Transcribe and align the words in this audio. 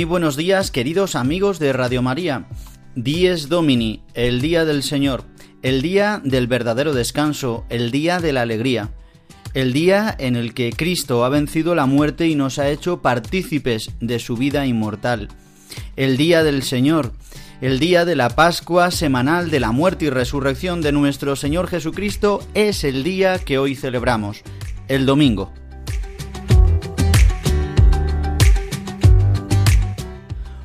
Muy 0.00 0.06
buenos 0.06 0.38
días, 0.38 0.70
queridos 0.70 1.14
amigos 1.14 1.58
de 1.58 1.74
Radio 1.74 2.00
María. 2.00 2.46
Dies 2.94 3.50
Domini, 3.50 4.02
el 4.14 4.40
día 4.40 4.64
del 4.64 4.82
Señor, 4.82 5.24
el 5.60 5.82
día 5.82 6.22
del 6.24 6.46
verdadero 6.46 6.94
descanso, 6.94 7.66
el 7.68 7.90
día 7.90 8.18
de 8.18 8.32
la 8.32 8.40
alegría, 8.40 8.94
el 9.52 9.74
día 9.74 10.16
en 10.18 10.36
el 10.36 10.54
que 10.54 10.72
Cristo 10.72 11.22
ha 11.22 11.28
vencido 11.28 11.74
la 11.74 11.84
muerte 11.84 12.26
y 12.26 12.34
nos 12.34 12.58
ha 12.58 12.70
hecho 12.70 13.02
partícipes 13.02 13.90
de 14.00 14.18
su 14.20 14.38
vida 14.38 14.64
inmortal, 14.64 15.28
el 15.96 16.16
día 16.16 16.42
del 16.44 16.62
Señor, 16.62 17.12
el 17.60 17.78
día 17.78 18.06
de 18.06 18.16
la 18.16 18.30
Pascua 18.30 18.90
semanal 18.90 19.50
de 19.50 19.60
la 19.60 19.70
muerte 19.70 20.06
y 20.06 20.08
resurrección 20.08 20.80
de 20.80 20.92
nuestro 20.92 21.36
Señor 21.36 21.68
Jesucristo 21.68 22.42
es 22.54 22.84
el 22.84 23.04
día 23.04 23.38
que 23.38 23.58
hoy 23.58 23.74
celebramos, 23.74 24.44
el 24.88 25.04
domingo. 25.04 25.52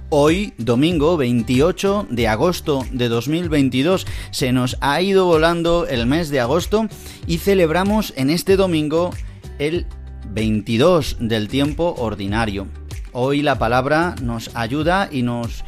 Hoy, 0.09 0.53
domingo 0.59 1.17
28 1.17 2.07
de 2.11 2.27
agosto 2.27 2.85
de 2.91 3.09
2022, 3.09 4.05
se 4.29 4.51
nos 4.51 4.77
ha 4.79 5.01
ido 5.01 5.25
volando 5.25 5.87
el 5.87 6.05
mes 6.05 6.29
de 6.29 6.39
agosto 6.39 6.87
y 7.25 7.39
celebramos 7.39 8.13
en 8.15 8.29
este 8.29 8.55
domingo 8.55 9.09
el 9.57 9.87
22 10.29 11.17
del 11.21 11.47
tiempo 11.47 11.95
ordinario. 11.97 12.67
Hoy 13.13 13.41
la 13.41 13.57
palabra 13.57 14.13
nos 14.21 14.55
ayuda 14.55 15.09
y 15.11 15.23
nos 15.23 15.63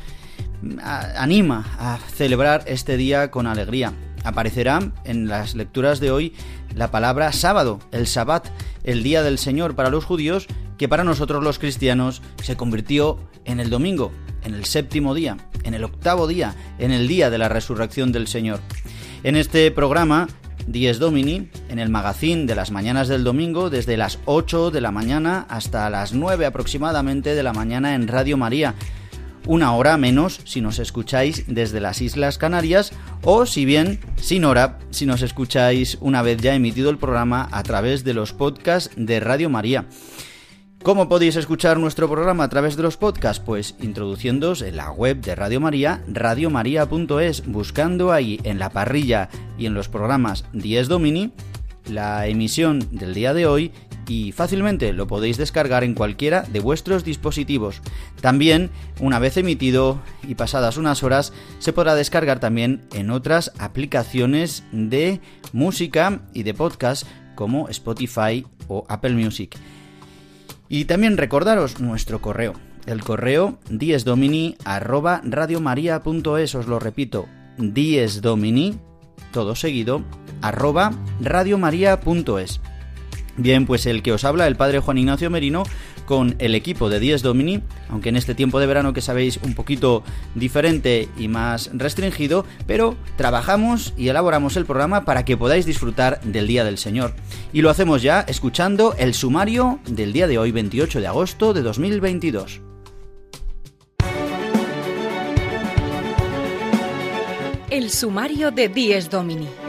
anima 0.83 1.65
a 1.79 1.97
celebrar 1.97 2.63
este 2.67 2.95
día 2.95 3.31
con 3.31 3.47
alegría. 3.47 3.93
Aparecerá 4.23 4.91
en 5.03 5.27
las 5.27 5.55
lecturas 5.55 5.99
de 5.99 6.11
hoy 6.11 6.33
la 6.75 6.91
palabra 6.91 7.31
sábado, 7.31 7.79
el 7.91 8.05
sabbat, 8.05 8.47
el 8.83 9.01
día 9.01 9.23
del 9.23 9.39
Señor 9.39 9.75
para 9.75 9.89
los 9.89 10.05
judíos, 10.05 10.47
que 10.77 10.87
para 10.87 11.03
nosotros 11.03 11.43
los 11.43 11.59
cristianos 11.59 12.21
se 12.41 12.55
convirtió 12.55 13.19
en 13.45 13.59
el 13.59 13.69
domingo, 13.69 14.11
en 14.43 14.53
el 14.53 14.65
séptimo 14.65 15.13
día, 15.13 15.37
en 15.63 15.73
el 15.73 15.83
octavo 15.83 16.27
día, 16.27 16.55
en 16.79 16.91
el 16.91 17.07
día 17.07 17.29
de 17.29 17.37
la 17.37 17.49
resurrección 17.49 18.11
del 18.11 18.27
Señor. 18.27 18.59
En 19.23 19.35
este 19.35 19.69
programa, 19.71 20.27
Dies 20.67 20.99
Domini, 20.99 21.49
en 21.69 21.79
el 21.79 21.89
magazín 21.89 22.45
de 22.45 22.55
las 22.55 22.71
mañanas 22.71 23.07
del 23.07 23.23
domingo, 23.23 23.69
desde 23.69 23.97
las 23.97 24.19
8 24.25 24.69
de 24.69 24.81
la 24.81 24.91
mañana 24.91 25.45
hasta 25.49 25.89
las 25.89 26.13
9 26.13 26.45
aproximadamente 26.45 27.35
de 27.35 27.43
la 27.43 27.53
mañana 27.53 27.95
en 27.95 28.07
Radio 28.07 28.37
María. 28.37 28.75
Una 29.45 29.73
hora 29.73 29.95
menos 29.95 30.41
si 30.43 30.59
nos 30.59 30.77
escucháis 30.77 31.45
desde 31.47 31.79
las 31.79 32.01
Islas 32.01 32.37
Canarias 32.37 32.91
o 33.21 33.45
si 33.45 33.63
bien 33.63 34.01
sin 34.17 34.43
hora 34.43 34.77
si 34.89 35.05
nos 35.05 35.21
escucháis 35.21 35.97
una 36.01 36.21
vez 36.21 36.41
ya 36.41 36.53
emitido 36.53 36.89
el 36.89 36.97
programa 36.97 37.47
a 37.53 37.63
través 37.63 38.03
de 38.03 38.13
los 38.13 38.33
podcasts 38.33 38.91
de 38.97 39.21
Radio 39.21 39.49
María. 39.49 39.85
¿Cómo 40.87 41.09
podéis 41.09 41.35
escuchar 41.35 41.77
nuestro 41.79 42.09
programa 42.09 42.45
a 42.45 42.47
través 42.47 42.77
de 42.77 42.83
los 42.83 42.95
podcasts? 42.95 43.43
Pues 43.45 43.75
introduciéndoos 43.81 44.61
en 44.61 44.77
la 44.77 44.89
web 44.89 45.19
de 45.19 45.35
Radio 45.35 45.59
María, 45.59 46.01
radiomaria.es, 46.07 47.45
buscando 47.45 48.13
ahí 48.13 48.39
en 48.45 48.57
la 48.57 48.69
parrilla 48.69 49.27
y 49.57 49.65
en 49.65 49.73
los 49.73 49.89
programas 49.89 50.45
10 50.53 50.87
Domini 50.87 51.33
la 51.89 52.25
emisión 52.27 52.87
del 52.89 53.13
día 53.13 53.33
de 53.33 53.47
hoy 53.47 53.73
y 54.07 54.31
fácilmente 54.31 54.93
lo 54.93 55.07
podéis 55.07 55.35
descargar 55.35 55.83
en 55.83 55.93
cualquiera 55.93 56.43
de 56.43 56.61
vuestros 56.61 57.03
dispositivos. 57.03 57.81
También, 58.21 58.69
una 59.01 59.19
vez 59.19 59.35
emitido 59.35 59.99
y 60.25 60.35
pasadas 60.35 60.77
unas 60.77 61.03
horas, 61.03 61.33
se 61.59 61.73
podrá 61.73 61.95
descargar 61.95 62.39
también 62.39 62.87
en 62.93 63.11
otras 63.11 63.51
aplicaciones 63.59 64.63
de 64.71 65.19
música 65.51 66.21
y 66.33 66.43
de 66.43 66.53
podcast 66.53 67.05
como 67.35 67.67
Spotify 67.67 68.45
o 68.69 68.85
Apple 68.87 69.15
Music. 69.15 69.57
Y 70.69 70.85
también 70.85 71.17
recordaros 71.17 71.79
nuestro 71.79 72.21
correo, 72.21 72.53
el 72.85 73.03
correo 73.03 73.57
diesdomini@radiomaria.es, 73.69 76.55
os 76.55 76.67
lo 76.67 76.79
repito, 76.79 77.27
diesdomini 77.57 78.79
todo 79.31 79.55
seguido 79.55 80.03
arroba 80.41 80.93
radiomaria.es. 81.21 82.61
Bien, 83.37 83.65
pues 83.65 83.85
el 83.85 84.01
que 84.01 84.13
os 84.13 84.23
habla, 84.23 84.47
el 84.47 84.55
padre 84.55 84.79
Juan 84.79 84.97
Ignacio 84.97 85.29
Merino, 85.29 85.63
con 86.07 86.35
el 86.39 86.55
equipo 86.55 86.89
de 86.89 86.99
10 86.99 87.21
Domini, 87.21 87.61
aunque 87.89 88.09
en 88.09 88.15
este 88.15 88.33
tiempo 88.33 88.59
de 88.59 88.65
verano 88.65 88.93
que 88.93 89.01
sabéis 89.01 89.37
un 89.43 89.53
poquito 89.53 90.03
diferente 90.33 91.09
y 91.19 91.27
más 91.27 91.69
restringido, 91.73 92.45
pero 92.65 92.95
trabajamos 93.17 93.93
y 93.97 94.07
elaboramos 94.07 94.55
el 94.55 94.65
programa 94.65 95.05
para 95.05 95.25
que 95.25 95.37
podáis 95.37 95.65
disfrutar 95.65 96.21
del 96.21 96.47
Día 96.47 96.63
del 96.63 96.77
Señor. 96.79 97.13
Y 97.53 97.61
lo 97.61 97.69
hacemos 97.69 98.01
ya 98.01 98.21
escuchando 98.21 98.95
el 98.97 99.13
sumario 99.13 99.79
del 99.85 100.13
día 100.13 100.27
de 100.27 100.39
hoy, 100.39 100.51
28 100.51 101.01
de 101.01 101.07
agosto 101.07 101.53
de 101.53 101.61
2022. 101.61 102.61
El 107.69 107.91
sumario 107.91 108.49
de 108.51 108.69
10 108.69 109.09
Domini. 109.09 109.66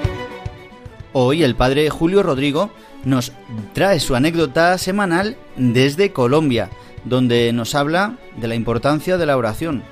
Hoy 1.13 1.43
el 1.43 1.55
padre 1.55 1.89
Julio 1.91 2.23
Rodrigo 2.23 2.71
nos 3.05 3.33
trae 3.73 3.99
su 4.01 4.15
anécdota 4.15 4.77
semanal 4.77 5.37
desde 5.57 6.13
Colombia, 6.13 6.69
donde 7.05 7.53
nos 7.53 7.75
habla 7.75 8.17
de 8.37 8.49
la 8.49 8.55
importancia 8.55 9.17
de 9.17 9.27
la 9.27 9.37
oración. 9.37 9.83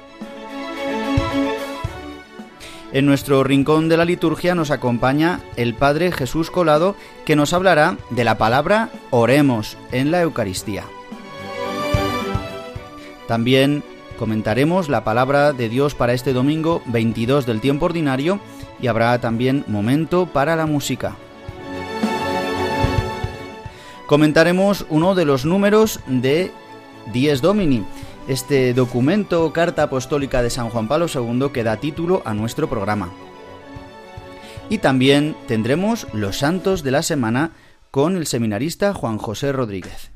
En 2.93 3.06
nuestro 3.06 3.44
rincón 3.44 3.88
de 3.88 3.97
la 3.97 4.04
liturgia 4.04 4.54
nos 4.54 4.71
acompaña 4.71 5.41
el 5.56 5.75
Padre 5.75 6.12
Jesús 6.12 6.50
Colado, 6.50 6.97
que 7.25 7.37
nos 7.37 7.53
hablará 7.53 7.97
de 8.10 8.25
la 8.25 8.38
palabra 8.38 8.91
oremos 9.10 9.77
en 9.93 10.10
la 10.10 10.22
Eucaristía. 10.22 10.84
También 13.28 13.83
comentaremos 14.19 14.88
la 14.88 15.04
palabra 15.04 15.53
de 15.53 15.69
Dios 15.69 15.94
para 15.94 16.15
este 16.15 16.33
domingo 16.33 16.81
22 16.87 17.44
del 17.44 17.60
tiempo 17.60 17.87
ordinario 17.87 18.41
y 18.81 18.87
habrá 18.87 19.20
también 19.20 19.64
momento 19.66 20.27
para 20.27 20.56
la 20.56 20.66
música 20.66 21.16
comentaremos 24.06 24.86
uno 24.89 25.15
de 25.15 25.24
los 25.24 25.45
números 25.45 26.01
de 26.06 26.53
Dies 27.12 27.42
Domini, 27.42 27.84
este 28.28 28.72
documento 28.72 29.45
o 29.45 29.53
carta 29.53 29.84
apostólica 29.84 30.42
de 30.42 30.51
San 30.51 30.71
Juan 30.71 30.89
Pablo 30.89 31.06
II 31.12 31.51
que 31.53 31.65
da 31.65 31.77
título 31.77 32.22
a 32.24 32.33
nuestro 32.33 32.68
programa. 32.68 33.10
Y 34.68 34.78
también 34.78 35.36
tendremos 35.47 36.06
los 36.12 36.39
santos 36.39 36.83
de 36.83 36.91
la 36.91 37.03
semana 37.03 37.53
con 37.91 38.16
el 38.16 38.27
seminarista 38.27 38.95
Juan 38.95 39.18
José 39.18 39.53
Rodríguez. 39.53 40.16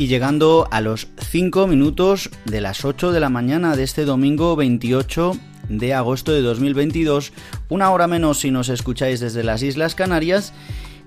Y 0.00 0.06
llegando 0.06 0.66
a 0.70 0.80
los 0.80 1.08
5 1.18 1.66
minutos 1.66 2.30
de 2.46 2.62
las 2.62 2.86
8 2.86 3.12
de 3.12 3.20
la 3.20 3.28
mañana 3.28 3.76
de 3.76 3.82
este 3.82 4.06
domingo 4.06 4.56
28 4.56 5.32
de 5.68 5.92
agosto 5.92 6.32
de 6.32 6.40
2022, 6.40 7.34
una 7.68 7.90
hora 7.90 8.06
menos 8.06 8.40
si 8.40 8.50
nos 8.50 8.70
escucháis 8.70 9.20
desde 9.20 9.44
las 9.44 9.62
Islas 9.62 9.94
Canarias, 9.94 10.54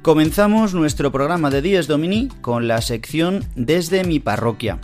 comenzamos 0.03 0.75
nuestro 0.75 1.11
programa 1.11 1.49
de 1.49 1.63
Días 1.63 1.87
Domini 1.87 2.27
con 2.41 2.67
la 2.67 2.81
sección 2.81 3.43
Desde 3.55 4.03
mi 4.03 4.19
parroquia, 4.19 4.77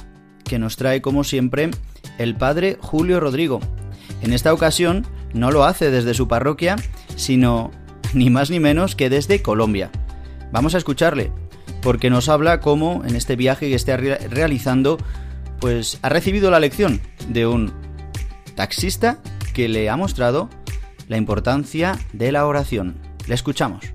que 0.44 0.58
nos 0.58 0.76
trae 0.76 1.04
como 1.04 1.24
siempre 1.24 1.70
el 2.18 2.36
padre 2.36 2.80
Julio 2.82 3.20
Rodrigo. 3.20 3.60
En 4.24 4.34
esta 4.34 4.56
ocasión 4.56 5.06
no 5.36 5.52
lo 5.52 5.66
hace 5.66 5.92
desde 5.92 6.16
su 6.16 6.28
parroquia, 6.28 6.78
sino 7.16 7.70
ni 8.16 8.32
más 8.32 8.50
ni 8.50 8.60
menos 8.60 8.96
que 8.96 9.12
desde 9.12 9.44
Colombia. 9.44 9.92
Vamos 10.52 10.74
a 10.74 10.80
escucharle, 10.80 11.32
porque 11.82 12.10
nos 12.10 12.30
habla 12.30 12.60
cómo 12.60 13.04
en 13.06 13.16
este 13.16 13.36
viaje 13.36 13.70
que 13.70 13.76
está 13.76 13.98
realizando, 13.98 14.98
pues 15.60 16.00
ha 16.02 16.10
recibido 16.10 16.52
la 16.52 16.60
lección 16.60 17.02
de 17.28 17.48
un 17.48 17.74
taxista 18.56 19.20
que 19.54 19.68
le 19.68 19.90
ha 19.90 19.98
mostrado 19.98 20.50
la 21.08 21.18
importancia 21.18 21.98
de 22.14 22.32
la 22.32 22.46
oración. 22.46 22.98
Le 23.28 23.36
escuchamos. 23.36 23.94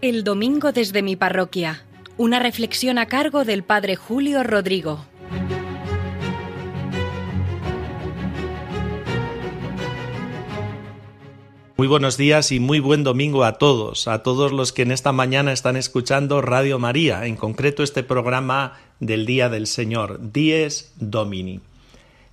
El 0.00 0.22
domingo 0.22 0.70
desde 0.72 1.02
mi 1.02 1.16
parroquia. 1.16 1.82
Una 2.18 2.38
reflexión 2.38 2.98
a 2.98 3.06
cargo 3.06 3.46
del 3.46 3.62
Padre 3.62 3.96
Julio 3.96 4.42
Rodrigo. 4.42 5.06
Muy 11.76 11.88
buenos 11.88 12.16
días 12.16 12.52
y 12.52 12.60
muy 12.60 12.78
buen 12.78 13.02
domingo 13.02 13.42
a 13.42 13.54
todos, 13.54 14.06
a 14.06 14.22
todos 14.22 14.52
los 14.52 14.72
que 14.72 14.82
en 14.82 14.92
esta 14.92 15.10
mañana 15.10 15.52
están 15.52 15.74
escuchando 15.74 16.40
Radio 16.40 16.78
María, 16.78 17.26
en 17.26 17.34
concreto 17.34 17.82
este 17.82 18.04
programa 18.04 18.74
del 19.00 19.26
Día 19.26 19.48
del 19.48 19.66
Señor, 19.66 20.20
Dies 20.32 20.94
Domini. 21.00 21.62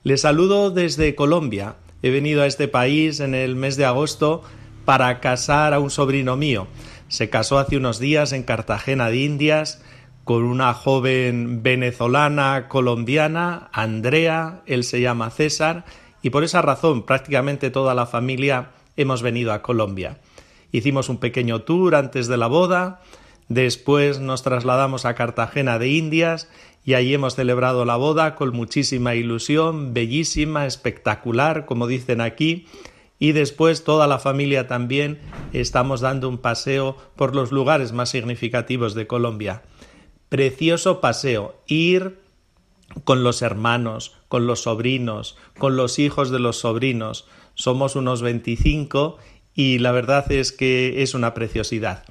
Les 0.03 0.21
saludo 0.21 0.69
desde 0.69 1.15
Colombia. 1.15 1.77
He 2.03 2.11
venido 2.11 2.43
a 2.43 2.45
este 2.45 2.67
país 2.67 3.19
en 3.19 3.33
el 3.33 3.55
mes 3.55 3.77
de 3.77 3.85
agosto 3.85 4.43
para 4.85 5.19
casar 5.19 5.73
a 5.73 5.79
un 5.79 5.89
sobrino 5.89 6.38
mío. 6.38 6.67
Se 7.07 7.31
casó 7.31 7.57
hace 7.57 7.77
unos 7.77 7.97
días 7.97 8.33
en 8.33 8.43
Cartagena 8.43 9.09
de 9.09 9.17
Indias 9.17 9.81
con 10.23 10.43
una 10.43 10.75
joven 10.75 11.63
venezolana 11.63 12.67
colombiana, 12.67 13.69
Andrea, 13.73 14.61
él 14.67 14.83
se 14.83 15.01
llama 15.01 15.31
César, 15.31 15.83
y 16.21 16.29
por 16.29 16.43
esa 16.43 16.61
razón 16.61 17.07
prácticamente 17.07 17.71
toda 17.71 17.95
la 17.95 18.05
familia 18.05 18.69
hemos 18.97 19.21
venido 19.21 19.53
a 19.53 19.61
Colombia. 19.61 20.19
Hicimos 20.71 21.09
un 21.09 21.17
pequeño 21.17 21.61
tour 21.61 21.95
antes 21.95 22.27
de 22.27 22.38
la 22.38 22.47
boda, 22.47 23.01
después 23.49 24.19
nos 24.19 24.43
trasladamos 24.43 25.05
a 25.05 25.15
Cartagena 25.15 25.79
de 25.79 25.89
Indias 25.89 26.49
y 26.83 26.93
allí 26.95 27.13
hemos 27.13 27.35
celebrado 27.35 27.85
la 27.85 27.95
boda 27.95 28.35
con 28.35 28.51
muchísima 28.53 29.15
ilusión, 29.15 29.93
bellísima, 29.93 30.65
espectacular, 30.65 31.65
como 31.65 31.88
dicen 31.88 32.21
aquí, 32.21 32.65
y 33.19 33.33
después 33.33 33.83
toda 33.83 34.07
la 34.07 34.17
familia 34.17 34.67
también 34.67 35.19
estamos 35.53 36.01
dando 36.01 36.27
un 36.27 36.39
paseo 36.39 36.97
por 37.15 37.35
los 37.35 37.51
lugares 37.51 37.91
más 37.91 38.09
significativos 38.09 38.95
de 38.95 39.05
Colombia. 39.05 39.61
Precioso 40.29 41.01
paseo, 41.01 41.55
ir 41.67 42.19
con 43.03 43.23
los 43.23 43.43
hermanos, 43.43 44.15
con 44.27 44.47
los 44.47 44.61
sobrinos, 44.61 45.38
con 45.57 45.75
los 45.75 45.99
hijos 45.99 46.31
de 46.31 46.39
los 46.39 46.57
sobrinos. 46.57 47.27
Somos 47.56 47.95
unos 47.95 48.21
25 48.21 49.18
y 49.53 49.80
la 49.80 49.92
verdad 49.92 50.31
es 50.31 50.51
que 50.51 51.03
es 51.03 51.13
una 51.13 51.33
preciosidad. 51.33 52.03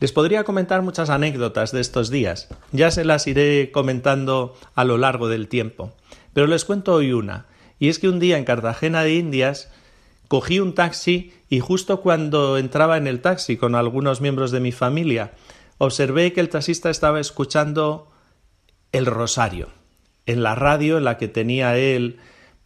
Les 0.00 0.12
podría 0.12 0.44
comentar 0.44 0.82
muchas 0.82 1.10
anécdotas 1.10 1.72
de 1.72 1.80
estos 1.80 2.10
días, 2.10 2.48
ya 2.72 2.90
se 2.90 3.04
las 3.04 3.26
iré 3.26 3.70
comentando 3.72 4.54
a 4.74 4.84
lo 4.84 4.98
largo 4.98 5.28
del 5.28 5.48
tiempo, 5.48 5.92
pero 6.32 6.46
les 6.46 6.64
cuento 6.64 6.94
hoy 6.94 7.12
una, 7.12 7.46
y 7.78 7.88
es 7.88 7.98
que 7.98 8.08
un 8.08 8.18
día 8.18 8.38
en 8.38 8.44
Cartagena 8.44 9.02
de 9.02 9.14
Indias 9.14 9.70
Cogí 10.28 10.60
un 10.60 10.74
taxi 10.74 11.32
y 11.48 11.60
justo 11.60 12.02
cuando 12.02 12.58
entraba 12.58 12.98
en 12.98 13.06
el 13.06 13.20
taxi 13.20 13.56
con 13.56 13.74
algunos 13.74 14.20
miembros 14.20 14.50
de 14.50 14.60
mi 14.60 14.72
familia, 14.72 15.32
observé 15.78 16.34
que 16.34 16.40
el 16.40 16.50
taxista 16.50 16.90
estaba 16.90 17.18
escuchando 17.18 18.10
el 18.92 19.06
rosario. 19.06 19.70
En 20.26 20.42
la 20.42 20.54
radio 20.54 20.98
en 20.98 21.04
la 21.04 21.16
que 21.16 21.28
tenía 21.28 21.78
él 21.78 22.18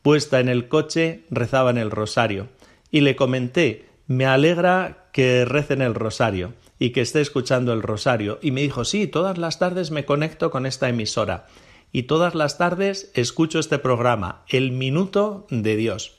puesta 0.02 0.40
en 0.40 0.48
el 0.48 0.68
coche 0.68 1.24
rezaban 1.30 1.78
el 1.78 1.90
rosario. 1.90 2.48
Y 2.90 3.00
le 3.00 3.16
comenté, 3.16 3.86
me 4.06 4.26
alegra 4.26 5.08
que 5.12 5.44
recen 5.44 5.80
el 5.80 5.94
rosario 5.94 6.54
y 6.78 6.90
que 6.90 7.00
esté 7.00 7.20
escuchando 7.20 7.72
el 7.72 7.82
rosario. 7.82 8.38
Y 8.42 8.50
me 8.50 8.62
dijo, 8.62 8.84
sí, 8.84 9.06
todas 9.06 9.38
las 9.38 9.58
tardes 9.58 9.90
me 9.90 10.04
conecto 10.04 10.50
con 10.50 10.66
esta 10.66 10.88
emisora. 10.88 11.46
Y 11.92 12.04
todas 12.04 12.34
las 12.34 12.58
tardes 12.58 13.10
escucho 13.14 13.58
este 13.58 13.78
programa, 13.78 14.42
El 14.48 14.72
Minuto 14.72 15.46
de 15.50 15.76
Dios. 15.76 16.12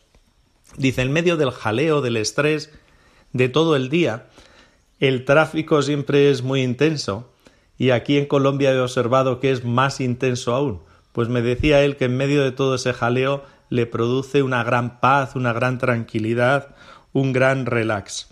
Dice, 0.78 1.02
en 1.02 1.12
medio 1.12 1.36
del 1.38 1.52
jaleo, 1.52 2.02
del 2.02 2.18
estrés, 2.18 2.72
de 3.34 3.50
todo 3.50 3.76
el 3.76 3.90
día, 3.90 4.28
el 5.00 5.26
tráfico 5.26 5.82
siempre 5.82 6.30
es 6.30 6.44
muy 6.44 6.62
intenso. 6.62 7.32
Y 7.78 7.90
aquí 7.90 8.18
en 8.18 8.28
Colombia 8.28 8.72
he 8.72 8.80
observado 8.80 9.40
que 9.40 9.52
es 9.52 9.66
más 9.66 10.00
intenso 10.00 10.54
aún. 10.54 10.82
Pues 11.12 11.28
me 11.28 11.42
decía 11.42 11.84
él 11.84 11.98
que 11.98 12.06
en 12.06 12.18
medio 12.18 12.44
de 12.44 12.52
todo 12.52 12.76
ese 12.76 12.94
jaleo 12.94 13.44
le 13.74 13.86
produce 13.86 14.44
una 14.44 14.64
gran 14.64 15.00
paz, 15.00 15.36
una 15.36 15.54
gran 15.54 15.80
tranquilidad, 15.80 16.76
un 17.12 17.34
gran 17.34 17.66
relax. 17.66 18.30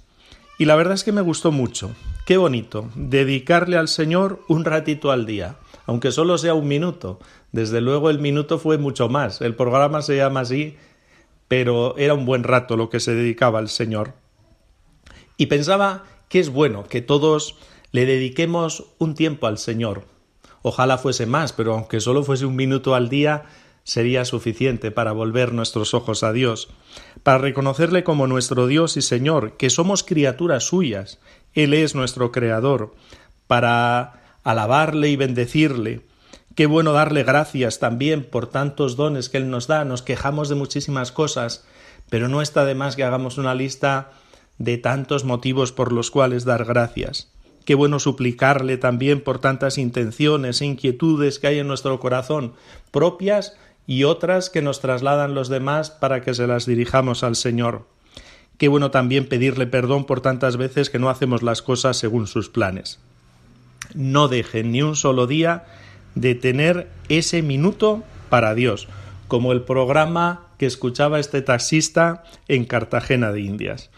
Y 0.59 0.65
la 0.65 0.75
verdad 0.75 0.93
es 0.93 1.03
que 1.03 1.11
me 1.11 1.21
gustó 1.21 1.51
mucho. 1.51 1.91
Qué 2.25 2.37
bonito, 2.37 2.89
dedicarle 2.95 3.77
al 3.77 3.87
Señor 3.87 4.41
un 4.47 4.65
ratito 4.65 5.11
al 5.11 5.25
día, 5.25 5.55
aunque 5.87 6.11
solo 6.11 6.37
sea 6.37 6.53
un 6.53 6.67
minuto. 6.67 7.19
Desde 7.51 7.81
luego 7.81 8.09
el 8.09 8.19
minuto 8.19 8.59
fue 8.59 8.77
mucho 8.77 9.09
más. 9.09 9.41
El 9.41 9.55
programa 9.55 10.01
se 10.01 10.17
llama 10.17 10.41
así 10.41 10.77
pero 11.51 11.97
era 11.97 12.13
un 12.13 12.25
buen 12.25 12.45
rato 12.45 12.77
lo 12.77 12.89
que 12.89 13.01
se 13.01 13.13
dedicaba 13.13 13.59
al 13.59 13.67
Señor. 13.67 14.13
Y 15.35 15.47
pensaba 15.47 16.05
que 16.29 16.39
es 16.39 16.47
bueno 16.47 16.85
que 16.87 17.01
todos 17.01 17.57
le 17.91 18.05
dediquemos 18.05 18.85
un 18.99 19.15
tiempo 19.15 19.47
al 19.47 19.57
Señor. 19.57 20.05
Ojalá 20.61 20.97
fuese 20.97 21.25
más, 21.25 21.51
pero 21.51 21.73
aunque 21.73 21.99
solo 21.99 22.23
fuese 22.23 22.45
un 22.45 22.55
minuto 22.55 22.95
al 22.95 23.09
día, 23.09 23.43
sería 23.91 24.23
suficiente 24.23 24.89
para 24.89 25.11
volver 25.11 25.51
nuestros 25.51 25.93
ojos 25.93 26.23
a 26.23 26.31
Dios, 26.31 26.69
para 27.23 27.39
reconocerle 27.39 28.05
como 28.05 28.25
nuestro 28.25 28.67
Dios 28.67 28.95
y 28.95 29.01
Señor, 29.01 29.57
que 29.57 29.69
somos 29.69 30.05
criaturas 30.05 30.63
suyas, 30.63 31.19
Él 31.55 31.73
es 31.73 31.93
nuestro 31.93 32.31
Creador, 32.31 32.95
para 33.47 34.37
alabarle 34.45 35.09
y 35.09 35.17
bendecirle, 35.17 36.03
Qué 36.55 36.67
bueno 36.67 36.93
darle 36.93 37.23
gracias 37.23 37.79
también 37.79 38.23
por 38.23 38.47
tantos 38.47 38.95
dones 38.95 39.29
que 39.29 39.37
Él 39.37 39.49
nos 39.49 39.67
da. 39.67 39.85
Nos 39.85 40.01
quejamos 40.01 40.49
de 40.49 40.55
muchísimas 40.55 41.13
cosas, 41.13 41.65
pero 42.09 42.27
no 42.27 42.41
está 42.41 42.65
de 42.65 42.75
más 42.75 42.97
que 42.97 43.05
hagamos 43.05 43.37
una 43.37 43.55
lista 43.55 44.11
de 44.57 44.77
tantos 44.77 45.23
motivos 45.23 45.71
por 45.71 45.93
los 45.93 46.11
cuales 46.11 46.43
dar 46.43 46.65
gracias. 46.65 47.31
Qué 47.63 47.73
bueno 47.73 47.99
suplicarle 47.99 48.77
también 48.77 49.21
por 49.21 49.39
tantas 49.39 49.77
intenciones 49.77 50.61
e 50.61 50.65
inquietudes 50.65 51.39
que 51.39 51.47
hay 51.47 51.59
en 51.59 51.67
nuestro 51.67 51.99
corazón, 52.01 52.53
propias 52.91 53.55
y 53.87 54.03
otras 54.03 54.49
que 54.49 54.61
nos 54.61 54.79
trasladan 54.79 55.33
los 55.33 55.49
demás 55.49 55.91
para 55.91 56.21
que 56.21 56.33
se 56.33 56.47
las 56.47 56.65
dirijamos 56.65 57.23
al 57.23 57.35
Señor. 57.35 57.85
Qué 58.57 58.67
bueno 58.67 58.91
también 58.91 59.27
pedirle 59.27 59.65
perdón 59.65 60.05
por 60.05 60.21
tantas 60.21 60.57
veces 60.57 60.89
que 60.89 60.99
no 60.99 61.09
hacemos 61.09 61.41
las 61.41 61.61
cosas 61.61 61.97
según 61.97 62.27
sus 62.27 62.49
planes. 62.49 62.99
No 63.95 64.27
dejen 64.27 64.71
ni 64.71 64.81
un 64.81 64.95
solo 64.95 65.27
día 65.27 65.65
de 66.15 66.35
tener 66.35 66.89
ese 67.09 67.41
minuto 67.41 68.03
para 68.29 68.53
Dios, 68.53 68.87
como 69.27 69.51
el 69.51 69.61
programa 69.63 70.47
que 70.57 70.65
escuchaba 70.65 71.19
este 71.19 71.41
taxista 71.41 72.23
en 72.47 72.65
Cartagena 72.65 73.31
de 73.31 73.41
Indias. 73.41 73.89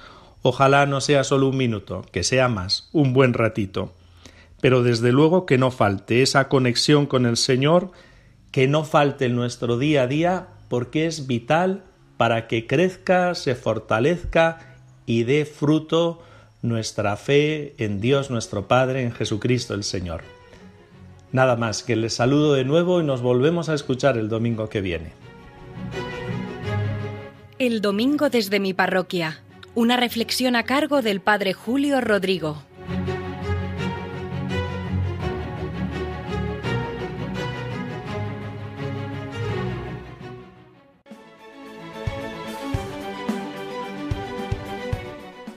Ojalá 0.44 0.86
no 0.86 1.02
sea 1.02 1.24
solo 1.24 1.50
un 1.50 1.58
minuto, 1.58 2.06
que 2.12 2.24
sea 2.24 2.48
más, 2.48 2.90
un 2.94 3.14
buen 3.14 3.34
ratito. 3.34 3.94
Pero 4.62 4.82
desde 4.82 5.12
luego 5.12 5.46
que 5.46 5.58
no 5.58 5.72
falte 5.72 6.22
esa 6.22 6.48
conexión 6.48 7.06
con 7.06 7.26
el 7.26 7.36
Señor, 7.36 7.92
que 8.54 8.68
no 8.68 8.86
falte 8.86 9.26
en 9.26 9.36
nuestro 9.36 9.80
día 9.80 10.04
a 10.04 10.08
día, 10.08 10.48
porque 10.70 11.08
es 11.08 11.26
vital 11.26 11.84
para 12.18 12.48
que 12.48 12.68
crezca, 12.68 13.34
se 13.34 13.56
fortalezca 13.56 14.76
y 15.08 15.24
dé 15.24 15.46
fruto 15.46 16.22
nuestra 16.62 17.18
fe 17.18 17.74
en 17.80 18.00
Dios 18.00 18.30
nuestro 18.30 18.68
Padre, 18.68 19.02
en 19.02 19.12
Jesucristo 19.12 19.74
el 19.74 19.84
Señor. 19.84 20.22
Nada 21.32 21.56
más, 21.56 21.82
que 21.82 21.96
les 21.96 22.14
saludo 22.14 22.54
de 22.54 22.64
nuevo 22.64 23.02
y 23.02 23.04
nos 23.04 23.24
volvemos 23.24 23.70
a 23.70 23.74
escuchar 23.74 24.20
el 24.20 24.30
domingo 24.30 24.70
que 24.70 24.82
viene. 24.82 25.14
El 27.58 27.82
domingo 27.82 28.30
desde 28.30 28.60
mi 28.60 28.76
parroquia. 28.76 29.42
Una 29.74 29.98
reflexión 29.98 30.56
a 30.56 30.62
cargo 30.62 31.02
del 31.02 31.22
Padre 31.22 31.54
Julio 31.54 32.02
Rodrigo. 32.02 32.62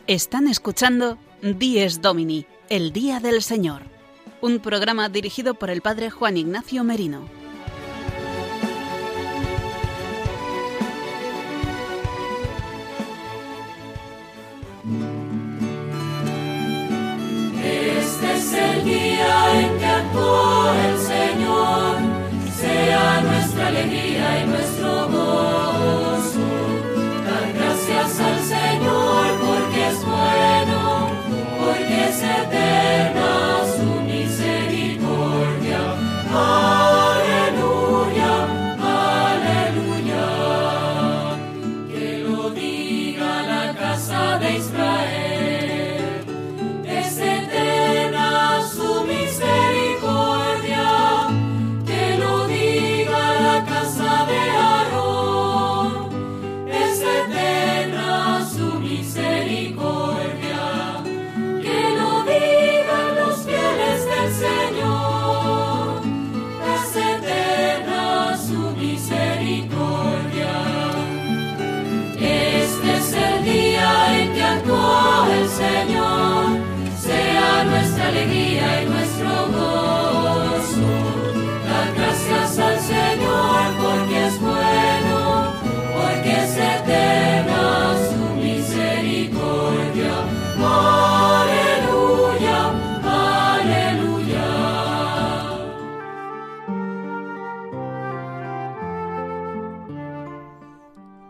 Están 0.07 0.47
escuchando 0.47 1.19
Dies 1.43 2.01
Domini, 2.01 2.47
el 2.69 2.93
Día 2.93 3.19
del 3.19 3.43
Señor, 3.43 3.83
un 4.41 4.61
programa 4.61 5.09
dirigido 5.09 5.55
por 5.55 5.69
el 5.69 5.83
Padre 5.83 6.11
Juan 6.11 6.37
Ignacio 6.37 6.85
Merino. 6.85 7.29
Este 17.65 18.37
es 18.37 18.53
el 18.53 18.85
día 18.85 19.61
en 19.61 19.79
que 19.81 19.87
actuó 19.87 20.73
el 20.73 20.99
Señor, 21.01 21.97
sea 22.61 23.21
nuestra 23.23 23.67
alegría 23.67 24.16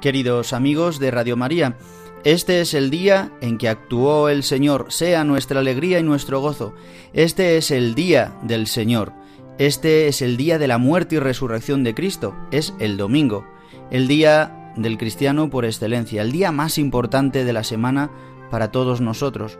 Queridos 0.06 0.52
amigos 0.52 1.00
de 1.00 1.10
Radio 1.10 1.36
María, 1.36 1.76
este 2.22 2.60
es 2.60 2.74
el 2.74 2.90
día 2.90 3.32
en 3.40 3.58
que 3.58 3.68
actuó 3.68 4.28
el 4.28 4.44
Señor, 4.44 4.86
sea 4.90 5.24
nuestra 5.24 5.58
alegría 5.58 5.98
y 5.98 6.04
nuestro 6.04 6.38
gozo. 6.38 6.74
Este 7.12 7.56
es 7.56 7.72
el 7.72 7.96
día 7.96 8.38
del 8.44 8.68
Señor. 8.68 9.12
Este 9.58 10.06
es 10.06 10.22
el 10.22 10.36
día 10.36 10.60
de 10.60 10.68
la 10.68 10.78
muerte 10.78 11.16
y 11.16 11.18
resurrección 11.18 11.82
de 11.82 11.96
Cristo. 11.96 12.36
Es 12.52 12.72
el 12.78 12.96
domingo, 12.96 13.48
el 13.90 14.06
día 14.06 14.72
del 14.76 14.96
cristiano 14.96 15.50
por 15.50 15.64
excelencia, 15.64 16.22
el 16.22 16.30
día 16.30 16.52
más 16.52 16.78
importante 16.78 17.44
de 17.44 17.52
la 17.52 17.64
semana 17.64 18.12
para 18.48 18.70
todos 18.70 19.00
nosotros. 19.00 19.58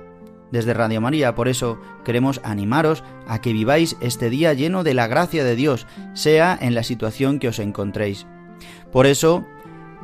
Desde 0.52 0.74
Radio 0.74 1.00
María, 1.00 1.34
por 1.34 1.48
eso 1.48 1.80
queremos 2.04 2.40
animaros 2.44 3.02
a 3.26 3.40
que 3.40 3.52
viváis 3.52 3.96
este 4.00 4.30
día 4.30 4.52
lleno 4.52 4.84
de 4.84 4.94
la 4.94 5.08
gracia 5.08 5.42
de 5.42 5.56
Dios, 5.56 5.88
sea 6.14 6.56
en 6.60 6.76
la 6.76 6.84
situación 6.84 7.40
que 7.40 7.48
os 7.48 7.58
encontréis. 7.58 8.28
Por 8.92 9.06
eso 9.06 9.44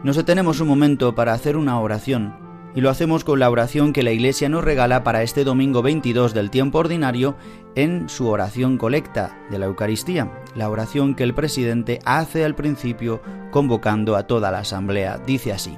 nos 0.04 0.16
detenemos 0.16 0.60
un 0.60 0.68
momento 0.68 1.14
para 1.14 1.32
hacer 1.32 1.56
una 1.56 1.78
oración, 1.78 2.34
y 2.74 2.80
lo 2.80 2.90
hacemos 2.90 3.22
con 3.24 3.38
la 3.38 3.50
oración 3.50 3.92
que 3.92 4.02
la 4.02 4.12
Iglesia 4.12 4.48
nos 4.48 4.64
regala 4.64 5.04
para 5.04 5.22
este 5.22 5.44
domingo 5.44 5.82
22 5.82 6.34
del 6.34 6.50
tiempo 6.50 6.78
ordinario 6.78 7.36
en 7.74 8.08
su 8.08 8.28
oración 8.28 8.78
colecta 8.78 9.38
de 9.50 9.58
la 9.58 9.66
Eucaristía, 9.66 10.32
la 10.56 10.68
oración 10.68 11.14
que 11.14 11.22
el 11.22 11.34
presidente 11.34 12.00
hace 12.04 12.44
al 12.44 12.54
principio 12.54 13.20
convocando 13.50 14.16
a 14.16 14.26
toda 14.26 14.50
la 14.50 14.60
asamblea. 14.60 15.18
Dice 15.18 15.52
así, 15.52 15.76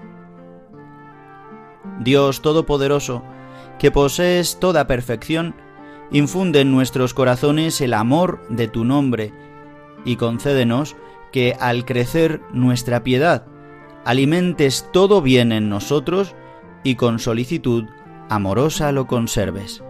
Dios 2.00 2.42
Todopoderoso, 2.42 3.22
que 3.78 3.90
posees 3.90 4.58
toda 4.58 4.86
perfección, 4.86 5.54
infunde 6.10 6.60
en 6.60 6.70
nuestros 6.70 7.12
corazones 7.12 7.80
el 7.80 7.92
amor 7.92 8.40
de 8.48 8.68
tu 8.68 8.84
nombre, 8.84 9.32
y 10.04 10.16
concédenos 10.16 10.96
que 11.32 11.56
al 11.58 11.84
crecer 11.84 12.40
nuestra 12.52 13.02
piedad, 13.02 13.46
alimentes 14.04 14.88
todo 14.92 15.22
bien 15.22 15.52
en 15.52 15.68
nosotros 15.68 16.34
y 16.82 16.96
con 16.96 17.18
solicitud 17.18 17.84
amorosa 18.28 18.92
lo 18.92 19.06
conserves. 19.06 19.82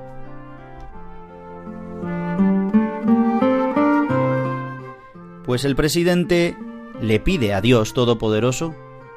Pues 5.44 5.64
el 5.64 5.76
presidente 5.76 6.56
le 7.00 7.20
pide 7.20 7.52
a 7.52 7.60
Dios 7.60 7.92
Todopoderoso, 7.92 8.74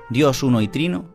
Dios 0.09 0.43
uno 0.43 0.61
y 0.61 0.67
trino, 0.67 1.05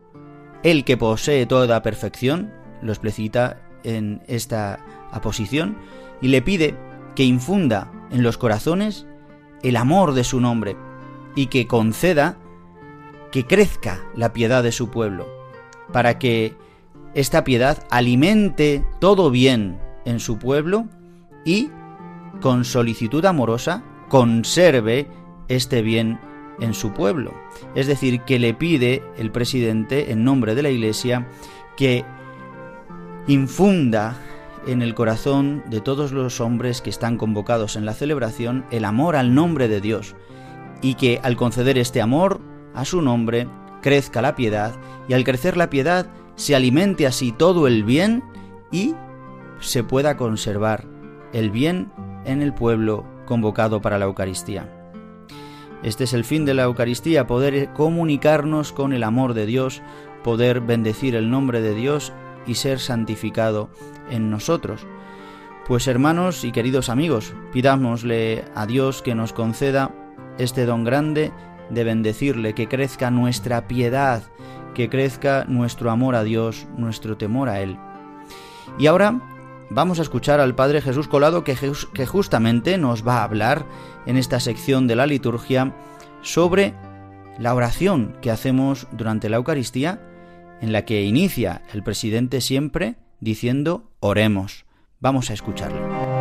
el 0.63 0.85
que 0.85 0.97
posee 0.97 1.45
toda 1.45 1.81
perfección, 1.83 2.51
lo 2.81 2.91
explicita 2.91 3.61
en 3.83 4.23
esta 4.27 4.79
aposición, 5.11 5.77
y 6.21 6.29
le 6.29 6.41
pide 6.41 6.75
que 7.15 7.23
infunda 7.23 7.91
en 8.11 8.23
los 8.23 8.37
corazones 8.37 9.05
el 9.61 9.75
amor 9.75 10.13
de 10.13 10.23
su 10.23 10.39
nombre 10.39 10.75
y 11.35 11.47
que 11.47 11.67
conceda 11.67 12.37
que 13.33 13.47
crezca 13.47 13.99
la 14.15 14.31
piedad 14.31 14.61
de 14.61 14.71
su 14.71 14.91
pueblo, 14.91 15.27
para 15.91 16.19
que 16.19 16.55
esta 17.15 17.43
piedad 17.43 17.83
alimente 17.89 18.85
todo 18.99 19.31
bien 19.31 19.79
en 20.05 20.19
su 20.19 20.37
pueblo 20.37 20.85
y, 21.43 21.71
con 22.41 22.63
solicitud 22.63 23.25
amorosa, 23.25 23.83
conserve 24.07 25.07
este 25.47 25.81
bien 25.81 26.19
en 26.59 26.75
su 26.75 26.93
pueblo. 26.93 27.33
Es 27.73 27.87
decir, 27.87 28.21
que 28.21 28.37
le 28.37 28.53
pide 28.53 29.01
el 29.17 29.31
presidente, 29.31 30.11
en 30.11 30.23
nombre 30.23 30.53
de 30.53 30.61
la 30.61 30.69
Iglesia, 30.69 31.27
que 31.75 32.05
infunda 33.25 34.15
en 34.67 34.83
el 34.83 34.93
corazón 34.93 35.63
de 35.71 35.81
todos 35.81 36.11
los 36.11 36.39
hombres 36.39 36.81
que 36.81 36.91
están 36.91 37.17
convocados 37.17 37.77
en 37.77 37.85
la 37.85 37.95
celebración 37.95 38.63
el 38.69 38.85
amor 38.85 39.15
al 39.15 39.33
nombre 39.33 39.67
de 39.67 39.81
Dios, 39.81 40.15
y 40.83 40.93
que 40.93 41.19
al 41.23 41.35
conceder 41.35 41.79
este 41.79 41.99
amor 41.99 42.52
a 42.73 42.85
su 42.85 43.01
nombre 43.01 43.47
crezca 43.81 44.21
la 44.21 44.35
piedad 44.35 44.73
y 45.07 45.13
al 45.13 45.23
crecer 45.23 45.57
la 45.57 45.69
piedad 45.69 46.07
se 46.35 46.55
alimente 46.55 47.05
así 47.05 47.31
todo 47.31 47.67
el 47.67 47.83
bien 47.83 48.23
y 48.71 48.95
se 49.59 49.83
pueda 49.83 50.17
conservar 50.17 50.85
el 51.33 51.51
bien 51.51 51.91
en 52.25 52.41
el 52.41 52.53
pueblo 52.53 53.05
convocado 53.25 53.81
para 53.81 53.97
la 53.97 54.05
Eucaristía. 54.05 54.69
Este 55.83 56.05
es 56.05 56.13
el 56.13 56.23
fin 56.23 56.45
de 56.45 56.53
la 56.53 56.63
Eucaristía, 56.63 57.27
poder 57.27 57.73
comunicarnos 57.73 58.71
con 58.71 58.93
el 58.93 59.03
amor 59.03 59.33
de 59.33 59.45
Dios, 59.45 59.81
poder 60.23 60.61
bendecir 60.61 61.15
el 61.15 61.29
nombre 61.29 61.61
de 61.61 61.75
Dios 61.75 62.13
y 62.47 62.55
ser 62.55 62.79
santificado 62.79 63.69
en 64.09 64.29
nosotros. 64.29 64.87
Pues 65.67 65.87
hermanos 65.87 66.43
y 66.43 66.51
queridos 66.51 66.89
amigos, 66.89 67.33
pidámosle 67.51 68.45
a 68.55 68.65
Dios 68.65 69.01
que 69.01 69.15
nos 69.15 69.33
conceda 69.33 69.91
este 70.37 70.65
don 70.65 70.83
grande 70.83 71.31
de 71.69 71.83
bendecirle, 71.83 72.53
que 72.53 72.67
crezca 72.67 73.11
nuestra 73.11 73.67
piedad, 73.67 74.23
que 74.73 74.89
crezca 74.89 75.45
nuestro 75.47 75.91
amor 75.91 76.15
a 76.15 76.23
Dios, 76.23 76.67
nuestro 76.77 77.17
temor 77.17 77.49
a 77.49 77.61
Él. 77.61 77.77
Y 78.77 78.87
ahora 78.87 79.21
vamos 79.69 79.99
a 79.99 80.01
escuchar 80.01 80.39
al 80.39 80.55
Padre 80.55 80.81
Jesús 80.81 81.07
Colado 81.07 81.43
que, 81.43 81.55
que 81.93 82.05
justamente 82.05 82.77
nos 82.77 83.07
va 83.07 83.17
a 83.17 83.23
hablar 83.23 83.65
en 84.05 84.17
esta 84.17 84.39
sección 84.39 84.87
de 84.87 84.95
la 84.95 85.05
liturgia 85.05 85.75
sobre 86.21 86.73
la 87.39 87.53
oración 87.53 88.15
que 88.21 88.31
hacemos 88.31 88.87
durante 88.91 89.29
la 89.29 89.37
Eucaristía, 89.37 90.01
en 90.61 90.71
la 90.71 90.85
que 90.85 91.03
inicia 91.03 91.61
el 91.73 91.83
presidente 91.83 92.41
siempre 92.41 92.95
diciendo 93.19 93.91
oremos. 93.99 94.65
Vamos 94.99 95.29
a 95.29 95.33
escucharlo. 95.33 96.12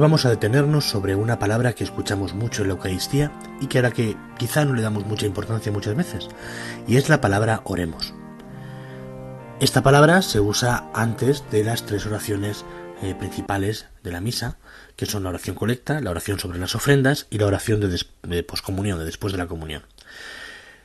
Vamos 0.00 0.24
a 0.24 0.30
detenernos 0.30 0.88
sobre 0.88 1.14
una 1.14 1.38
palabra 1.38 1.74
que 1.74 1.84
escuchamos 1.84 2.34
mucho 2.34 2.62
en 2.62 2.68
la 2.68 2.74
Eucaristía 2.74 3.32
y 3.60 3.66
que 3.66 3.78
ahora 3.78 3.90
que 3.90 4.16
quizá 4.38 4.64
no 4.64 4.74
le 4.74 4.82
damos 4.82 5.06
mucha 5.06 5.26
importancia 5.26 5.70
muchas 5.70 5.94
veces, 5.94 6.28
y 6.88 6.96
es 6.96 7.08
la 7.08 7.20
palabra 7.20 7.60
oremos. 7.64 8.14
Esta 9.60 9.82
palabra 9.82 10.22
se 10.22 10.40
usa 10.40 10.90
antes 10.94 11.44
de 11.50 11.64
las 11.64 11.84
tres 11.84 12.06
oraciones 12.06 12.64
eh, 13.02 13.14
principales 13.14 13.86
de 14.02 14.10
la 14.10 14.22
misa, 14.22 14.56
que 14.96 15.04
son 15.04 15.22
la 15.22 15.28
oración 15.28 15.54
colecta, 15.54 16.00
la 16.00 16.10
oración 16.10 16.38
sobre 16.38 16.58
las 16.58 16.74
ofrendas 16.74 17.26
y 17.28 17.38
la 17.38 17.46
oración 17.46 17.80
de, 17.80 18.00
de 18.22 18.42
poscomunión, 18.42 18.98
de 18.98 19.04
después 19.04 19.32
de 19.32 19.38
la 19.38 19.46
comunión. 19.46 19.82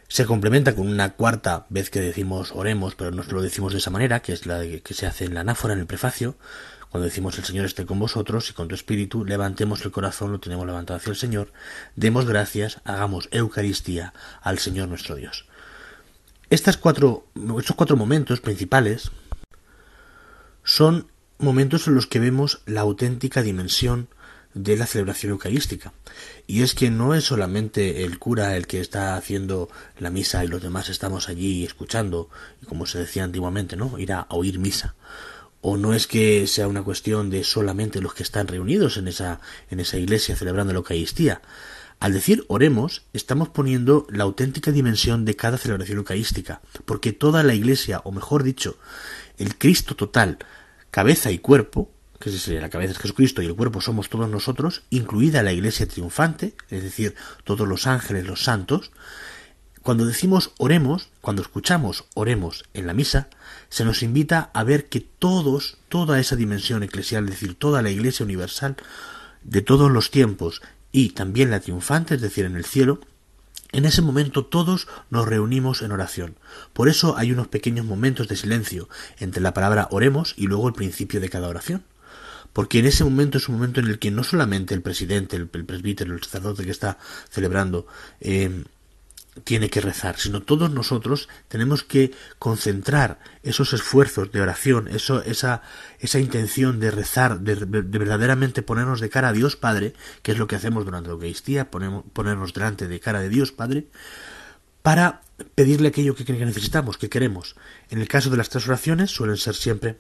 Se 0.10 0.26
complementa 0.26 0.76
con 0.76 0.88
una 0.88 1.14
cuarta 1.14 1.66
vez 1.70 1.90
que 1.90 2.00
decimos 2.00 2.52
oremos, 2.54 2.96
pero 2.96 3.12
no 3.12 3.24
lo 3.24 3.42
decimos 3.42 3.72
de 3.72 3.80
esa 3.80 3.90
manera, 3.90 4.20
que 4.20 4.34
es 4.34 4.46
la 4.46 4.62
que 4.62 4.94
se 4.94 5.08
hace 5.08 5.26
en 5.26 5.34
la 5.34 5.42
anáfora, 5.42 5.74
en 5.74 5.80
el 5.80 5.88
prefacio, 5.88 6.36
cuando 6.96 7.10
decimos 7.10 7.38
el 7.38 7.44
Señor 7.44 7.66
esté 7.66 7.86
con 7.86 8.00
vosotros 8.00 8.50
y 8.50 8.54
con 8.54 8.70
tu 8.70 8.76
espíritu, 8.76 9.26
levantemos 9.26 9.84
el 9.84 9.92
corazón, 9.92 10.32
lo 10.32 10.40
tenemos 10.40 10.66
levantado 10.66 10.96
hacia 10.96 11.10
el 11.10 11.18
Señor, 11.18 11.52
demos 11.98 12.26
gracias, 12.26 12.80
hagamos 12.86 13.28
Eucaristía 13.32 14.14
al 14.42 14.60
Señor 14.60 14.88
nuestro 14.88 15.16
Dios. 15.16 15.46
Cuatro, 16.80 17.28
estos 17.60 17.76
cuatro 17.76 17.98
momentos 17.98 18.40
principales 18.40 19.12
son 20.64 21.08
momentos 21.38 21.86
en 21.90 21.96
los 21.96 22.08
que 22.08 22.20
vemos 22.20 22.62
la 22.66 22.80
auténtica 22.80 23.42
dimensión 23.42 24.08
de 24.54 24.78
la 24.78 24.86
celebración 24.86 25.34
eucarística. 25.34 25.92
Y 26.48 26.62
es 26.62 26.76
que 26.76 26.92
no 26.92 27.14
es 27.14 27.26
solamente 27.26 28.06
el 28.06 28.20
cura 28.20 28.56
el 28.56 28.68
que 28.68 28.80
está 28.80 29.18
haciendo 29.18 29.68
la 30.00 30.12
misa 30.12 30.46
y 30.46 30.48
los 30.48 30.62
demás 30.62 30.88
estamos 30.88 31.28
allí 31.28 31.66
escuchando, 31.66 32.30
como 32.70 32.86
se 32.86 33.00
decía 33.00 33.26
antiguamente, 33.26 33.76
¿no? 33.76 34.00
Ir 34.00 34.14
a 34.14 34.28
oír 34.30 34.60
misa 34.60 34.96
o 35.68 35.78
no 35.78 35.96
es 35.96 36.06
que 36.06 36.46
sea 36.46 36.68
una 36.68 36.84
cuestión 36.84 37.32
de 37.32 37.44
solamente 37.44 38.00
los 38.00 38.14
que 38.14 38.22
están 38.22 38.48
reunidos 38.48 38.98
en 38.98 39.08
esa, 39.08 39.40
en 39.72 39.80
esa 39.80 39.98
iglesia 39.98 40.36
celebrando 40.36 40.74
la 40.74 40.78
Eucaristía. 40.78 41.42
Al 42.00 42.14
decir 42.14 42.46
oremos, 42.50 43.02
estamos 43.14 43.50
poniendo 43.50 44.06
la 44.12 44.26
auténtica 44.26 44.72
dimensión 44.72 45.26
de 45.26 45.36
cada 45.36 45.58
celebración 45.58 45.98
eucarística, 45.98 46.62
porque 46.86 47.14
toda 47.14 47.42
la 47.42 47.56
iglesia, 47.56 48.02
o 48.04 48.12
mejor 48.12 48.44
dicho, 48.44 48.78
el 49.40 49.58
Cristo 49.58 49.96
total, 49.96 50.38
cabeza 50.92 51.32
y 51.32 51.40
cuerpo, 51.40 51.90
que 52.20 52.30
sería 52.30 52.62
la 52.62 52.70
cabeza 52.70 52.92
es 52.92 53.00
Jesucristo 53.00 53.42
y 53.42 53.48
el 53.48 53.56
cuerpo 53.56 53.82
somos 53.82 54.08
todos 54.08 54.30
nosotros, 54.30 54.84
incluida 54.92 55.42
la 55.42 55.52
iglesia 55.52 55.88
triunfante, 55.88 56.54
es 56.70 56.84
decir, 56.84 57.16
todos 57.44 57.68
los 57.68 57.88
ángeles, 57.88 58.28
los 58.28 58.44
santos, 58.44 58.92
cuando 59.86 60.08
decimos 60.08 60.52
oremos, 60.58 61.10
cuando 61.22 61.44
escuchamos 61.44 62.06
oremos 62.16 62.66
en 62.74 62.88
la 62.88 62.96
misa, 62.96 63.30
se 63.70 63.86
nos 63.86 64.02
invita 64.02 64.50
a 64.52 64.64
ver 64.64 64.90
que 64.90 65.00
todos, 65.00 65.78
toda 65.90 66.20
esa 66.20 66.36
dimensión 66.36 66.82
eclesial, 66.82 67.26
es 67.26 67.30
decir, 67.30 67.54
toda 67.54 67.84
la 67.84 67.92
Iglesia 67.92 68.24
universal 68.24 68.78
de 69.44 69.62
todos 69.62 69.92
los 69.92 70.10
tiempos 70.10 70.64
y 70.92 71.10
también 71.10 71.52
la 71.52 71.60
triunfante, 71.60 72.16
es 72.16 72.22
decir, 72.22 72.46
en 72.46 72.56
el 72.56 72.66
cielo, 72.66 73.00
en 73.74 73.86
ese 73.86 74.02
momento 74.02 74.44
todos 74.44 74.88
nos 75.12 75.28
reunimos 75.28 75.84
en 75.84 75.92
oración. 75.92 76.36
Por 76.74 76.90
eso 76.90 77.16
hay 77.16 77.32
unos 77.32 77.48
pequeños 77.50 77.86
momentos 77.86 78.28
de 78.28 78.38
silencio 78.38 78.90
entre 79.20 79.44
la 79.44 79.54
palabra 79.54 79.88
oremos 79.92 80.34
y 80.36 80.48
luego 80.48 80.68
el 80.68 80.74
principio 80.74 81.22
de 81.22 81.30
cada 81.30 81.48
oración. 81.48 81.84
Porque 82.54 82.80
en 82.80 82.88
ese 82.88 83.04
momento 83.04 83.38
es 83.38 83.50
un 83.50 83.56
momento 83.56 83.82
en 83.82 83.86
el 83.86 84.00
que 84.00 84.10
no 84.10 84.24
solamente 84.24 84.74
el 84.74 84.82
presidente, 84.82 85.36
el, 85.36 85.48
presbítero, 85.48 86.16
el 86.16 86.24
sacerdote 86.24 86.66
que 86.66 86.72
está 86.72 86.98
celebrando 87.30 87.86
eh, 88.20 88.64
tiene 89.44 89.70
que 89.70 89.82
rezar, 89.82 90.18
sino 90.18 90.42
todos 90.42 90.72
nosotros 90.72 91.28
tenemos 91.48 91.84
que 91.84 92.12
concentrar 92.40 93.20
esos 93.44 93.74
esfuerzos 93.74 94.32
de 94.32 94.42
oración, 94.42 94.88
eso, 94.88 95.22
esa, 95.24 95.62
esa 96.00 96.20
intención 96.20 96.80
de 96.80 96.92
rezar, 96.92 97.42
de, 97.42 97.56
verdaderamente 97.66 98.62
ponernos 98.62 99.02
de 99.02 99.10
cara 99.10 99.30
a 99.30 99.34
Dios 99.34 99.56
Padre, 99.56 99.94
que 100.22 100.32
es 100.32 100.38
lo 100.38 100.48
que 100.48 100.56
hacemos 100.56 100.86
durante 100.86 101.10
la 101.10 101.14
Eucaristía, 101.14 101.70
ponemos, 101.70 102.06
ponernos 102.14 102.54
delante 102.54 102.88
de 102.88 103.00
cara 103.00 103.20
de 103.20 103.30
Dios 103.30 103.52
Padre, 103.52 103.88
para 104.82 105.22
pedirle 105.56 105.90
aquello 105.90 106.16
que, 106.16 106.32
necesitamos, 106.32 106.98
que 106.98 107.10
queremos. 107.10 107.56
En 107.90 108.00
el 108.00 108.08
caso 108.08 108.30
de 108.30 108.38
las 108.38 108.50
tres 108.50 108.68
oraciones 108.68 109.12
suelen 109.12 109.38
ser 109.38 109.56
siempre 109.56 109.98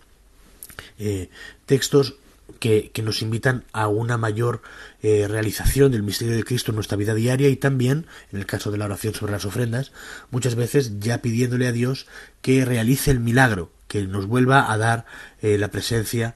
eh, 0.98 1.30
textos 1.66 2.16
que, 2.60 2.92
nos 3.04 3.22
invitan 3.22 3.66
a 3.74 3.88
una 3.88 4.18
mayor 4.18 4.62
eh, 5.02 5.28
realización 5.28 5.92
del 5.92 6.04
misterio 6.04 6.36
de 6.36 6.44
Cristo 6.44 6.72
en 6.72 6.76
nuestra 6.76 6.98
vida 6.98 7.14
diaria 7.14 7.50
y 7.50 7.56
también, 7.56 8.08
en 8.32 8.40
el 8.40 8.46
caso 8.46 8.72
de 8.72 8.78
la 8.78 8.86
oración 8.86 9.14
sobre 9.14 9.32
las 9.32 9.46
ofrendas, 9.46 9.92
muchas 10.32 10.56
veces 10.56 11.00
ya 11.00 11.22
pidiéndole 11.22 11.68
a 11.68 11.72
Dios 11.72 12.08
que 12.42 12.66
realice 12.66 13.12
el 13.12 13.20
milagro, 13.20 13.72
que 13.88 14.06
nos 14.06 14.26
vuelva 14.28 14.72
a 14.72 14.78
dar 14.78 15.06
eh, 15.42 15.58
la 15.58 15.70
presencia 15.70 16.36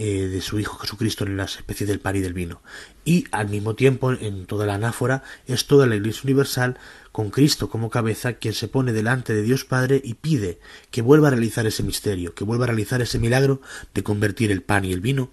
eh, 0.00 0.28
de 0.28 0.40
su 0.40 0.60
Hijo 0.60 0.78
Jesucristo 0.78 1.24
en 1.24 1.36
las 1.36 1.56
especies 1.56 1.88
del 1.88 1.98
pan 1.98 2.14
y 2.14 2.20
del 2.20 2.32
vino. 2.32 2.62
Y 3.04 3.24
al 3.32 3.48
mismo 3.48 3.74
tiempo, 3.74 4.12
en 4.12 4.46
toda 4.46 4.64
la 4.64 4.74
anáfora, 4.74 5.24
es 5.48 5.66
toda 5.66 5.86
la 5.86 5.96
Iglesia 5.96 6.22
Universal 6.22 6.78
con 7.10 7.30
Cristo 7.30 7.68
como 7.68 7.90
cabeza 7.90 8.34
quien 8.34 8.54
se 8.54 8.68
pone 8.68 8.92
delante 8.92 9.34
de 9.34 9.42
Dios 9.42 9.64
Padre 9.64 10.00
y 10.04 10.14
pide 10.14 10.60
que 10.92 11.02
vuelva 11.02 11.26
a 11.26 11.30
realizar 11.32 11.66
ese 11.66 11.82
misterio, 11.82 12.32
que 12.32 12.44
vuelva 12.44 12.64
a 12.64 12.68
realizar 12.68 13.02
ese 13.02 13.18
milagro 13.18 13.60
de 13.92 14.04
convertir 14.04 14.52
el 14.52 14.62
pan 14.62 14.84
y 14.84 14.92
el 14.92 15.00
vino 15.00 15.30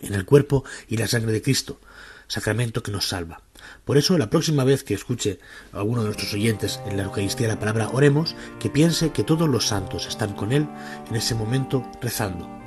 en 0.00 0.12
el 0.12 0.26
cuerpo 0.26 0.64
y 0.86 0.98
la 0.98 1.08
sangre 1.08 1.32
de 1.32 1.40
Cristo, 1.40 1.80
sacramento 2.26 2.82
que 2.82 2.92
nos 2.92 3.08
salva. 3.08 3.40
Por 3.86 3.96
eso, 3.96 4.18
la 4.18 4.28
próxima 4.28 4.64
vez 4.64 4.84
que 4.84 4.92
escuche 4.92 5.38
a 5.72 5.78
alguno 5.78 6.02
de 6.02 6.08
nuestros 6.08 6.34
oyentes 6.34 6.78
en 6.86 6.98
la 6.98 7.04
Eucaristía 7.04 7.48
la 7.48 7.58
palabra 7.58 7.88
oremos, 7.88 8.36
que 8.60 8.68
piense 8.68 9.12
que 9.12 9.24
todos 9.24 9.48
los 9.48 9.66
santos 9.66 10.06
están 10.06 10.34
con 10.34 10.52
él 10.52 10.68
en 11.08 11.16
ese 11.16 11.34
momento 11.34 11.90
rezando, 12.02 12.57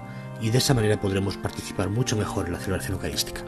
y 0.41 0.49
de 0.49 0.58
esa 0.58 0.73
manera 0.73 0.99
podremos 0.99 1.38
participar 1.38 1.89
mucho 1.89 2.17
mejor 2.17 2.47
en 2.47 2.54
la 2.54 2.60
celebración 2.60 2.95
eucarística. 2.95 3.41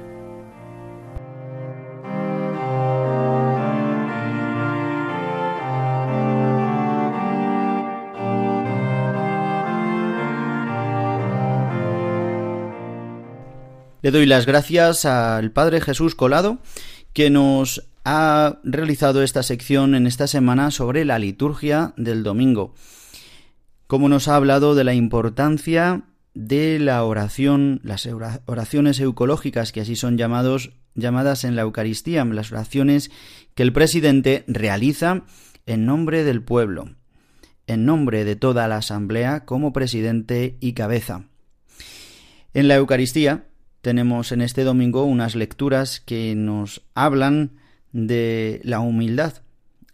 Le 14.04 14.12
doy 14.12 14.26
las 14.26 14.46
gracias 14.46 15.06
al 15.06 15.52
Padre 15.52 15.80
Jesús 15.80 16.14
Colado, 16.14 16.60
que 17.14 17.30
nos 17.30 17.88
ha 18.04 18.60
realizado 18.64 19.24
esta 19.24 19.44
sección 19.44 19.96
en 19.96 20.08
esta 20.08 20.28
semana 20.28 20.72
sobre 20.72 21.06
la 21.06 21.20
liturgia 21.20 21.94
del 21.96 22.22
domingo. 22.22 22.74
Como 23.88 24.10
nos 24.10 24.28
ha 24.28 24.36
hablado 24.36 24.76
de 24.76 24.84
la 24.84 24.94
importancia 24.94 26.04
de 26.34 26.80
la 26.80 27.04
oración, 27.04 27.80
las 27.84 28.08
oraciones 28.46 29.00
eucológicas, 29.00 29.72
que 29.72 29.82
así 29.82 29.96
son 29.96 30.18
llamados, 30.18 30.72
llamadas 30.96 31.44
en 31.44 31.56
la 31.56 31.62
Eucaristía, 31.64 32.26
las 32.26 32.52
oraciones 32.52 33.12
que 33.56 33.64
el 33.64 33.74
presidente 33.74 34.44
realiza 34.48 35.24
en 35.66 35.86
nombre 35.86 36.24
del 36.24 36.42
pueblo, 36.42 36.90
en 37.68 37.86
nombre 37.86 38.26
de 38.26 38.36
toda 38.36 38.68
la 38.68 38.78
Asamblea 38.78 39.46
como 39.46 39.74
presidente 39.74 40.58
y 40.60 40.74
cabeza. 40.74 41.26
En 42.54 42.68
la 42.68 42.76
Eucaristía, 42.76 43.46
tenemos 43.82 44.32
en 44.32 44.42
este 44.42 44.64
domingo 44.64 45.04
unas 45.04 45.36
lecturas 45.36 46.00
que 46.00 46.36
nos 46.36 46.84
hablan 46.96 47.52
de 47.92 48.62
la 48.64 48.80
humildad. 48.80 49.42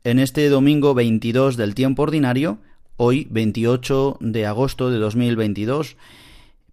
En 0.04 0.19
este 0.19 0.47
domingo 0.49 0.93
22 0.93 1.58
del 1.58 1.75
tiempo 1.75 2.04
ordinario, 2.04 2.60
hoy 2.97 3.28
28 3.32 4.17
de 4.21 4.45
agosto 4.45 4.89
de 4.89 4.99
2022, 4.99 5.97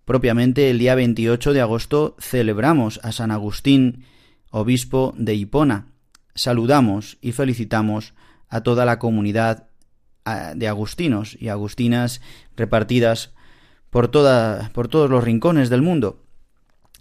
propiamente 0.06 0.70
el 0.70 0.78
día 0.78 0.94
28 0.94 1.52
de 1.52 1.60
agosto 1.60 2.16
celebramos 2.18 3.00
a 3.02 3.12
San 3.12 3.32
Agustín, 3.32 4.04
obispo 4.50 5.12
de 5.18 5.34
Hipona. 5.34 5.88
Saludamos 6.34 7.18
y 7.20 7.32
felicitamos 7.32 8.14
a 8.48 8.62
toda 8.62 8.84
la 8.86 8.98
comunidad 8.98 9.66
de 10.54 10.68
agustinos 10.68 11.36
y 11.38 11.48
agustinas 11.48 12.20
repartidas 12.56 13.32
por, 13.90 14.08
toda, 14.08 14.70
por 14.72 14.88
todos 14.88 15.10
los 15.10 15.24
rincones 15.24 15.70
del 15.70 15.82
mundo. 15.82 16.22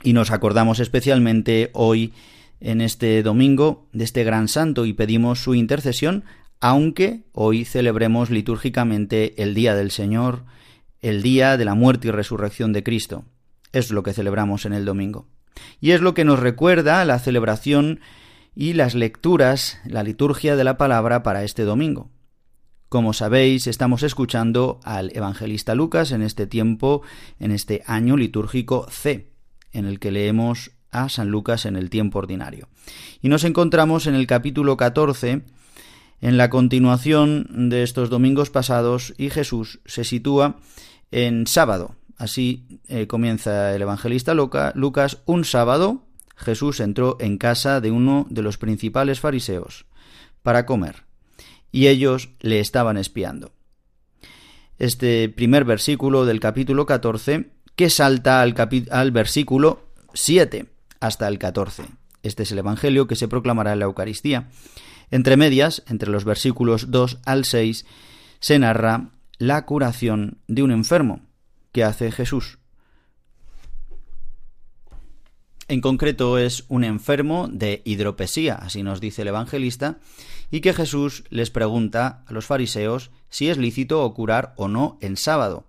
Y 0.03 0.13
nos 0.13 0.31
acordamos 0.31 0.79
especialmente 0.79 1.69
hoy, 1.73 2.11
en 2.59 2.81
este 2.81 3.21
domingo, 3.21 3.87
de 3.93 4.03
este 4.03 4.23
gran 4.23 4.47
santo 4.47 4.85
y 4.85 4.93
pedimos 4.93 5.43
su 5.43 5.53
intercesión, 5.53 6.23
aunque 6.59 7.23
hoy 7.33 7.65
celebremos 7.65 8.31
litúrgicamente 8.31 9.41
el 9.43 9.53
Día 9.53 9.75
del 9.75 9.91
Señor, 9.91 10.43
el 11.09 11.21
día 11.21 11.55
de 11.55 11.65
la 11.65 11.75
muerte 11.75 12.07
y 12.07 12.11
resurrección 12.11 12.73
de 12.73 12.83
Cristo. 12.83 13.25
Es 13.71 13.91
lo 13.91 14.01
que 14.01 14.13
celebramos 14.13 14.65
en 14.65 14.73
el 14.73 14.85
domingo. 14.85 15.27
Y 15.79 15.91
es 15.91 16.01
lo 16.01 16.15
que 16.15 16.25
nos 16.25 16.39
recuerda 16.39 17.05
la 17.05 17.19
celebración 17.19 17.99
y 18.55 18.73
las 18.73 18.95
lecturas, 18.95 19.79
la 19.85 20.01
liturgia 20.01 20.55
de 20.55 20.63
la 20.63 20.77
palabra 20.77 21.21
para 21.21 21.43
este 21.43 21.63
domingo. 21.63 22.09
Como 22.89 23.13
sabéis, 23.13 23.67
estamos 23.67 24.01
escuchando 24.01 24.79
al 24.83 25.15
evangelista 25.15 25.75
Lucas 25.75 26.11
en 26.11 26.23
este 26.23 26.47
tiempo, 26.47 27.03
en 27.39 27.51
este 27.51 27.83
año 27.85 28.17
litúrgico 28.17 28.87
C 28.89 29.31
en 29.73 29.85
el 29.85 29.99
que 29.99 30.09
leemos 30.09 30.71
a 30.89 31.09
San 31.09 31.29
Lucas 31.29 31.65
en 31.67 31.75
el 31.75 31.91
tiempo 31.91 32.17
ordinario. 32.17 32.67
Y 33.21 33.29
nos 33.29 33.43
encontramos 33.43 34.07
en 34.07 34.15
el 34.15 34.25
capítulo 34.25 34.75
14, 34.75 35.43
en 36.21 36.37
la 36.37 36.49
continuación 36.49 37.69
de 37.69 37.83
estos 37.83 38.09
domingos 38.09 38.49
pasados, 38.49 39.13
y 39.17 39.29
Jesús 39.29 39.81
se 39.85 40.03
sitúa 40.03 40.57
en 41.11 41.47
sábado. 41.47 41.95
Así 42.17 42.79
eh, 42.87 43.07
comienza 43.07 43.75
el 43.75 43.81
evangelista 43.81 44.33
Lucas. 44.33 45.17
Un 45.25 45.45
sábado 45.45 46.03
Jesús 46.35 46.79
entró 46.79 47.17
en 47.19 47.37
casa 47.37 47.81
de 47.81 47.91
uno 47.91 48.25
de 48.29 48.41
los 48.41 48.57
principales 48.57 49.19
fariseos 49.19 49.85
para 50.43 50.65
comer, 50.65 51.03
y 51.71 51.87
ellos 51.87 52.29
le 52.39 52.59
estaban 52.59 52.97
espiando. 52.97 53.51
Este 54.77 55.29
primer 55.29 55.63
versículo 55.63 56.25
del 56.25 56.39
capítulo 56.39 56.85
14 56.85 57.49
que 57.75 57.89
salta 57.89 58.41
al, 58.41 58.55
al 58.91 59.11
versículo 59.11 59.87
7 60.13 60.67
hasta 60.99 61.27
el 61.27 61.39
14. 61.39 61.83
Este 62.23 62.43
es 62.43 62.51
el 62.51 62.59
Evangelio 62.59 63.07
que 63.07 63.15
se 63.15 63.27
proclamará 63.27 63.73
en 63.73 63.79
la 63.79 63.85
Eucaristía. 63.85 64.49
Entre 65.11 65.37
medias, 65.37 65.83
entre 65.87 66.09
los 66.09 66.25
versículos 66.25 66.91
2 66.91 67.19
al 67.25 67.45
6, 67.45 67.85
se 68.39 68.59
narra 68.59 69.11
la 69.37 69.65
curación 69.65 70.39
de 70.47 70.63
un 70.63 70.71
enfermo 70.71 71.21
que 71.71 71.83
hace 71.83 72.11
Jesús. 72.11 72.59
En 75.67 75.81
concreto 75.81 76.37
es 76.37 76.65
un 76.67 76.83
enfermo 76.83 77.47
de 77.51 77.81
hidropesía, 77.85 78.53
así 78.53 78.83
nos 78.83 79.01
dice 79.01 79.23
el 79.23 79.29
evangelista, 79.29 79.97
y 80.51 80.61
que 80.61 80.73
Jesús 80.73 81.23
les 81.29 81.49
pregunta 81.49 82.23
a 82.27 82.33
los 82.33 82.45
fariseos 82.45 83.09
si 83.29 83.49
es 83.49 83.57
lícito 83.57 84.13
curar 84.13 84.53
o 84.57 84.67
no 84.67 84.99
en 85.01 85.17
sábado. 85.17 85.65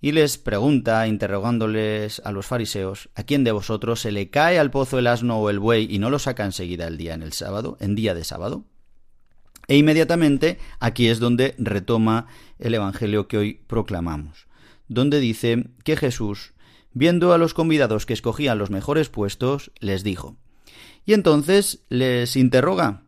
Y 0.00 0.10
les 0.10 0.38
pregunta, 0.38 1.06
interrogándoles 1.06 2.20
a 2.24 2.32
los 2.32 2.46
fariseos, 2.46 3.10
¿a 3.14 3.22
quién 3.22 3.44
de 3.44 3.52
vosotros 3.52 4.00
se 4.00 4.10
le 4.10 4.30
cae 4.30 4.58
al 4.58 4.72
pozo 4.72 4.98
el 4.98 5.06
asno 5.06 5.38
o 5.38 5.48
el 5.48 5.60
buey 5.60 5.86
y 5.88 6.00
no 6.00 6.10
lo 6.10 6.18
saca 6.18 6.44
enseguida 6.44 6.88
el 6.88 6.98
día 6.98 7.14
en 7.14 7.22
el 7.22 7.32
sábado, 7.32 7.76
en 7.78 7.94
día 7.94 8.12
de 8.14 8.24
sábado? 8.24 8.64
E 9.68 9.76
inmediatamente 9.76 10.58
aquí 10.80 11.06
es 11.06 11.20
donde 11.20 11.54
retoma 11.56 12.26
el 12.62 12.74
Evangelio 12.74 13.28
que 13.28 13.36
hoy 13.36 13.60
proclamamos, 13.66 14.46
donde 14.88 15.20
dice 15.20 15.66
que 15.84 15.96
Jesús, 15.96 16.54
viendo 16.92 17.32
a 17.32 17.38
los 17.38 17.54
convidados 17.54 18.06
que 18.06 18.14
escogían 18.14 18.58
los 18.58 18.70
mejores 18.70 19.08
puestos, 19.08 19.72
les 19.80 20.04
dijo. 20.04 20.36
Y 21.04 21.14
entonces 21.14 21.84
les 21.88 22.36
interroga 22.36 23.02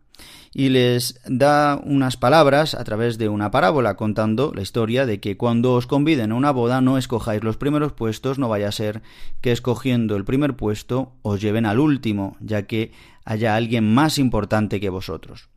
y 0.52 0.68
les 0.68 1.20
da 1.26 1.80
unas 1.84 2.16
palabras 2.16 2.74
a 2.74 2.84
través 2.84 3.18
de 3.18 3.28
una 3.28 3.50
parábola 3.50 3.96
contando 3.96 4.52
la 4.54 4.62
historia 4.62 5.04
de 5.04 5.18
que 5.18 5.36
cuando 5.36 5.74
os 5.74 5.86
conviden 5.86 6.32
a 6.32 6.36
una 6.36 6.52
boda 6.52 6.80
no 6.80 6.98
escojáis 6.98 7.42
los 7.42 7.56
primeros 7.56 7.92
puestos, 7.92 8.38
no 8.38 8.48
vaya 8.48 8.68
a 8.68 8.72
ser 8.72 9.02
que 9.40 9.50
escogiendo 9.50 10.16
el 10.16 10.24
primer 10.24 10.54
puesto 10.54 11.12
os 11.22 11.40
lleven 11.40 11.66
al 11.66 11.80
último, 11.80 12.36
ya 12.40 12.66
que 12.66 12.92
haya 13.24 13.56
alguien 13.56 13.92
más 13.92 14.18
importante 14.18 14.80
que 14.80 14.90
vosotros, 14.90 15.48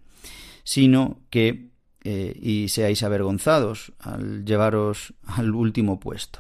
sino 0.64 1.20
que 1.30 1.70
eh, 2.10 2.40
y 2.42 2.70
seáis 2.70 3.04
avergonzados 3.04 3.92
al 4.00 4.46
llevaros 4.46 5.14
al 5.26 5.54
último 5.54 6.00
puesto. 6.00 6.40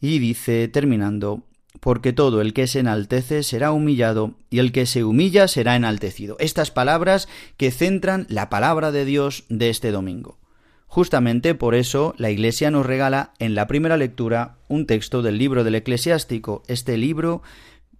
Y 0.00 0.18
dice, 0.20 0.68
terminando, 0.68 1.42
porque 1.80 2.14
todo 2.14 2.40
el 2.40 2.54
que 2.54 2.66
se 2.66 2.78
enaltece 2.78 3.42
será 3.42 3.72
humillado, 3.72 4.36
y 4.48 4.58
el 4.58 4.72
que 4.72 4.86
se 4.86 5.04
humilla 5.04 5.48
será 5.48 5.76
enaltecido. 5.76 6.36
Estas 6.40 6.70
palabras 6.70 7.28
que 7.58 7.70
centran 7.70 8.24
la 8.30 8.48
palabra 8.48 8.90
de 8.90 9.04
Dios 9.04 9.44
de 9.50 9.68
este 9.68 9.90
domingo. 9.90 10.38
Justamente 10.86 11.54
por 11.54 11.74
eso 11.74 12.14
la 12.16 12.30
Iglesia 12.30 12.70
nos 12.70 12.86
regala 12.86 13.34
en 13.38 13.54
la 13.54 13.66
primera 13.66 13.98
lectura 13.98 14.56
un 14.66 14.86
texto 14.86 15.20
del 15.20 15.36
libro 15.36 15.62
del 15.62 15.74
eclesiástico, 15.74 16.62
este 16.68 16.96
libro 16.96 17.42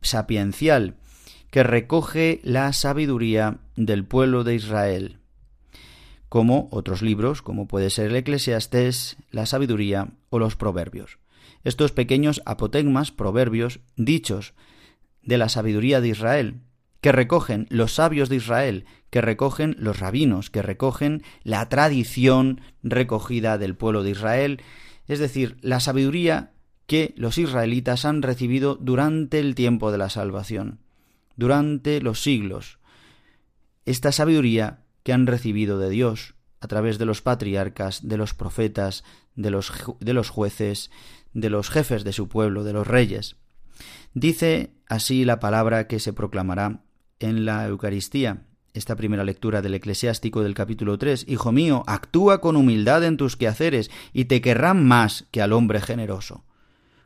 sapiencial, 0.01 0.97
que 1.55 1.63
recoge 1.63 2.41
la 2.43 2.73
sabiduría 2.73 3.59
del 3.77 4.05
pueblo 4.05 4.43
de 4.43 4.57
Israel, 4.57 5.19
como 6.29 6.67
otros 6.73 7.01
libros, 7.01 7.43
como 7.43 7.69
puede 7.69 7.91
ser 7.91 8.07
el 8.07 8.17
Eclesiastés, 8.17 9.19
la 9.31 9.47
sabiduría 9.47 10.09
o 10.31 10.41
los 10.41 10.57
proverbios. 10.57 11.21
Estos 11.63 11.93
pequeños 11.93 12.43
apotegmas, 12.45 13.13
proverbios, 13.13 13.79
dichos 13.95 14.55
de 15.23 15.39
la 15.39 15.49
sabiduría 15.49 16.01
de 16.01 16.09
Israel, 16.09 16.61
que 17.01 17.13
recogen 17.13 17.69
los 17.71 17.95
sabios 17.95 18.29
de 18.29 18.35
Israel, 18.35 18.85
que 19.11 19.21
recogen 19.21 19.77
los 19.79 20.01
rabinos, 20.01 20.51
que 20.51 20.61
recogen 20.61 21.23
la 21.45 21.69
tradición 21.69 22.63
recogida 22.83 23.59
del 23.59 23.77
pueblo 23.77 24.03
de 24.03 24.11
Israel, 24.11 24.61
es 25.07 25.21
decir, 25.21 25.57
la 25.61 25.79
sabiduría 25.79 26.51
que 26.89 27.15
los 27.17 27.39
israelitas 27.39 28.05
han 28.05 28.23
recibido 28.23 28.75
durante 28.75 29.39
el 29.39 29.55
tiempo 29.55 29.93
de 29.93 29.99
la 29.99 30.11
salvación, 30.11 30.81
durante 31.37 32.01
los 32.01 32.23
siglos. 32.23 32.79
Esta 33.85 34.13
sabiduría 34.13 34.85
que 35.03 35.13
han 35.13 35.27
recibido 35.27 35.79
de 35.79 35.91
Dios 35.91 36.35
a 36.61 36.67
través 36.67 36.99
de 36.99 37.05
los 37.05 37.21
patriarcas, 37.21 38.09
de 38.09 38.17
los 38.17 38.33
profetas, 38.33 39.05
de 39.35 39.51
los, 39.51 39.73
de 40.01 40.15
los 40.15 40.31
jueces, 40.31 40.91
de 41.33 41.51
los 41.51 41.69
jefes 41.69 42.05
de 42.05 42.13
su 42.13 42.29
pueblo, 42.29 42.65
de 42.65 42.73
los 42.73 42.87
reyes. 42.87 43.37
Dice 44.15 44.75
así 44.89 45.25
la 45.25 45.41
palabra 45.41 45.87
que 45.87 46.01
se 46.01 46.13
proclamará 46.13 46.85
en 47.19 47.45
la 47.45 47.67
Eucaristía, 47.67 48.47
esta 48.73 48.97
primera 48.97 49.25
lectura 49.25 49.63
del 49.63 49.75
eclesiástico 49.75 50.43
del 50.43 50.55
capítulo 50.55 50.99
3. 50.99 51.27
Hijo 51.29 51.53
mío, 51.53 51.85
actúa 51.87 52.41
con 52.41 52.57
humildad 52.57 53.05
en 53.05 53.17
tus 53.17 53.37
quehaceres 53.37 53.91
y 54.13 54.25
te 54.25 54.41
querrán 54.41 54.85
más 54.85 55.27
que 55.31 55.43
al 55.43 55.53
hombre 55.53 55.81
generoso. 55.81 56.45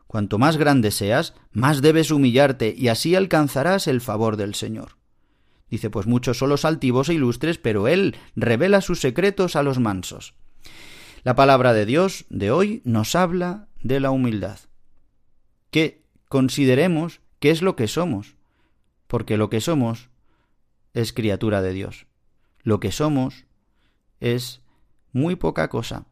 Cuanto 0.09 0.39
más 0.39 0.57
grande 0.57 0.91
seas, 0.91 1.35
más 1.53 1.83
debes 1.83 2.11
humillarte 2.11 2.75
y 2.77 2.89
así 2.89 3.15
alcanzarás 3.15 3.87
el 3.87 4.01
favor 4.01 4.39
del 4.39 4.55
Señor. 4.55 4.97
Dice, 5.71 5.91
pues 5.91 6.07
muchos 6.07 6.39
son 6.39 6.49
los 6.49 6.65
altivos 6.65 7.11
e 7.11 7.15
ilustres, 7.15 7.59
pero 7.59 7.89
Él 7.89 8.17
revela 8.35 8.81
sus 8.81 9.01
secretos 9.01 9.55
a 9.55 9.63
los 9.63 9.79
mansos. 9.79 10.35
La 11.25 11.35
palabra 11.35 11.75
de 11.75 11.85
Dios 11.85 12.25
de 12.31 12.51
hoy 12.51 12.81
nos 12.85 13.15
habla 13.15 13.69
de 13.83 14.01
la 14.01 14.11
humildad. 14.11 14.59
Que 15.71 16.03
consideremos 16.31 17.21
qué 17.39 17.51
es 17.51 17.61
lo 17.61 17.77
que 17.77 17.87
somos, 17.87 18.37
porque 19.09 19.37
lo 19.37 19.51
que 19.51 19.61
somos 19.61 20.09
es 20.95 21.13
criatura 21.13 21.61
de 21.61 21.75
Dios. 21.75 22.07
Lo 22.63 22.81
que 22.81 22.93
somos 22.93 23.45
es 24.21 24.63
muy 25.13 25.37
poca 25.37 25.69
cosa. 25.69 26.07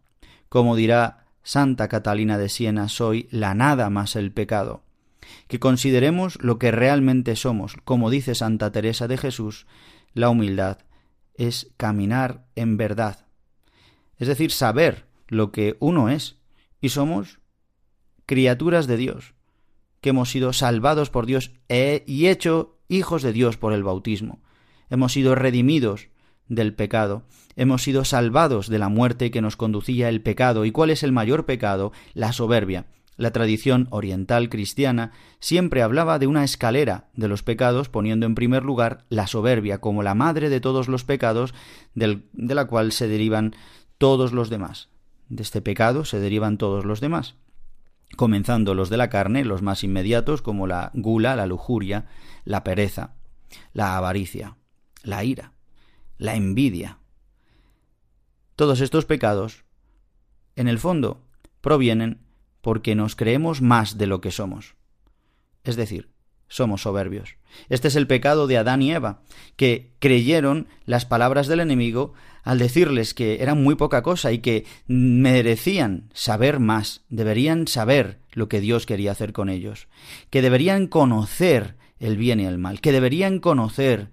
Como 0.51 0.77
dirá 0.77 1.26
Santa 1.47 1.87
Catalina 1.87 2.39
de 2.39 2.49
Siena, 2.49 2.89
soy 2.89 3.29
la 3.31 3.55
nada 3.55 3.89
más 3.89 4.17
el 4.17 4.33
pecado. 4.33 4.83
Que 5.47 5.61
consideremos 5.61 6.43
lo 6.43 6.59
que 6.59 6.73
realmente 6.73 7.37
somos. 7.37 7.77
Como 7.85 8.11
dice 8.11 8.35
Santa 8.35 8.73
Teresa 8.73 9.07
de 9.07 9.17
Jesús, 9.17 9.69
la 10.13 10.29
humildad 10.29 10.79
es 11.35 11.71
caminar 11.77 12.49
en 12.57 12.77
verdad. 12.77 13.29
Es 14.19 14.27
decir, 14.27 14.51
saber 14.51 15.07
lo 15.29 15.53
que 15.53 15.77
uno 15.79 16.09
es. 16.09 16.37
Y 16.81 16.89
somos 16.89 17.39
criaturas 18.27 18.89
de 18.89 18.97
Dios, 18.97 19.35
que 20.01 20.11
hemos 20.11 20.31
sido 20.31 20.53
salvados 20.53 21.11
por 21.11 21.27
Dios 21.27 21.53
e, 21.69 22.03
y 22.09 22.27
hecho 22.27 22.77
hijos 22.89 23.23
de 23.23 23.33
Dios 23.33 23.57
por 23.57 23.73
el 23.73 23.85
bautismo. 23.85 24.41
Hemos 24.91 25.13
sido 25.13 25.37
redimidos 25.37 26.09
del 26.49 26.75
pecado, 26.75 27.23
hemos 27.57 27.83
sido 27.83 28.05
salvados 28.05 28.69
de 28.69 28.79
la 28.79 28.89
muerte 28.89 29.31
que 29.31 29.43
nos 29.43 29.57
conducía 29.57 30.09
el 30.09 30.21
pecado. 30.21 30.65
¿Y 30.65 30.73
cuál 30.73 30.91
es 30.91 31.03
el 31.03 31.13
mayor 31.13 31.47
pecado? 31.47 31.93
La 32.15 32.33
soberbia. 32.33 32.87
La 33.17 33.31
tradición 33.31 33.89
oriental 33.91 34.51
cristiana 34.51 35.13
siempre 35.41 35.83
hablaba 35.83 36.19
de 36.19 36.27
una 36.27 36.45
escalera 36.45 37.09
de 37.15 37.29
los 37.29 37.43
pecados, 37.43 37.89
poniendo 37.89 38.27
en 38.27 38.35
primer 38.35 38.63
lugar 38.63 39.05
la 39.09 39.27
soberbia 39.27 39.79
como 39.79 40.03
la 40.03 40.15
madre 40.15 40.51
de 40.51 40.61
todos 40.61 40.89
los 40.89 41.05
pecados, 41.05 41.55
de 41.95 42.21
la 42.35 42.67
cual 42.67 42.93
se 42.93 43.09
derivan 43.09 43.55
todos 43.97 44.33
los 44.33 44.51
demás. 44.51 44.91
De 45.31 45.43
este 45.43 45.63
pecado 45.63 46.05
se 46.05 46.21
derivan 46.21 46.59
todos 46.59 46.85
los 46.85 47.01
demás 47.01 47.37
comenzando 48.15 48.75
los 48.75 48.89
de 48.89 48.97
la 48.97 49.11
carne, 49.11 49.45
los 49.45 49.63
más 49.63 49.83
inmediatos, 49.83 50.43
como 50.43 50.67
la 50.67 50.91
gula, 50.95 51.35
la 51.35 51.47
lujuria, 51.47 52.07
la 52.45 52.63
pereza, 52.63 53.15
la 53.73 53.97
avaricia, 53.97 54.57
la 55.03 55.25
ira, 55.25 55.53
la 56.19 56.35
envidia. 56.35 56.99
Todos 58.55 58.81
estos 58.81 59.05
pecados, 59.05 59.65
en 60.55 60.69
el 60.69 60.79
fondo, 60.79 61.23
provienen 61.61 62.21
porque 62.61 62.95
nos 62.95 63.17
creemos 63.17 63.63
más 63.63 63.99
de 63.99 64.07
lo 64.07 64.21
que 64.21 64.31
somos. 64.31 64.75
Es 65.63 65.77
decir, 65.77 66.11
somos 66.49 66.83
soberbios. 66.83 67.37
Este 67.69 67.89
es 67.89 67.97
el 67.97 68.07
pecado 68.07 68.47
de 68.47 68.57
Adán 68.57 68.83
y 68.83 68.93
Eva, 68.93 69.23
que 69.57 69.93
creyeron 69.99 70.69
las 70.85 71.05
palabras 71.05 71.49
del 71.49 71.61
enemigo 71.61 72.15
al 72.43 72.59
decirles 72.59 73.15
que 73.15 73.43
eran 73.43 73.63
muy 73.63 73.75
poca 73.75 74.03
cosa 74.03 74.31
y 74.33 74.39
que 74.39 74.65
merecían 74.87 76.09
saber 76.15 76.61
más, 76.61 77.05
deberían 77.09 77.67
saber 77.67 78.21
lo 78.33 78.49
que 78.49 78.61
Dios 78.61 78.87
quería 78.87 79.13
hacer 79.13 79.33
con 79.33 79.49
ellos, 79.49 79.89
que 80.31 80.43
deberían 80.43 80.87
conocer 80.87 81.77
el 81.99 82.17
bien 82.17 82.39
y 82.41 82.45
el 82.45 82.59
mal, 82.59 82.81
que 82.81 82.93
deberían 82.93 83.41
conocer 83.41 84.11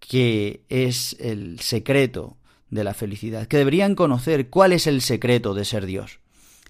que 0.00 0.64
es 0.68 1.16
el 1.20 1.60
secreto 1.60 2.36
de 2.68 2.84
la 2.84 2.94
felicidad, 2.94 3.46
que 3.46 3.58
deberían 3.58 3.94
conocer 3.94 4.48
cuál 4.50 4.72
es 4.72 4.86
el 4.86 5.00
secreto 5.00 5.54
de 5.54 5.64
ser 5.64 5.86
Dios. 5.86 6.20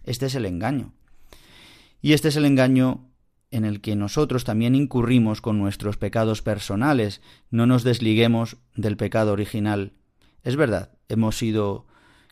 Este 0.05 0.27
es 0.27 0.35
el 0.35 0.45
engaño. 0.45 0.93
Y 2.03 2.13
este 2.13 2.29
es 2.29 2.37
el 2.37 2.45
engaño 2.45 3.11
en 3.51 3.65
el 3.65 3.81
que 3.81 3.97
nosotros 3.97 4.45
también 4.45 4.75
incurrimos 4.75 5.41
con 5.41 5.59
nuestros 5.59 5.97
pecados 5.97 6.41
personales, 6.41 7.21
no 7.51 7.67
nos 7.67 7.83
desliguemos 7.83 8.59
del 8.77 8.97
pecado 8.97 9.33
original. 9.33 9.93
Es 10.45 10.57
verdad, 10.57 10.93
hemos 11.09 11.37
sido 11.37 11.87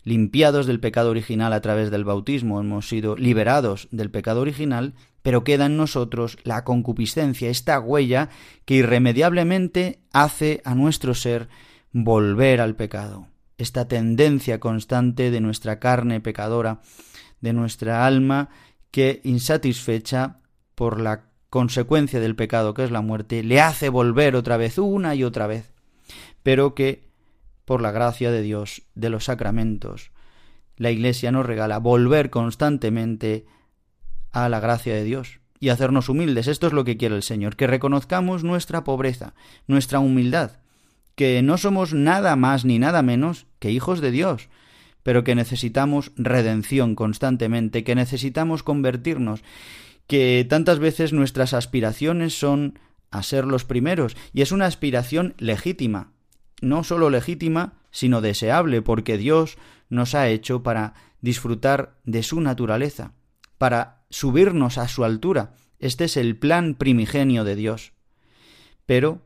limpiados 0.04 0.66
del 0.66 0.80
pecado 0.80 1.10
original 1.10 1.52
a 1.52 1.60
través 1.60 1.90
del 1.90 2.04
bautismo, 2.04 2.60
hemos 2.60 2.88
sido 2.88 3.16
liberados 3.16 3.88
del 3.90 4.10
pecado 4.10 4.40
original, 4.40 4.94
pero 5.28 5.44
queda 5.44 5.66
en 5.66 5.76
nosotros 5.76 6.38
la 6.42 6.64
concupiscencia, 6.64 7.50
esta 7.50 7.78
huella 7.80 8.30
que 8.64 8.76
irremediablemente 8.76 10.00
hace 10.10 10.62
a 10.64 10.74
nuestro 10.74 11.12
ser 11.12 11.50
volver 11.92 12.62
al 12.62 12.76
pecado, 12.76 13.28
esta 13.58 13.86
tendencia 13.88 14.58
constante 14.58 15.30
de 15.30 15.42
nuestra 15.42 15.80
carne 15.80 16.22
pecadora, 16.22 16.80
de 17.42 17.52
nuestra 17.52 18.06
alma 18.06 18.48
que 18.90 19.20
insatisfecha 19.22 20.40
por 20.74 20.98
la 20.98 21.26
consecuencia 21.50 22.20
del 22.20 22.34
pecado 22.34 22.72
que 22.72 22.84
es 22.84 22.90
la 22.90 23.02
muerte, 23.02 23.42
le 23.42 23.60
hace 23.60 23.90
volver 23.90 24.34
otra 24.34 24.56
vez, 24.56 24.78
una 24.78 25.14
y 25.14 25.24
otra 25.24 25.46
vez, 25.46 25.74
pero 26.42 26.74
que 26.74 27.10
por 27.66 27.82
la 27.82 27.92
gracia 27.92 28.30
de 28.30 28.40
Dios, 28.40 28.80
de 28.94 29.10
los 29.10 29.24
sacramentos, 29.24 30.10
la 30.78 30.90
Iglesia 30.90 31.32
nos 31.32 31.44
regala 31.44 31.76
volver 31.80 32.30
constantemente 32.30 33.44
a 34.32 34.48
la 34.48 34.60
gracia 34.60 34.94
de 34.94 35.04
Dios 35.04 35.40
y 35.60 35.70
hacernos 35.70 36.08
humildes. 36.08 36.46
Esto 36.46 36.66
es 36.66 36.72
lo 36.72 36.84
que 36.84 36.96
quiere 36.96 37.16
el 37.16 37.22
Señor, 37.22 37.56
que 37.56 37.66
reconozcamos 37.66 38.44
nuestra 38.44 38.84
pobreza, 38.84 39.34
nuestra 39.66 39.98
humildad, 39.98 40.52
que 41.14 41.42
no 41.42 41.58
somos 41.58 41.94
nada 41.94 42.36
más 42.36 42.64
ni 42.64 42.78
nada 42.78 43.02
menos 43.02 43.46
que 43.58 43.70
hijos 43.70 44.00
de 44.00 44.10
Dios, 44.10 44.48
pero 45.02 45.24
que 45.24 45.34
necesitamos 45.34 46.12
redención 46.16 46.94
constantemente, 46.94 47.82
que 47.82 47.94
necesitamos 47.94 48.62
convertirnos, 48.62 49.42
que 50.06 50.46
tantas 50.48 50.78
veces 50.78 51.12
nuestras 51.12 51.54
aspiraciones 51.54 52.38
son 52.38 52.78
a 53.10 53.22
ser 53.22 53.44
los 53.44 53.64
primeros, 53.64 54.16
y 54.32 54.42
es 54.42 54.52
una 54.52 54.66
aspiración 54.66 55.34
legítima, 55.38 56.12
no 56.60 56.84
sólo 56.84 57.10
legítima, 57.10 57.74
sino 57.90 58.20
deseable, 58.20 58.82
porque 58.82 59.16
Dios 59.18 59.58
nos 59.88 60.14
ha 60.14 60.28
hecho 60.28 60.62
para 60.62 60.94
disfrutar 61.20 61.96
de 62.04 62.22
su 62.22 62.40
naturaleza, 62.40 63.12
para 63.56 63.97
subirnos 64.10 64.78
a 64.78 64.88
su 64.88 65.04
altura. 65.04 65.54
Este 65.78 66.04
es 66.04 66.16
el 66.16 66.36
plan 66.36 66.74
primigenio 66.74 67.44
de 67.44 67.56
Dios. 67.56 67.92
Pero, 68.86 69.22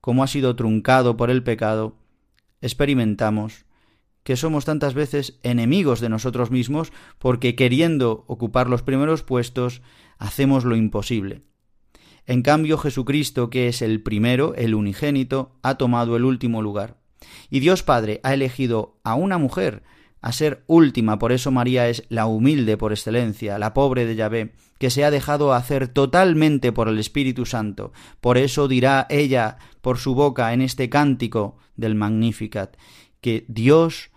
como 0.00 0.22
ha 0.22 0.26
sido 0.26 0.56
truncado 0.56 1.16
por 1.16 1.30
el 1.30 1.42
pecado, 1.42 1.96
experimentamos 2.60 3.64
que 4.22 4.36
somos 4.36 4.64
tantas 4.64 4.94
veces 4.94 5.38
enemigos 5.42 6.00
de 6.00 6.08
nosotros 6.08 6.50
mismos 6.50 6.92
porque 7.18 7.54
queriendo 7.54 8.24
ocupar 8.26 8.68
los 8.68 8.82
primeros 8.82 9.22
puestos 9.22 9.82
hacemos 10.18 10.64
lo 10.64 10.76
imposible. 10.76 11.42
En 12.26 12.40
cambio 12.42 12.78
Jesucristo, 12.78 13.50
que 13.50 13.68
es 13.68 13.82
el 13.82 14.02
primero, 14.02 14.54
el 14.56 14.74
unigénito, 14.74 15.58
ha 15.62 15.76
tomado 15.76 16.16
el 16.16 16.24
último 16.24 16.62
lugar. 16.62 16.96
Y 17.50 17.60
Dios 17.60 17.82
Padre 17.82 18.20
ha 18.22 18.32
elegido 18.32 18.98
a 19.04 19.14
una 19.14 19.36
mujer 19.36 19.82
a 20.24 20.32
ser 20.32 20.64
última, 20.68 21.18
por 21.18 21.32
eso 21.32 21.50
María 21.50 21.86
es 21.90 22.04
la 22.08 22.24
humilde 22.24 22.78
por 22.78 22.92
excelencia, 22.92 23.58
la 23.58 23.74
pobre 23.74 24.06
de 24.06 24.16
Yahvé, 24.16 24.54
que 24.78 24.88
se 24.88 25.04
ha 25.04 25.10
dejado 25.10 25.52
hacer 25.52 25.86
totalmente 25.86 26.72
por 26.72 26.88
el 26.88 26.98
Espíritu 26.98 27.44
Santo. 27.44 27.92
Por 28.22 28.38
eso 28.38 28.66
dirá 28.66 29.06
ella 29.10 29.58
por 29.82 29.98
su 29.98 30.14
boca 30.14 30.54
en 30.54 30.62
este 30.62 30.88
cántico 30.88 31.58
del 31.76 31.94
Magnificat, 31.94 32.78
que 33.20 33.44
Dios 33.48 34.12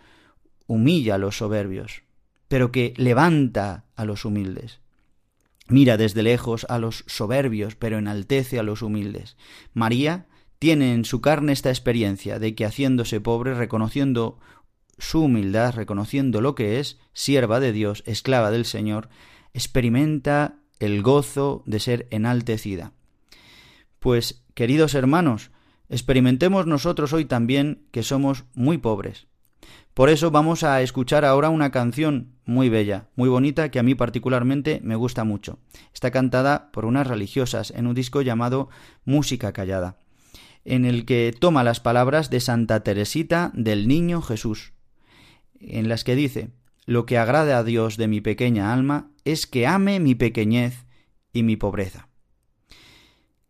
humilla 0.65 1.15
a 1.15 1.17
los 1.17 1.39
soberbios, 1.39 2.03
pero 2.47 2.71
que 2.71 2.93
levanta 2.95 3.83
a 3.97 4.05
los 4.05 4.23
humildes. 4.23 4.79
Mira 5.67 5.97
desde 5.97 6.23
lejos 6.23 6.65
a 6.69 6.79
los 6.79 7.03
soberbios, 7.07 7.75
pero 7.75 7.97
enaltece 7.97 8.59
a 8.59 8.63
los 8.63 8.81
humildes. 8.81 9.35
María 9.73 10.27
tiene 10.57 10.93
en 10.93 11.03
su 11.03 11.19
carne 11.19 11.51
esta 11.51 11.69
experiencia 11.69 12.39
de 12.39 12.55
que 12.55 12.65
haciéndose 12.65 13.19
pobre, 13.19 13.53
reconociendo 13.55 14.39
su 14.97 15.23
humildad, 15.23 15.75
reconociendo 15.75 16.41
lo 16.41 16.55
que 16.55 16.79
es, 16.79 16.99
sierva 17.13 17.59
de 17.59 17.71
Dios, 17.71 18.03
esclava 18.05 18.51
del 18.51 18.65
Señor, 18.65 19.09
experimenta 19.53 20.55
el 20.79 21.01
gozo 21.01 21.63
de 21.65 21.79
ser 21.79 22.07
enaltecida. 22.11 22.93
Pues, 23.99 24.43
queridos 24.53 24.93
hermanos, 24.95 25.51
experimentemos 25.89 26.67
nosotros 26.67 27.13
hoy 27.13 27.25
también 27.25 27.87
que 27.91 28.03
somos 28.03 28.45
muy 28.53 28.77
pobres. 28.77 29.27
Por 29.93 30.09
eso 30.09 30.29
vamos 30.29 30.63
a 30.63 30.81
escuchar 30.83 31.25
ahora 31.25 31.49
una 31.49 31.71
canción 31.71 32.35
muy 32.45 32.69
bella, 32.69 33.07
muy 33.15 33.29
bonita, 33.29 33.71
que 33.71 33.79
a 33.79 33.83
mí 33.83 33.95
particularmente 33.95 34.79
me 34.83 34.95
gusta 34.95 35.23
mucho. 35.23 35.57
Está 35.91 36.11
cantada 36.11 36.71
por 36.71 36.85
unas 36.85 37.07
religiosas 37.07 37.71
en 37.71 37.87
un 37.87 37.95
disco 37.95 38.21
llamado 38.21 38.69
Música 39.05 39.53
Callada, 39.53 39.97
en 40.65 40.85
el 40.85 41.05
que 41.05 41.35
toma 41.37 41.63
las 41.63 41.79
palabras 41.79 42.29
de 42.29 42.41
Santa 42.41 42.81
Teresita 42.81 43.51
del 43.55 43.87
Niño 43.87 44.21
Jesús 44.21 44.73
en 45.59 45.89
las 45.89 46.03
que 46.03 46.15
dice, 46.15 46.49
lo 46.87 47.05
que 47.05 47.17
agrada 47.17 47.57
a 47.57 47.63
Dios 47.63 47.97
de 47.97 48.07
mi 48.07 48.21
pequeña 48.21 48.73
alma 48.73 49.11
es 49.25 49.45
que 49.45 49.67
ame 49.67 49.99
mi 49.99 50.15
pequeñez 50.15 50.85
y 51.33 51.43
mi 51.43 51.57
pobreza. 51.57 52.07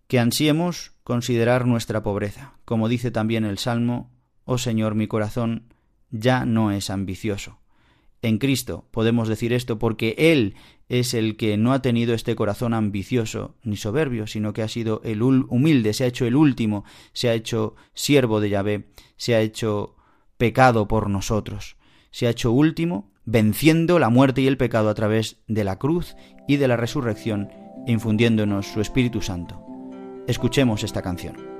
Que 0.07 0.19
ansiemos 0.19 0.93
considerar 1.03 1.67
nuestra 1.67 2.01
pobreza, 2.01 2.53
como 2.65 2.89
dice 2.89 3.11
también 3.11 3.45
el 3.45 3.59
Salmo, 3.59 4.11
Oh 4.43 4.57
Señor, 4.57 4.95
mi 4.95 5.07
corazón 5.07 5.73
ya 6.09 6.45
no 6.45 6.71
es 6.71 6.89
ambicioso. 6.89 7.59
En 8.23 8.39
Cristo 8.39 8.87
podemos 8.89 9.27
decir 9.27 9.53
esto 9.53 9.77
porque 9.77 10.15
Él 10.17 10.55
es 10.89 11.13
el 11.13 11.37
que 11.37 11.57
no 11.57 11.73
ha 11.73 11.81
tenido 11.83 12.15
este 12.15 12.35
corazón 12.35 12.73
ambicioso 12.73 13.55
ni 13.61 13.77
soberbio, 13.77 14.25
sino 14.25 14.53
que 14.53 14.63
ha 14.63 14.67
sido 14.67 15.01
el 15.03 15.21
humilde, 15.21 15.93
se 15.93 16.05
ha 16.05 16.07
hecho 16.07 16.25
el 16.25 16.35
último, 16.35 16.85
se 17.13 17.29
ha 17.29 17.35
hecho 17.35 17.75
siervo 17.93 18.39
de 18.39 18.49
Yahvé, 18.49 18.87
se 19.17 19.35
ha 19.35 19.41
hecho 19.41 19.95
pecado 20.37 20.87
por 20.87 21.09
nosotros 21.09 21.76
se 22.17 22.25
ha 22.25 22.31
hecho 22.31 22.51
último, 22.51 23.11
venciendo 23.25 23.99
la 23.99 24.09
muerte 24.09 24.41
y 24.41 24.47
el 24.47 24.57
pecado 24.57 24.89
a 24.89 24.95
través 24.95 25.37
de 25.47 25.63
la 25.63 25.77
cruz 25.77 26.15
y 26.47 26.57
de 26.57 26.67
la 26.67 26.75
resurrección, 26.75 27.51
infundiéndonos 27.85 28.65
su 28.65 28.81
Espíritu 28.81 29.21
Santo. 29.21 29.63
Escuchemos 30.25 30.83
esta 30.83 31.03
canción. 31.03 31.56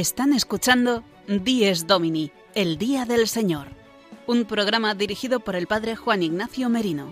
Están 0.00 0.32
escuchando 0.32 1.04
Dies 1.28 1.86
Domini, 1.86 2.32
el 2.54 2.78
Día 2.78 3.04
del 3.04 3.28
Señor, 3.28 3.66
un 4.26 4.46
programa 4.46 4.94
dirigido 4.94 5.40
por 5.40 5.56
el 5.56 5.66
Padre 5.66 5.94
Juan 5.94 6.22
Ignacio 6.22 6.70
Merino. 6.70 7.10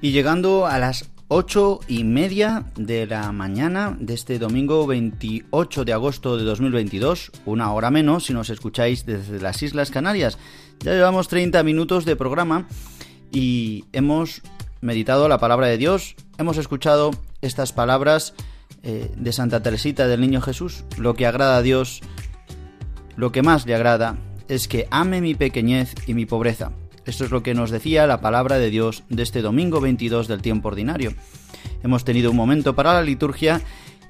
Y 0.00 0.12
llegando 0.12 0.66
a 0.66 0.78
las 0.78 1.10
ocho 1.34 1.80
y 1.88 2.04
media 2.04 2.66
de 2.76 3.06
la 3.06 3.32
mañana 3.32 3.96
de 3.98 4.12
este 4.12 4.38
domingo 4.38 4.86
28 4.86 5.86
de 5.86 5.92
agosto 5.94 6.36
de 6.36 6.44
2022, 6.44 7.32
una 7.46 7.72
hora 7.72 7.90
menos 7.90 8.26
si 8.26 8.34
nos 8.34 8.50
escucháis 8.50 9.06
desde 9.06 9.40
las 9.40 9.62
Islas 9.62 9.90
Canarias. 9.90 10.36
Ya 10.80 10.92
llevamos 10.92 11.28
30 11.28 11.62
minutos 11.62 12.04
de 12.04 12.16
programa 12.16 12.68
y 13.32 13.86
hemos 13.92 14.42
meditado 14.82 15.26
la 15.26 15.38
palabra 15.38 15.68
de 15.68 15.78
Dios, 15.78 16.16
hemos 16.36 16.58
escuchado 16.58 17.12
estas 17.40 17.72
palabras 17.72 18.34
eh, 18.82 19.10
de 19.16 19.32
Santa 19.32 19.62
Teresita 19.62 20.08
del 20.08 20.20
Niño 20.20 20.42
Jesús. 20.42 20.84
Lo 20.98 21.14
que 21.14 21.26
agrada 21.26 21.56
a 21.56 21.62
Dios, 21.62 22.02
lo 23.16 23.32
que 23.32 23.40
más 23.40 23.64
le 23.64 23.74
agrada, 23.74 24.18
es 24.48 24.68
que 24.68 24.86
ame 24.90 25.22
mi 25.22 25.34
pequeñez 25.34 25.94
y 26.06 26.12
mi 26.12 26.26
pobreza 26.26 26.72
esto 27.06 27.24
es 27.24 27.30
lo 27.30 27.42
que 27.42 27.54
nos 27.54 27.70
decía 27.70 28.06
la 28.06 28.20
palabra 28.20 28.58
de 28.58 28.70
Dios 28.70 29.04
de 29.08 29.22
este 29.22 29.42
domingo 29.42 29.80
22 29.80 30.28
del 30.28 30.42
tiempo 30.42 30.68
ordinario. 30.68 31.12
Hemos 31.82 32.04
tenido 32.04 32.30
un 32.30 32.36
momento 32.36 32.74
para 32.74 32.94
la 32.94 33.02
liturgia 33.02 33.60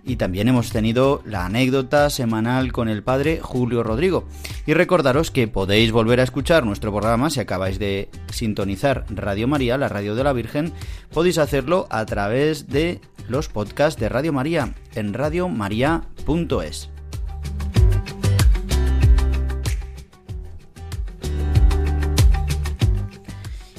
y 0.04 0.16
también 0.16 0.48
hemos 0.48 0.70
tenido 0.70 1.22
la 1.24 1.46
anécdota 1.46 2.10
semanal 2.10 2.72
con 2.72 2.88
el 2.88 3.02
padre 3.02 3.40
Julio 3.40 3.82
Rodrigo. 3.82 4.26
Y 4.66 4.74
recordaros 4.74 5.30
que 5.30 5.48
podéis 5.48 5.92
volver 5.92 6.20
a 6.20 6.24
escuchar 6.24 6.64
nuestro 6.64 6.90
programa 6.90 7.30
si 7.30 7.40
acabáis 7.40 7.78
de 7.78 8.10
sintonizar 8.30 9.04
Radio 9.10 9.48
María, 9.48 9.78
la 9.78 9.88
radio 9.88 10.14
de 10.14 10.24
la 10.24 10.32
Virgen, 10.32 10.72
podéis 11.12 11.38
hacerlo 11.38 11.86
a 11.90 12.04
través 12.04 12.68
de 12.68 13.00
los 13.28 13.48
podcasts 13.48 14.00
de 14.00 14.08
Radio 14.08 14.32
María 14.32 14.74
en 14.94 15.14
radiomaria.es. 15.14 16.91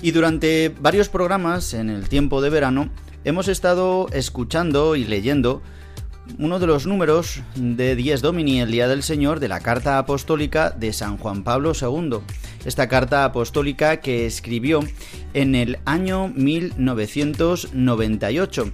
Y 0.03 0.11
durante 0.11 0.67
varios 0.67 1.07
programas 1.07 1.73
en 1.73 1.89
el 1.89 2.09
tiempo 2.09 2.41
de 2.41 2.49
verano 2.49 2.89
hemos 3.23 3.47
estado 3.47 4.09
escuchando 4.11 4.97
y 4.97 5.05
leyendo 5.05 5.61
uno 6.37 6.59
de 6.59 6.67
los 6.67 6.85
números 6.85 7.39
de 7.55 7.95
Dies 7.95 8.21
Domini, 8.21 8.59
el 8.59 8.69
Día 8.69 8.89
del 8.89 9.01
Señor, 9.01 9.39
de 9.39 9.47
la 9.47 9.61
Carta 9.61 9.97
Apostólica 9.97 10.71
de 10.71 10.91
San 10.91 11.15
Juan 11.15 11.45
Pablo 11.45 11.71
II. 11.71 12.17
Esta 12.65 12.89
carta 12.89 13.23
apostólica 13.23 14.01
que 14.01 14.25
escribió 14.25 14.81
en 15.33 15.55
el 15.55 15.79
año 15.85 16.27
1998. 16.27 18.73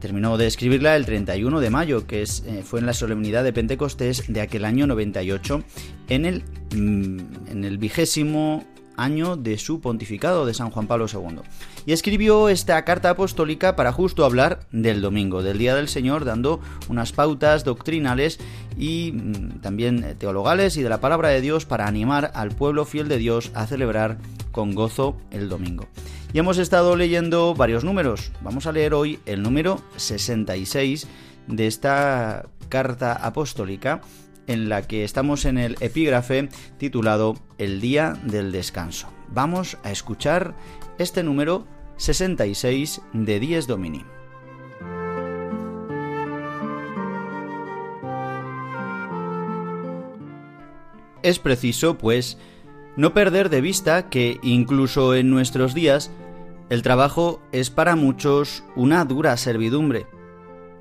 Terminó 0.00 0.38
de 0.38 0.46
escribirla 0.46 0.96
el 0.96 1.04
31 1.04 1.60
de 1.60 1.68
mayo, 1.68 2.06
que 2.06 2.22
eh, 2.22 2.62
fue 2.64 2.80
en 2.80 2.86
la 2.86 2.94
solemnidad 2.94 3.44
de 3.44 3.52
Pentecostés 3.52 4.24
de 4.26 4.40
aquel 4.40 4.64
año 4.64 4.86
98, 4.86 5.62
en 6.08 6.24
el, 6.24 6.44
mm, 6.74 7.50
en 7.50 7.64
el 7.64 7.76
vigésimo 7.76 8.64
año 8.96 9.36
de 9.36 9.58
su 9.58 9.80
pontificado 9.80 10.46
de 10.46 10.54
San 10.54 10.70
Juan 10.70 10.86
Pablo 10.86 11.06
II. 11.12 11.40
Y 11.86 11.92
escribió 11.92 12.48
esta 12.48 12.84
carta 12.84 13.10
apostólica 13.10 13.76
para 13.76 13.92
justo 13.92 14.24
hablar 14.24 14.60
del 14.72 15.00
domingo, 15.00 15.42
del 15.42 15.58
Día 15.58 15.74
del 15.74 15.88
Señor, 15.88 16.24
dando 16.24 16.60
unas 16.88 17.12
pautas 17.12 17.64
doctrinales 17.64 18.38
y 18.76 19.12
mm, 19.12 19.60
también 19.60 20.16
teologales 20.18 20.76
y 20.76 20.82
de 20.82 20.88
la 20.88 21.00
palabra 21.00 21.28
de 21.28 21.40
Dios 21.40 21.64
para 21.66 21.86
animar 21.86 22.30
al 22.34 22.50
pueblo 22.50 22.84
fiel 22.84 23.08
de 23.08 23.18
Dios 23.18 23.50
a 23.54 23.66
celebrar 23.66 24.18
con 24.52 24.74
gozo 24.74 25.16
el 25.30 25.48
domingo. 25.48 25.86
Y 26.32 26.38
hemos 26.38 26.58
estado 26.58 26.96
leyendo 26.96 27.54
varios 27.54 27.84
números. 27.84 28.32
Vamos 28.42 28.66
a 28.66 28.72
leer 28.72 28.94
hoy 28.94 29.20
el 29.26 29.42
número 29.42 29.80
66 29.96 31.06
de 31.46 31.66
esta 31.66 32.46
carta 32.68 33.12
apostólica 33.12 34.00
en 34.46 34.68
la 34.68 34.82
que 34.82 35.04
estamos 35.04 35.44
en 35.44 35.58
el 35.58 35.76
epígrafe 35.80 36.48
titulado 36.78 37.36
El 37.58 37.80
Día 37.80 38.18
del 38.24 38.52
Descanso. 38.52 39.12
Vamos 39.28 39.78
a 39.82 39.90
escuchar 39.90 40.54
este 40.98 41.22
número 41.22 41.66
66 41.96 43.02
de 43.12 43.40
Dies 43.40 43.66
Domini. 43.66 44.04
Es 51.22 51.38
preciso, 51.38 51.98
pues, 51.98 52.38
no 52.96 53.12
perder 53.12 53.50
de 53.50 53.60
vista 53.60 54.08
que 54.08 54.38
incluso 54.42 55.14
en 55.14 55.28
nuestros 55.30 55.74
días 55.74 56.10
el 56.70 56.82
trabajo 56.82 57.40
es 57.52 57.70
para 57.70 57.96
muchos 57.96 58.64
una 58.74 59.04
dura 59.04 59.36
servidumbre 59.36 60.06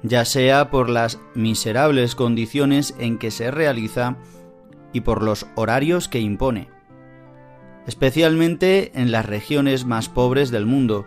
ya 0.08 0.24
sea 0.24 0.70
por 0.70 0.90
las 0.90 1.20
miserables 1.34 2.14
condiciones 2.14 2.96
en 3.00 3.18
que 3.18 3.32
se 3.32 3.50
realiza 3.50 4.18
y 4.94 5.02
por 5.02 5.24
los 5.24 5.48
horarios 5.56 6.08
que 6.08 6.20
impone, 6.20 6.70
especialmente 7.88 8.92
en 8.94 9.12
las 9.12 9.26
regiones 9.26 9.86
más 9.86 10.08
pobres 10.08 10.52
del 10.52 10.68
mundo, 10.68 11.06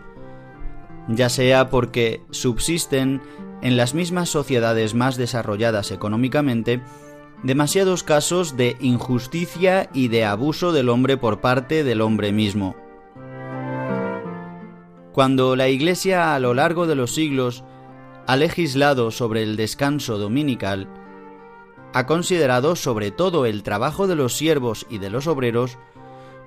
ya 1.07 1.29
sea 1.29 1.69
porque 1.69 2.21
subsisten 2.29 3.21
en 3.61 3.77
las 3.77 3.93
mismas 3.93 4.29
sociedades 4.29 4.93
más 4.93 5.15
desarrolladas 5.17 5.91
económicamente 5.91 6.81
demasiados 7.41 8.03
casos 8.03 8.57
de 8.57 8.75
injusticia 8.81 9.89
y 9.93 10.09
de 10.09 10.25
abuso 10.25 10.73
del 10.73 10.89
hombre 10.89 11.15
por 11.15 11.39
parte 11.39 11.85
del 11.85 12.01
hombre 12.01 12.33
mismo. 12.33 12.75
Cuando 15.13 15.55
la 15.55 15.69
Iglesia 15.69 16.35
a 16.35 16.39
lo 16.39 16.53
largo 16.53 16.85
de 16.85 16.95
los 16.95 17.13
siglos 17.13 17.63
ha 18.29 18.35
legislado 18.35 19.09
sobre 19.09 19.41
el 19.41 19.55
descanso 19.55 20.19
dominical, 20.19 20.87
ha 21.95 22.05
considerado 22.05 22.75
sobre 22.75 23.09
todo 23.09 23.47
el 23.47 23.63
trabajo 23.63 24.05
de 24.05 24.15
los 24.15 24.37
siervos 24.37 24.85
y 24.87 24.99
de 24.99 25.09
los 25.09 25.25
obreros, 25.25 25.79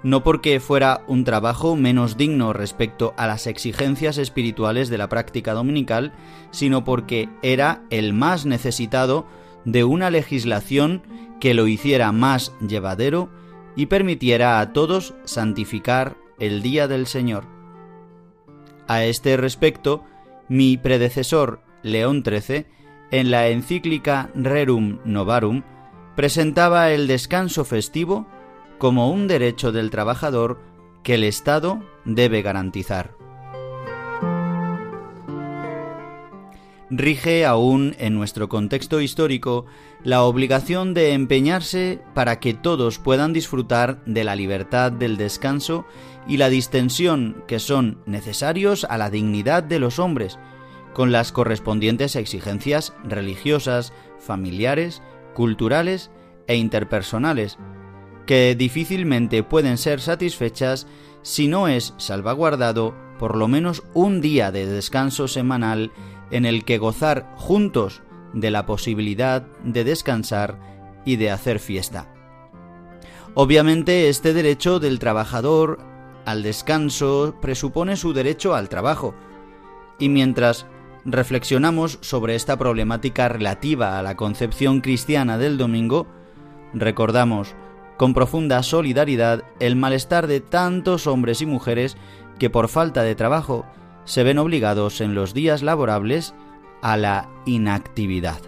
no 0.04 0.22
porque 0.22 0.60
fuera 0.60 1.02
un 1.08 1.24
trabajo 1.24 1.74
menos 1.74 2.16
digno 2.16 2.52
respecto 2.52 3.14
a 3.16 3.26
las 3.26 3.48
exigencias 3.48 4.16
espirituales 4.16 4.90
de 4.90 4.98
la 4.98 5.08
práctica 5.08 5.54
dominical, 5.54 6.12
sino 6.52 6.84
porque 6.84 7.28
era 7.42 7.82
el 7.90 8.12
más 8.12 8.46
necesitado 8.46 9.26
de 9.64 9.82
una 9.82 10.08
legislación 10.10 11.02
que 11.40 11.52
lo 11.52 11.66
hiciera 11.66 12.12
más 12.12 12.54
llevadero 12.64 13.28
y 13.74 13.86
permitiera 13.86 14.60
a 14.60 14.72
todos 14.72 15.14
santificar 15.24 16.16
el 16.38 16.62
día 16.62 16.86
del 16.86 17.08
Señor. 17.08 17.44
A 18.86 19.04
este 19.04 19.36
respecto, 19.36 20.04
mi 20.48 20.76
predecesor 20.76 21.71
León 21.82 22.22
XIII, 22.24 22.66
en 23.10 23.30
la 23.30 23.48
encíclica 23.48 24.30
Rerum 24.34 24.98
Novarum, 25.04 25.62
presentaba 26.16 26.90
el 26.90 27.06
descanso 27.06 27.64
festivo 27.64 28.26
como 28.78 29.10
un 29.10 29.28
derecho 29.28 29.72
del 29.72 29.90
trabajador 29.90 30.60
que 31.02 31.14
el 31.14 31.24
Estado 31.24 31.82
debe 32.04 32.42
garantizar. 32.42 33.14
Rige 36.94 37.46
aún 37.46 37.96
en 37.98 38.14
nuestro 38.14 38.50
contexto 38.50 39.00
histórico 39.00 39.64
la 40.04 40.24
obligación 40.24 40.92
de 40.92 41.14
empeñarse 41.14 42.00
para 42.12 42.38
que 42.38 42.52
todos 42.52 42.98
puedan 42.98 43.32
disfrutar 43.32 44.04
de 44.04 44.24
la 44.24 44.36
libertad 44.36 44.92
del 44.92 45.16
descanso 45.16 45.86
y 46.28 46.36
la 46.36 46.50
distensión 46.50 47.44
que 47.48 47.60
son 47.60 48.02
necesarios 48.04 48.84
a 48.84 48.98
la 48.98 49.08
dignidad 49.08 49.62
de 49.62 49.78
los 49.78 49.98
hombres 49.98 50.38
con 50.92 51.12
las 51.12 51.32
correspondientes 51.32 52.16
exigencias 52.16 52.92
religiosas, 53.04 53.92
familiares, 54.18 55.02
culturales 55.34 56.10
e 56.46 56.56
interpersonales, 56.56 57.58
que 58.26 58.54
difícilmente 58.54 59.42
pueden 59.42 59.78
ser 59.78 60.00
satisfechas 60.00 60.86
si 61.22 61.48
no 61.48 61.68
es 61.68 61.94
salvaguardado 61.98 62.94
por 63.18 63.36
lo 63.36 63.48
menos 63.48 63.82
un 63.94 64.20
día 64.20 64.50
de 64.50 64.66
descanso 64.66 65.28
semanal 65.28 65.92
en 66.30 66.44
el 66.46 66.64
que 66.64 66.78
gozar 66.78 67.32
juntos 67.36 68.02
de 68.32 68.50
la 68.50 68.66
posibilidad 68.66 69.42
de 69.62 69.84
descansar 69.84 70.58
y 71.04 71.16
de 71.16 71.30
hacer 71.30 71.58
fiesta. 71.58 72.12
Obviamente 73.34 74.08
este 74.08 74.32
derecho 74.34 74.78
del 74.78 74.98
trabajador 74.98 75.78
al 76.24 76.42
descanso 76.42 77.36
presupone 77.40 77.96
su 77.96 78.12
derecho 78.12 78.54
al 78.54 78.68
trabajo, 78.68 79.14
y 79.98 80.08
mientras 80.08 80.66
reflexionamos 81.04 81.98
sobre 82.00 82.34
esta 82.34 82.56
problemática 82.56 83.28
relativa 83.28 83.98
a 83.98 84.02
la 84.02 84.16
concepción 84.16 84.80
cristiana 84.80 85.38
del 85.38 85.58
domingo, 85.58 86.06
recordamos 86.74 87.54
con 87.96 88.14
profunda 88.14 88.62
solidaridad 88.62 89.44
el 89.60 89.76
malestar 89.76 90.26
de 90.26 90.40
tantos 90.40 91.06
hombres 91.06 91.42
y 91.42 91.46
mujeres 91.46 91.96
que 92.38 92.50
por 92.50 92.68
falta 92.68 93.02
de 93.02 93.14
trabajo 93.14 93.66
se 94.04 94.24
ven 94.24 94.38
obligados 94.38 95.00
en 95.00 95.14
los 95.14 95.34
días 95.34 95.62
laborables 95.62 96.34
a 96.82 96.96
la 96.96 97.28
inactividad. 97.46 98.40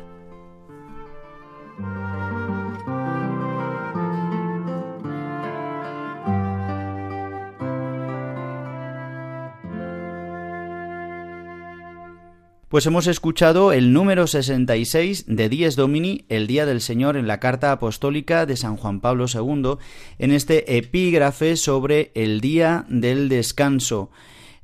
Pues 12.74 12.86
hemos 12.86 13.06
escuchado 13.06 13.72
el 13.72 13.92
número 13.92 14.26
66 14.26 15.26
de 15.28 15.48
Dies 15.48 15.76
Domini, 15.76 16.24
el 16.28 16.48
Día 16.48 16.66
del 16.66 16.80
Señor, 16.80 17.16
en 17.16 17.28
la 17.28 17.38
Carta 17.38 17.70
Apostólica 17.70 18.46
de 18.46 18.56
San 18.56 18.76
Juan 18.76 19.00
Pablo 19.00 19.26
II, 19.32 19.76
en 20.18 20.32
este 20.32 20.76
epígrafe 20.76 21.54
sobre 21.54 22.10
el 22.16 22.40
Día 22.40 22.84
del 22.88 23.28
Descanso, 23.28 24.10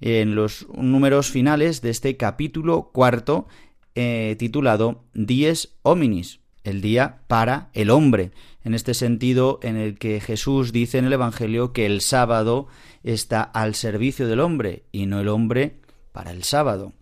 en 0.01 0.35
los 0.35 0.67
números 0.75 1.31
finales 1.31 1.83
de 1.83 1.91
este 1.91 2.17
capítulo 2.17 2.91
cuarto, 2.93 3.47
eh, 3.95 4.35
titulado 4.41 5.05
Dies 5.15 5.77
Hominis, 5.83 6.41
el 6.65 6.81
día 6.81 7.21
para 7.29 7.71
el 7.75 7.91
hombre, 7.91 8.33
en 8.65 8.75
este 8.75 8.95
sentido 8.95 9.61
en 9.63 9.77
el 9.77 10.01
que 10.01 10.19
Jesús 10.19 10.73
dice 10.73 10.99
en 10.99 11.05
el 11.05 11.13
Evangelio 11.13 11.73
que 11.73 11.87
el 11.87 12.01
sábado 12.01 12.67
está 13.05 13.45
al 13.45 13.77
servicio 13.77 14.27
del 14.27 14.41
hombre 14.41 14.83
y 14.91 15.07
no 15.07 15.21
el 15.21 15.29
hombre 15.29 15.77
para 16.11 16.33
el 16.33 16.43
sábado 16.43 16.93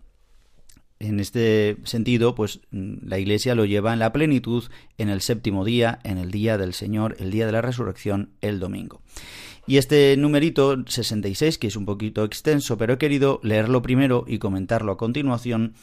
en 0.99 1.19
este 1.19 1.77
sentido, 1.83 2.35
pues 2.35 2.59
la 2.71 3.19
Iglesia 3.19 3.55
lo 3.55 3.65
lleva 3.65 3.93
en 3.93 3.99
la 3.99 4.11
plenitud 4.11 4.65
en 4.97 5.09
el 5.09 5.21
séptimo 5.21 5.63
día, 5.63 5.99
en 6.03 6.17
el 6.17 6.31
día 6.31 6.57
del 6.57 6.73
Señor, 6.73 7.15
el 7.19 7.31
día 7.31 7.45
de 7.45 7.53
la 7.53 7.61
resurrección, 7.61 8.31
el 8.41 8.59
domingo. 8.59 9.01
Y 9.65 9.77
este 9.77 10.15
numerito 10.17 10.83
66, 10.85 11.57
que 11.57 11.67
es 11.67 11.75
un 11.75 11.85
poquito 11.85 12.23
extenso, 12.23 12.77
pero 12.77 12.93
he 12.93 12.97
querido 12.97 13.39
leerlo 13.43 13.81
primero 13.81 14.25
y 14.27 14.39
comentarlo 14.39 14.91
a 14.91 14.97
continuación, 14.97 15.73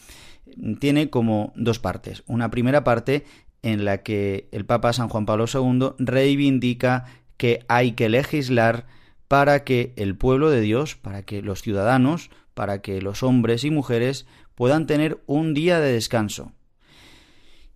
tiene 0.81 1.09
como 1.09 1.53
dos 1.57 1.79
partes. 1.79 2.23
Una 2.27 2.51
primera 2.51 2.85
parte 2.85 3.25
en 3.63 3.85
la 3.85 4.03
que 4.03 4.49
el 4.53 4.67
Papa 4.67 4.93
San 4.93 5.09
Juan 5.09 5.25
Pablo 5.25 5.47
II 5.53 5.93
reivindica 5.99 7.05
que 7.37 7.65
hay 7.69 7.93
que 7.93 8.09
legislar 8.09 8.87
para 9.29 9.65
que 9.65 9.93
el 9.97 10.17
pueblo 10.17 10.51
de 10.51 10.61
Dios, 10.61 10.97
para 10.97 11.23
que 11.23 11.43
los 11.43 11.63
ciudadanos, 11.63 12.31
para 12.55 12.81
que 12.81 13.03
los 13.03 13.23
hombres 13.23 13.65
y 13.65 13.71
mujeres 13.71 14.27
puedan 14.57 14.87
tener 14.87 15.23
un 15.27 15.55
día 15.55 15.79
de 15.79 15.93
descanso. 15.93 16.53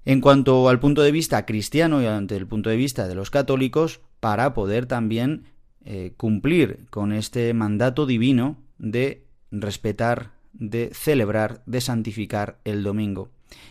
En 0.05 0.21
cuanto 0.21 0.69
al 0.69 0.81
punto 0.81 1.03
de 1.03 1.13
vista 1.13 1.47
cristiano 1.47 2.03
y 2.03 2.07
ante 2.07 2.35
el 2.35 2.47
punto 2.47 2.71
de 2.71 2.77
vista 2.77 3.07
de 3.07 3.15
los 3.15 3.31
católicos, 3.31 4.01
para 4.19 4.55
poder 4.55 4.87
también 4.87 5.45
eh, 5.85 6.15
cumplir 6.17 6.87
con 6.91 7.13
este 7.13 7.55
mandato 7.55 8.07
divino 8.07 8.57
de 8.79 9.25
respetar, 9.51 10.33
de 10.53 10.91
celebrar, 10.95 11.63
de 11.67 11.81
santificar 11.81 12.59
el 12.65 12.83
domingo. 12.83 13.29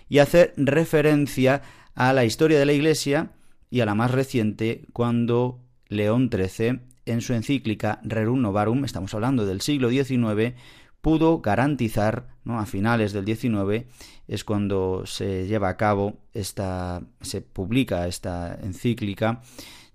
Y 0.08 0.20
hacer 0.20 0.54
referencia 0.56 1.62
a 1.96 2.14
la 2.14 2.26
historia 2.26 2.60
de 2.60 2.66
la 2.66 2.74
Iglesia 2.74 3.32
y 3.70 3.82
a 3.82 3.86
la 3.86 3.96
más 3.96 4.12
reciente, 4.12 4.86
cuando 4.94 5.60
León 5.88 6.30
XIII, 6.32 6.82
en 7.06 7.22
su 7.22 7.34
encíclica 7.34 8.00
Rerum 8.04 8.42
Novarum, 8.42 8.86
estamos 8.86 9.14
hablando 9.14 9.46
del 9.46 9.62
siglo 9.62 9.90
XIX, 9.90 10.54
pudo 11.02 11.40
garantizar, 11.40 12.28
¿no? 12.44 12.60
a 12.60 12.66
finales 12.66 13.14
del 13.14 13.26
19 13.26 13.88
es 14.28 14.44
cuando 14.44 15.04
se 15.06 15.48
lleva 15.48 15.70
a 15.70 15.78
cabo 15.78 16.18
esta, 16.34 17.02
se 17.22 17.42
publica 17.42 18.08
esta 18.08 18.58
encíclica, 18.62 19.42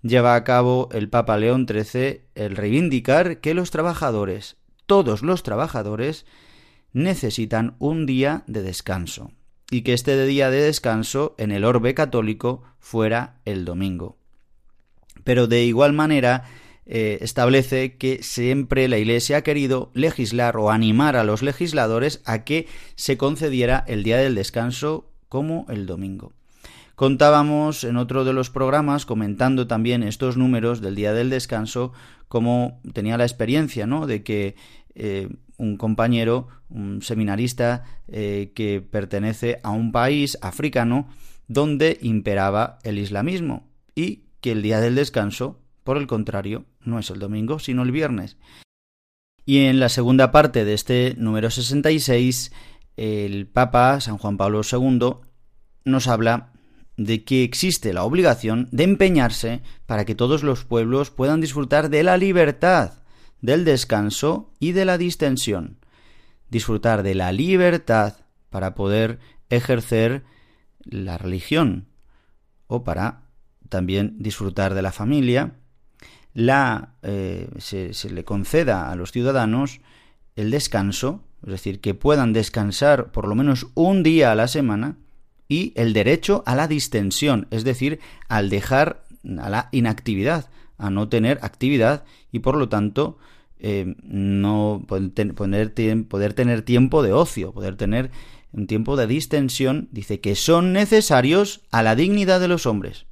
lleva 0.01 0.35
a 0.35 0.43
cabo 0.43 0.89
el 0.91 1.09
Papa 1.09 1.37
León 1.37 1.65
XIII 1.67 2.21
el 2.35 2.55
reivindicar 2.55 3.39
que 3.39 3.53
los 3.53 3.71
trabajadores, 3.71 4.57
todos 4.85 5.21
los 5.21 5.43
trabajadores, 5.43 6.25
necesitan 6.91 7.75
un 7.79 8.05
día 8.05 8.43
de 8.47 8.61
descanso 8.61 9.31
y 9.69 9.81
que 9.81 9.93
este 9.93 10.25
día 10.25 10.49
de 10.49 10.61
descanso 10.61 11.35
en 11.37 11.51
el 11.51 11.65
orbe 11.65 11.93
católico 11.93 12.63
fuera 12.79 13.39
el 13.45 13.65
domingo. 13.65 14.17
Pero 15.23 15.47
de 15.47 15.63
igual 15.63 15.93
manera, 15.93 16.43
eh, 16.85 17.17
establece 17.21 17.97
que 17.97 18.21
siempre 18.21 18.87
la 18.87 18.97
Iglesia 18.97 19.37
ha 19.37 19.41
querido 19.41 19.91
legislar 19.93 20.57
o 20.57 20.69
animar 20.69 21.15
a 21.15 21.23
los 21.23 21.41
legisladores 21.41 22.21
a 22.25 22.43
que 22.43 22.67
se 22.95 23.17
concediera 23.17 23.83
el 23.87 24.03
día 24.03 24.17
del 24.17 24.35
descanso 24.35 25.09
como 25.27 25.65
el 25.69 25.85
domingo. 25.87 26.33
Contábamos 26.95 27.83
en 27.83 27.97
otro 27.97 28.23
de 28.23 28.33
los 28.33 28.49
programas 28.49 29.05
comentando 29.05 29.67
también 29.67 30.03
estos 30.03 30.37
números 30.37 30.79
del 30.79 30.95
día 30.95 31.11
del 31.11 31.29
descanso, 31.29 31.91
como 32.29 32.79
tenía 32.93 33.17
la 33.17 33.25
experiencia, 33.25 33.85
¿no? 33.85 34.07
De 34.07 34.23
que 34.23 34.55
eh, 34.93 35.27
un 35.57 35.75
compañero, 35.77 36.47
un 36.69 37.01
seminarista 37.01 37.83
eh, 38.07 38.51
que 38.55 38.81
pertenece 38.81 39.59
a 39.63 39.71
un 39.71 39.91
país 39.91 40.37
africano 40.41 41.09
donde 41.47 41.97
imperaba 42.01 42.79
el 42.83 42.97
islamismo 42.97 43.67
y 43.93 44.23
que 44.39 44.51
el 44.51 44.61
día 44.61 44.79
del 44.79 44.95
descanso 44.95 45.59
por 45.85 45.97
el 45.97 46.07
contrario, 46.07 46.65
no 46.81 46.97
es 46.97 47.11
el 47.11 47.19
domingo, 47.19 47.59
sino 47.59 47.83
el 47.83 47.91
viernes. 47.91 48.37
Y 49.45 49.67
en 49.67 49.79
la 49.79 49.87
segunda 49.87 50.31
parte 50.31 50.65
de 50.65 50.73
este 50.73 51.13
número 51.15 51.51
66, 51.51 52.51
el 52.97 53.45
Papa 53.45 54.01
San 54.01 54.17
Juan 54.17 54.35
Pablo 54.35 54.61
II 54.69 55.17
nos 55.85 56.07
habla 56.07 56.53
de 56.97 57.23
que 57.23 57.43
existe 57.43 57.93
la 57.93 58.03
obligación 58.03 58.67
de 58.71 58.83
empeñarse 58.83 59.61
para 59.85 60.05
que 60.05 60.15
todos 60.15 60.41
los 60.41 60.65
pueblos 60.65 61.11
puedan 61.11 61.39
disfrutar 61.39 61.89
de 61.89 62.01
la 62.01 62.17
libertad, 62.17 62.93
del 63.41 63.63
descanso 63.63 64.51
y 64.59 64.71
de 64.71 64.85
la 64.85 64.97
distensión. 64.97 65.77
Disfrutar 66.49 67.03
de 67.03 67.13
la 67.13 67.31
libertad 67.31 68.15
para 68.49 68.73
poder 68.73 69.19
ejercer 69.51 70.23
la 70.83 71.19
religión 71.19 71.89
o 72.65 72.83
para 72.83 73.29
también 73.69 74.15
disfrutar 74.17 74.73
de 74.73 74.81
la 74.81 74.91
familia 74.91 75.59
la, 76.35 76.95
eh, 77.01 77.47
se, 77.57 77.93
le 78.11 78.23
conceda 78.25 78.91
a 78.91 78.95
los 78.95 79.11
ciudadanos 79.11 79.79
el 80.35 80.51
descanso, 80.51 81.23
es 81.43 81.49
decir, 81.49 81.79
que 81.79 81.95
puedan 81.95 82.33
descansar 82.33 83.11
por 83.11 83.27
lo 83.27 83.35
menos 83.35 83.67
un 83.73 84.03
día 84.03 84.33
a 84.33 84.35
la 84.35 84.49
semana, 84.49 84.97
y 85.47 85.71
el 85.75 85.93
derecho 85.93 86.43
a 86.45 86.55
la 86.55 86.67
distensión, 86.67 87.47
es 87.51 87.63
decir, 87.63 87.99
al 88.27 88.49
dejar 88.49 89.05
a 89.39 89.49
la 89.49 89.69
inactividad, 89.71 90.49
a 90.77 90.89
no 90.89 91.07
tener 91.07 91.39
actividad 91.41 92.03
y 92.31 92.39
por 92.39 92.57
lo 92.57 92.67
tanto 92.67 93.17
eh, 93.59 93.95
no 94.03 94.83
poder, 94.87 95.33
poder 95.33 96.33
tener 96.33 96.61
tiempo 96.63 97.01
de 97.01 97.13
ocio, 97.13 97.53
poder 97.53 97.77
tener 97.77 98.11
un 98.51 98.67
tiempo 98.67 98.97
de 98.97 99.07
distensión, 99.07 99.87
dice 99.91 100.19
que 100.19 100.35
son 100.35 100.73
necesarios 100.73 101.61
a 101.71 101.81
la 101.81 101.95
dignidad 101.95 102.41
de 102.41 102.49
los 102.49 102.65
hombres 102.65 103.05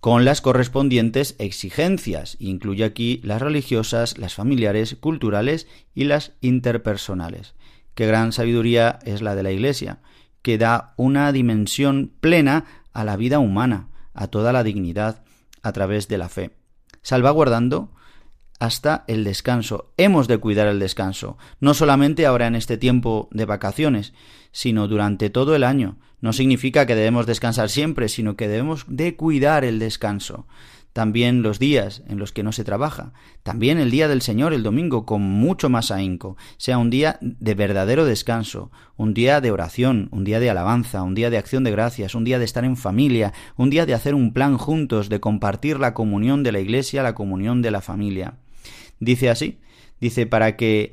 con 0.00 0.24
las 0.24 0.40
correspondientes 0.40 1.36
exigencias. 1.38 2.36
Incluye 2.40 2.84
aquí 2.84 3.20
las 3.22 3.40
religiosas, 3.40 4.18
las 4.18 4.34
familiares, 4.34 4.96
culturales 4.98 5.66
y 5.94 6.04
las 6.04 6.32
interpersonales. 6.40 7.54
Qué 7.94 8.06
gran 8.06 8.32
sabiduría 8.32 8.98
es 9.04 9.20
la 9.20 9.34
de 9.34 9.42
la 9.42 9.52
Iglesia, 9.52 9.98
que 10.42 10.58
da 10.58 10.94
una 10.96 11.32
dimensión 11.32 12.12
plena 12.20 12.64
a 12.92 13.04
la 13.04 13.16
vida 13.16 13.38
humana, 13.38 13.88
a 14.14 14.28
toda 14.28 14.52
la 14.52 14.64
dignidad, 14.64 15.22
a 15.62 15.72
través 15.72 16.08
de 16.08 16.18
la 16.18 16.28
fe, 16.30 16.52
salvaguardando 17.02 17.92
hasta 18.60 19.04
el 19.08 19.24
descanso. 19.24 19.90
Hemos 19.96 20.28
de 20.28 20.38
cuidar 20.38 20.68
el 20.68 20.78
descanso, 20.78 21.38
no 21.58 21.74
solamente 21.74 22.26
ahora 22.26 22.46
en 22.46 22.54
este 22.54 22.76
tiempo 22.76 23.28
de 23.32 23.46
vacaciones, 23.46 24.12
sino 24.52 24.86
durante 24.86 25.30
todo 25.30 25.56
el 25.56 25.64
año. 25.64 25.96
No 26.20 26.32
significa 26.34 26.86
que 26.86 26.94
debemos 26.94 27.26
descansar 27.26 27.70
siempre, 27.70 28.08
sino 28.08 28.36
que 28.36 28.46
debemos 28.46 28.84
de 28.86 29.16
cuidar 29.16 29.64
el 29.64 29.78
descanso. 29.78 30.46
También 30.92 31.42
los 31.42 31.58
días 31.60 32.02
en 32.08 32.18
los 32.18 32.32
que 32.32 32.42
no 32.42 32.52
se 32.52 32.64
trabaja. 32.64 33.12
También 33.44 33.78
el 33.78 33.90
día 33.90 34.08
del 34.08 34.22
Señor, 34.22 34.52
el 34.52 34.64
domingo, 34.64 35.06
con 35.06 35.22
mucho 35.22 35.70
más 35.70 35.90
ahínco. 35.90 36.36
Sea 36.58 36.78
un 36.78 36.90
día 36.90 37.16
de 37.22 37.54
verdadero 37.54 38.04
descanso, 38.04 38.72
un 38.96 39.14
día 39.14 39.40
de 39.40 39.52
oración, 39.52 40.08
un 40.10 40.24
día 40.24 40.40
de 40.40 40.50
alabanza, 40.50 41.02
un 41.02 41.14
día 41.14 41.30
de 41.30 41.38
acción 41.38 41.64
de 41.64 41.70
gracias, 41.70 42.14
un 42.14 42.24
día 42.24 42.40
de 42.40 42.44
estar 42.44 42.64
en 42.64 42.76
familia, 42.76 43.32
un 43.56 43.70
día 43.70 43.86
de 43.86 43.94
hacer 43.94 44.14
un 44.14 44.32
plan 44.32 44.58
juntos, 44.58 45.08
de 45.08 45.20
compartir 45.20 45.78
la 45.78 45.94
comunión 45.94 46.42
de 46.42 46.52
la 46.52 46.60
Iglesia, 46.60 47.04
la 47.04 47.14
comunión 47.14 47.62
de 47.62 47.70
la 47.70 47.80
familia. 47.80 48.34
Dice 49.00 49.30
así, 49.30 49.58
dice, 50.00 50.26
para 50.26 50.56
que 50.56 50.92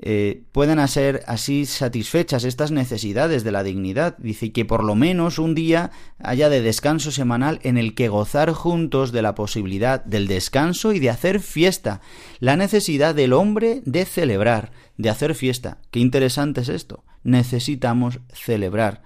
eh, 0.00 0.44
puedan 0.52 0.86
ser 0.86 1.24
así 1.26 1.66
satisfechas 1.66 2.44
estas 2.44 2.70
necesidades 2.70 3.42
de 3.42 3.50
la 3.50 3.64
dignidad. 3.64 4.16
Dice 4.18 4.52
que 4.52 4.64
por 4.64 4.84
lo 4.84 4.94
menos 4.94 5.40
un 5.40 5.56
día 5.56 5.90
haya 6.20 6.48
de 6.48 6.62
descanso 6.62 7.10
semanal 7.10 7.58
en 7.64 7.76
el 7.76 7.96
que 7.96 8.08
gozar 8.08 8.52
juntos 8.52 9.10
de 9.10 9.22
la 9.22 9.34
posibilidad 9.34 10.04
del 10.04 10.28
descanso 10.28 10.92
y 10.92 11.00
de 11.00 11.10
hacer 11.10 11.40
fiesta. 11.40 12.00
La 12.38 12.56
necesidad 12.56 13.14
del 13.14 13.32
hombre 13.32 13.82
de 13.84 14.04
celebrar, 14.04 14.70
de 14.96 15.10
hacer 15.10 15.34
fiesta. 15.34 15.78
Qué 15.90 15.98
interesante 15.98 16.60
es 16.60 16.68
esto. 16.68 17.04
Necesitamos 17.24 18.20
celebrar. 18.32 19.02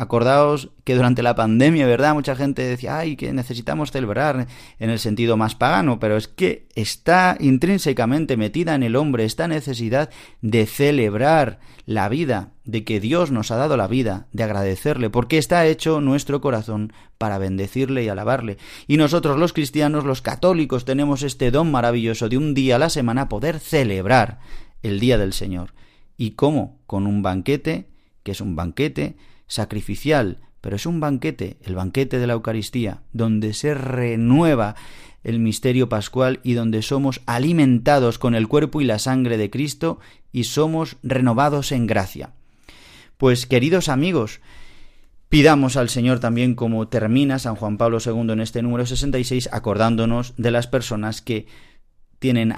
Acordaos 0.00 0.70
que 0.84 0.94
durante 0.94 1.24
la 1.24 1.34
pandemia, 1.34 1.84
¿verdad? 1.84 2.14
Mucha 2.14 2.36
gente 2.36 2.62
decía, 2.62 2.98
ay, 2.98 3.16
que 3.16 3.32
necesitamos 3.32 3.90
celebrar 3.90 4.46
en 4.78 4.90
el 4.90 5.00
sentido 5.00 5.36
más 5.36 5.56
pagano, 5.56 5.98
pero 5.98 6.16
es 6.16 6.28
que 6.28 6.68
está 6.76 7.36
intrínsecamente 7.40 8.36
metida 8.36 8.76
en 8.76 8.84
el 8.84 8.94
hombre 8.94 9.24
esta 9.24 9.48
necesidad 9.48 10.08
de 10.40 10.66
celebrar 10.66 11.58
la 11.84 12.08
vida, 12.08 12.52
de 12.64 12.84
que 12.84 13.00
Dios 13.00 13.32
nos 13.32 13.50
ha 13.50 13.56
dado 13.56 13.76
la 13.76 13.88
vida, 13.88 14.28
de 14.30 14.44
agradecerle, 14.44 15.10
porque 15.10 15.36
está 15.36 15.66
hecho 15.66 16.00
nuestro 16.00 16.40
corazón 16.40 16.92
para 17.18 17.38
bendecirle 17.38 18.04
y 18.04 18.08
alabarle. 18.08 18.56
Y 18.86 18.98
nosotros 18.98 19.36
los 19.36 19.52
cristianos, 19.52 20.04
los 20.04 20.22
católicos, 20.22 20.84
tenemos 20.84 21.24
este 21.24 21.50
don 21.50 21.72
maravilloso 21.72 22.28
de 22.28 22.36
un 22.36 22.54
día 22.54 22.76
a 22.76 22.78
la 22.78 22.88
semana 22.88 23.28
poder 23.28 23.58
celebrar 23.58 24.38
el 24.84 25.00
día 25.00 25.18
del 25.18 25.32
Señor. 25.32 25.74
¿Y 26.16 26.32
cómo? 26.32 26.78
Con 26.86 27.08
un 27.08 27.20
banquete, 27.20 27.88
que 28.22 28.30
es 28.30 28.40
un 28.40 28.54
banquete, 28.54 29.16
sacrificial, 29.48 30.38
pero 30.60 30.76
es 30.76 30.86
un 30.86 31.00
banquete, 31.00 31.56
el 31.62 31.74
banquete 31.74 32.18
de 32.18 32.26
la 32.26 32.34
Eucaristía, 32.34 33.02
donde 33.12 33.54
se 33.54 33.74
renueva 33.74 34.76
el 35.24 35.40
misterio 35.40 35.88
pascual 35.88 36.40
y 36.42 36.54
donde 36.54 36.82
somos 36.82 37.20
alimentados 37.26 38.18
con 38.18 38.34
el 38.34 38.48
cuerpo 38.48 38.80
y 38.80 38.84
la 38.84 38.98
sangre 38.98 39.36
de 39.36 39.50
Cristo 39.50 39.98
y 40.32 40.44
somos 40.44 40.96
renovados 41.02 41.72
en 41.72 41.86
gracia. 41.86 42.30
Pues 43.16 43.46
queridos 43.46 43.88
amigos, 43.88 44.40
pidamos 45.28 45.76
al 45.76 45.88
Señor 45.88 46.20
también 46.20 46.54
como 46.54 46.88
termina 46.88 47.38
San 47.38 47.56
Juan 47.56 47.76
Pablo 47.76 47.98
II 48.04 48.32
en 48.32 48.40
este 48.40 48.62
número 48.62 48.86
66, 48.86 49.48
acordándonos 49.52 50.34
de 50.36 50.50
las 50.50 50.66
personas 50.66 51.20
que 51.20 51.46
tienen 52.18 52.54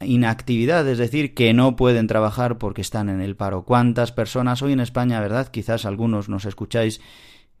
inactividad, 0.00 0.88
es 0.88 0.98
decir, 0.98 1.34
que 1.34 1.52
no 1.52 1.76
pueden 1.76 2.06
trabajar 2.06 2.58
porque 2.58 2.80
están 2.80 3.08
en 3.08 3.20
el 3.20 3.36
paro. 3.36 3.64
¿Cuántas 3.64 4.12
personas 4.12 4.62
hoy 4.62 4.72
en 4.72 4.80
España, 4.80 5.20
verdad? 5.20 5.48
Quizás 5.48 5.84
algunos 5.84 6.28
nos 6.28 6.44
escucháis 6.44 7.00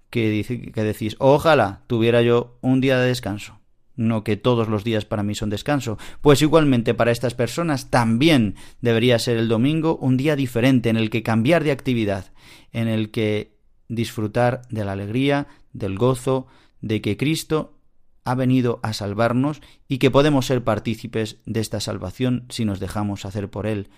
que, 0.08 0.72
que 0.74 0.84
decís, 0.84 1.16
ojalá 1.18 1.82
tuviera 1.86 2.22
yo 2.22 2.58
un 2.62 2.80
día 2.80 2.98
de 2.98 3.08
descanso. 3.08 3.58
No 3.94 4.24
que 4.24 4.38
todos 4.38 4.68
los 4.68 4.84
días 4.84 5.04
para 5.04 5.22
mí 5.22 5.34
son 5.34 5.50
descanso. 5.50 5.98
Pues 6.22 6.40
igualmente 6.40 6.94
para 6.94 7.10
estas 7.10 7.34
personas 7.34 7.90
también 7.90 8.54
debería 8.80 9.18
ser 9.18 9.36
el 9.36 9.48
domingo 9.48 9.96
un 9.96 10.16
día 10.16 10.34
diferente 10.34 10.88
en 10.88 10.96
el 10.96 11.10
que 11.10 11.22
cambiar 11.22 11.62
de 11.62 11.72
actividad, 11.72 12.32
en 12.72 12.88
el 12.88 13.10
que 13.10 13.58
disfrutar 13.88 14.62
de 14.70 14.86
la 14.86 14.92
alegría, 14.92 15.48
del 15.74 15.98
gozo, 15.98 16.46
de 16.80 17.02
que 17.02 17.18
Cristo 17.18 17.78
ha 18.24 18.34
venido 18.34 18.80
a 18.82 18.92
salvarnos 18.92 19.60
y 19.88 19.98
que 19.98 20.10
podemos 20.10 20.46
ser 20.46 20.64
partícipes 20.64 21.38
de 21.46 21.60
esta 21.60 21.80
salvación 21.80 22.46
si 22.48 22.64
nos 22.64 22.80
dejamos 22.80 23.24
hacer 23.24 23.50
por 23.50 23.66
Él 23.66 23.88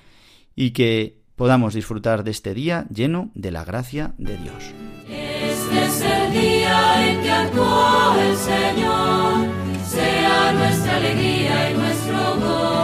y 0.55 0.71
que 0.71 1.23
podamos 1.37 1.75
disfrutar 1.75 2.25
de 2.25 2.31
este 2.31 2.55
día 2.55 2.87
lleno 2.91 3.31
de 3.35 3.51
la 3.51 3.65
gracia 3.65 4.15
de 4.19 4.37
Dios. 4.39 4.65
Este 5.09 5.85
es 5.85 6.01
el 6.01 6.33
día 6.33 7.11
en 7.11 7.23
que 7.23 7.31
actuó 7.31 8.15
el 8.21 8.37
Señor, 8.37 9.49
sea 9.87 10.53
nuestra 10.53 10.97
alegría 10.97 11.71
y 11.71 11.75
nuestro 11.75 12.37
gozo. 12.37 12.84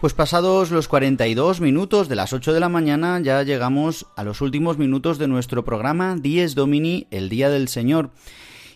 Pues 0.00 0.14
pasados 0.14 0.70
los 0.70 0.88
42 0.88 1.60
minutos 1.60 2.08
de 2.08 2.16
las 2.16 2.32
8 2.32 2.54
de 2.54 2.60
la 2.60 2.70
mañana 2.70 3.20
ya 3.20 3.42
llegamos 3.42 4.06
a 4.16 4.24
los 4.24 4.40
últimos 4.40 4.78
minutos 4.78 5.18
de 5.18 5.28
nuestro 5.28 5.62
programa 5.62 6.16
Dies 6.18 6.54
Domini, 6.54 7.06
el 7.10 7.28
Día 7.28 7.50
del 7.50 7.68
Señor. 7.68 8.10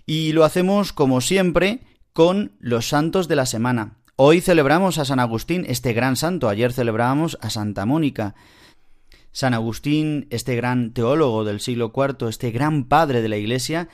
Y 0.04 0.32
lo 0.32 0.44
hacemos 0.44 0.92
como 0.92 1.22
siempre 1.22 1.80
con 2.12 2.52
los 2.60 2.88
santos 2.90 3.26
de 3.26 3.36
la 3.36 3.46
semana. 3.46 3.96
Hoy 4.16 4.42
celebramos 4.42 4.98
a 4.98 5.06
San 5.06 5.18
Agustín, 5.18 5.64
este 5.66 5.94
gran 5.94 6.16
santo. 6.16 6.50
Ayer 6.50 6.74
celebrábamos 6.74 7.38
a 7.40 7.48
Santa 7.48 7.86
Mónica. 7.86 8.34
San 9.32 9.54
Agustín, 9.54 10.26
este 10.28 10.56
gran 10.56 10.92
teólogo 10.92 11.44
del 11.44 11.60
siglo 11.60 11.90
IV, 11.96 12.28
este 12.28 12.50
gran 12.50 12.84
padre 12.84 13.22
de 13.22 13.30
la 13.30 13.38
Iglesia, 13.38 13.88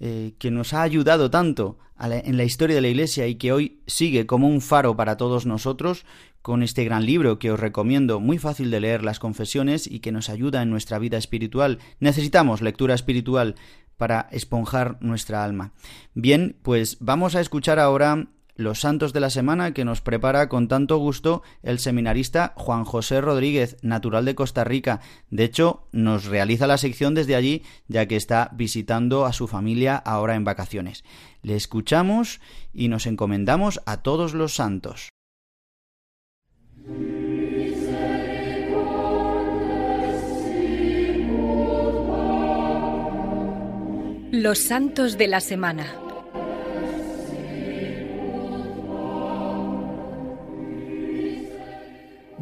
eh, 0.00 0.34
que 0.38 0.50
nos 0.50 0.72
ha 0.74 0.82
ayudado 0.82 1.30
tanto 1.30 1.78
en 1.98 2.36
la 2.36 2.44
historia 2.44 2.74
de 2.74 2.82
la 2.82 2.88
Iglesia 2.88 3.26
y 3.26 3.36
que 3.36 3.52
hoy 3.52 3.80
sigue 3.86 4.26
como 4.26 4.48
un 4.48 4.60
faro 4.60 4.96
para 4.96 5.16
todos 5.16 5.46
nosotros, 5.46 6.04
con 6.42 6.62
este 6.62 6.84
gran 6.84 7.06
libro 7.06 7.38
que 7.38 7.50
os 7.50 7.58
recomiendo, 7.58 8.20
muy 8.20 8.38
fácil 8.38 8.70
de 8.70 8.80
leer, 8.80 9.02
las 9.02 9.18
confesiones, 9.18 9.86
y 9.86 10.00
que 10.00 10.12
nos 10.12 10.28
ayuda 10.28 10.60
en 10.60 10.70
nuestra 10.70 10.98
vida 10.98 11.16
espiritual. 11.16 11.78
Necesitamos 12.00 12.60
lectura 12.60 12.94
espiritual 12.94 13.54
para 13.96 14.28
esponjar 14.32 14.98
nuestra 15.00 15.44
alma. 15.44 15.72
Bien, 16.14 16.56
pues 16.62 16.98
vamos 17.00 17.34
a 17.36 17.40
escuchar 17.40 17.78
ahora 17.78 18.28
los 18.56 18.80
santos 18.80 19.12
de 19.12 19.20
la 19.20 19.30
semana 19.30 19.74
que 19.74 19.84
nos 19.84 20.00
prepara 20.00 20.48
con 20.48 20.68
tanto 20.68 20.98
gusto 20.98 21.42
el 21.62 21.78
seminarista 21.78 22.52
Juan 22.56 22.84
José 22.84 23.20
Rodríguez, 23.20 23.76
natural 23.82 24.24
de 24.24 24.34
Costa 24.34 24.64
Rica. 24.64 25.00
De 25.30 25.44
hecho, 25.44 25.88
nos 25.92 26.26
realiza 26.26 26.66
la 26.66 26.78
sección 26.78 27.14
desde 27.14 27.34
allí, 27.34 27.62
ya 27.88 28.06
que 28.06 28.16
está 28.16 28.50
visitando 28.52 29.26
a 29.26 29.32
su 29.32 29.48
familia 29.48 29.96
ahora 29.96 30.36
en 30.36 30.44
vacaciones. 30.44 31.04
Le 31.42 31.56
escuchamos 31.56 32.40
y 32.72 32.88
nos 32.88 33.06
encomendamos 33.06 33.80
a 33.86 34.02
todos 34.02 34.34
los 34.34 34.54
santos. 34.54 35.10
Los 44.30 44.58
santos 44.58 45.16
de 45.16 45.28
la 45.28 45.40
semana. 45.40 46.03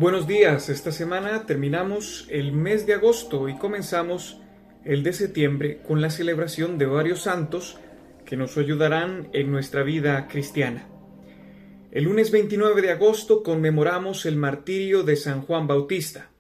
Buenos 0.03 0.27
días, 0.27 0.69
esta 0.69 0.91
semana 0.91 1.47
terminamos 1.47 2.27
el 2.29 2.51
mes 2.51 2.89
de 2.89 2.95
agosto 2.95 3.49
y 3.49 3.57
comenzamos 3.57 4.41
el 4.85 5.05
de 5.05 5.13
septiembre 5.13 5.79
con 5.87 6.01
la 6.01 6.11
celebración 6.11 6.77
de 6.77 6.87
varios 6.87 7.23
santos 7.23 7.79
que 8.25 8.37
nos 8.37 8.59
ayudarán 8.59 9.29
en 9.33 9.53
nuestra 9.53 9.85
vida 9.85 10.27
cristiana. 10.27 10.89
El 11.93 12.03
lunes 12.07 12.33
29 12.33 12.83
de 12.83 12.91
agosto 12.91 13.45
conmemoramos 13.45 14.27
el 14.27 14.35
martirio 14.35 15.05
de 15.05 15.15
San 15.15 15.43
Juan 15.43 15.69
Bautista. 15.69 16.33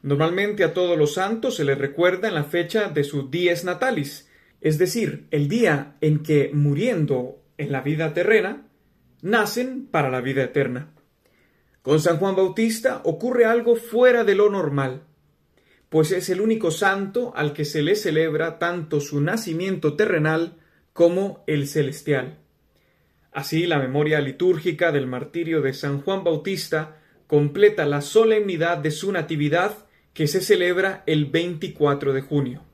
Normalmente 0.00 0.64
a 0.64 0.72
todos 0.72 0.96
los 0.96 1.12
santos 1.12 1.56
se 1.56 1.64
les 1.64 1.76
recuerda 1.76 2.28
en 2.28 2.34
la 2.34 2.44
fecha 2.44 2.88
de 2.88 3.04
su 3.04 3.28
dies 3.28 3.62
natalis, 3.62 4.30
es 4.62 4.78
decir, 4.78 5.26
el 5.30 5.48
día 5.48 5.98
en 6.00 6.22
que 6.22 6.50
muriendo 6.54 7.42
en 7.58 7.72
la 7.72 7.82
vida 7.82 8.14
terrena, 8.14 8.68
nacen 9.20 9.86
para 9.86 10.08
la 10.08 10.22
vida 10.22 10.44
eterna. 10.44 10.95
Con 11.86 12.00
San 12.00 12.16
Juan 12.16 12.34
Bautista 12.34 13.00
ocurre 13.04 13.44
algo 13.44 13.76
fuera 13.76 14.24
de 14.24 14.34
lo 14.34 14.50
normal, 14.50 15.04
pues 15.88 16.10
es 16.10 16.28
el 16.30 16.40
único 16.40 16.72
santo 16.72 17.32
al 17.36 17.52
que 17.52 17.64
se 17.64 17.80
le 17.80 17.94
celebra 17.94 18.58
tanto 18.58 18.98
su 18.98 19.20
nacimiento 19.20 19.94
terrenal 19.94 20.56
como 20.92 21.44
el 21.46 21.68
celestial. 21.68 22.38
Así, 23.30 23.68
la 23.68 23.78
memoria 23.78 24.20
litúrgica 24.20 24.90
del 24.90 25.06
martirio 25.06 25.62
de 25.62 25.74
San 25.74 26.00
Juan 26.00 26.24
Bautista 26.24 26.96
completa 27.28 27.86
la 27.86 28.00
solemnidad 28.00 28.78
de 28.78 28.90
su 28.90 29.12
natividad 29.12 29.86
que 30.12 30.26
se 30.26 30.40
celebra 30.40 31.04
el 31.06 31.26
24 31.26 32.12
de 32.12 32.20
junio. 32.20 32.64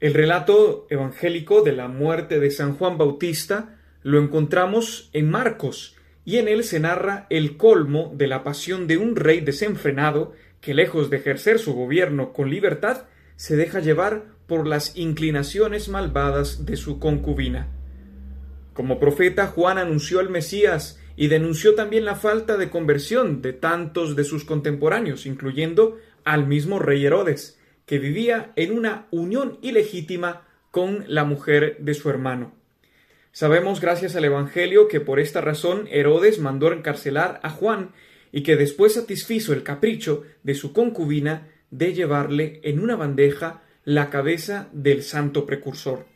El 0.00 0.14
relato 0.14 0.86
evangélico 0.88 1.60
de 1.60 1.72
la 1.72 1.88
muerte 1.88 2.40
de 2.40 2.50
San 2.50 2.78
Juan 2.78 2.96
Bautista 2.96 3.78
lo 4.02 4.22
encontramos 4.22 5.10
en 5.12 5.28
Marcos, 5.28 5.95
y 6.26 6.38
en 6.38 6.48
él 6.48 6.64
se 6.64 6.80
narra 6.80 7.26
el 7.30 7.56
colmo 7.56 8.12
de 8.14 8.26
la 8.26 8.42
pasión 8.42 8.88
de 8.88 8.98
un 8.98 9.14
rey 9.14 9.40
desenfrenado 9.40 10.34
que, 10.60 10.74
lejos 10.74 11.08
de 11.08 11.18
ejercer 11.18 11.60
su 11.60 11.72
gobierno 11.72 12.32
con 12.32 12.50
libertad, 12.50 13.04
se 13.36 13.56
deja 13.56 13.78
llevar 13.78 14.24
por 14.48 14.66
las 14.66 14.96
inclinaciones 14.96 15.88
malvadas 15.88 16.66
de 16.66 16.76
su 16.76 16.98
concubina. 16.98 17.68
Como 18.72 18.98
profeta, 18.98 19.46
Juan 19.46 19.78
anunció 19.78 20.18
al 20.18 20.28
Mesías 20.28 21.00
y 21.14 21.28
denunció 21.28 21.76
también 21.76 22.04
la 22.04 22.16
falta 22.16 22.56
de 22.56 22.70
conversión 22.70 23.40
de 23.40 23.52
tantos 23.52 24.16
de 24.16 24.24
sus 24.24 24.44
contemporáneos, 24.44 25.26
incluyendo 25.26 25.96
al 26.24 26.48
mismo 26.48 26.80
rey 26.80 27.06
Herodes, 27.06 27.56
que 27.86 28.00
vivía 28.00 28.52
en 28.56 28.76
una 28.76 29.06
unión 29.12 29.58
ilegítima 29.62 30.42
con 30.72 31.04
la 31.06 31.22
mujer 31.22 31.76
de 31.78 31.94
su 31.94 32.10
hermano. 32.10 32.55
Sabemos 33.36 33.82
gracias 33.82 34.16
al 34.16 34.24
Evangelio 34.24 34.88
que 34.88 34.98
por 34.98 35.20
esta 35.20 35.42
razón 35.42 35.88
Herodes 35.90 36.38
mandó 36.38 36.72
encarcelar 36.72 37.38
a 37.42 37.50
Juan 37.50 37.92
y 38.32 38.42
que 38.42 38.56
después 38.56 38.94
satisfizo 38.94 39.52
el 39.52 39.62
capricho 39.62 40.22
de 40.42 40.54
su 40.54 40.72
concubina 40.72 41.46
de 41.70 41.92
llevarle 41.92 42.62
en 42.64 42.80
una 42.80 42.96
bandeja 42.96 43.62
la 43.84 44.08
cabeza 44.08 44.70
del 44.72 45.02
santo 45.02 45.44
precursor. 45.44 46.06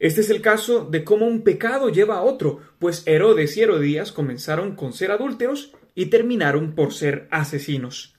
Este 0.00 0.20
es 0.20 0.28
el 0.28 0.42
caso 0.42 0.84
de 0.84 1.02
cómo 1.02 1.24
un 1.24 1.44
pecado 1.44 1.88
lleva 1.88 2.16
a 2.16 2.22
otro, 2.22 2.60
pues 2.78 3.04
Herodes 3.06 3.56
y 3.56 3.62
Herodías 3.62 4.12
comenzaron 4.12 4.76
con 4.76 4.92
ser 4.92 5.12
adúlteros 5.12 5.72
y 5.94 6.10
terminaron 6.10 6.74
por 6.74 6.92
ser 6.92 7.26
asesinos. 7.30 8.16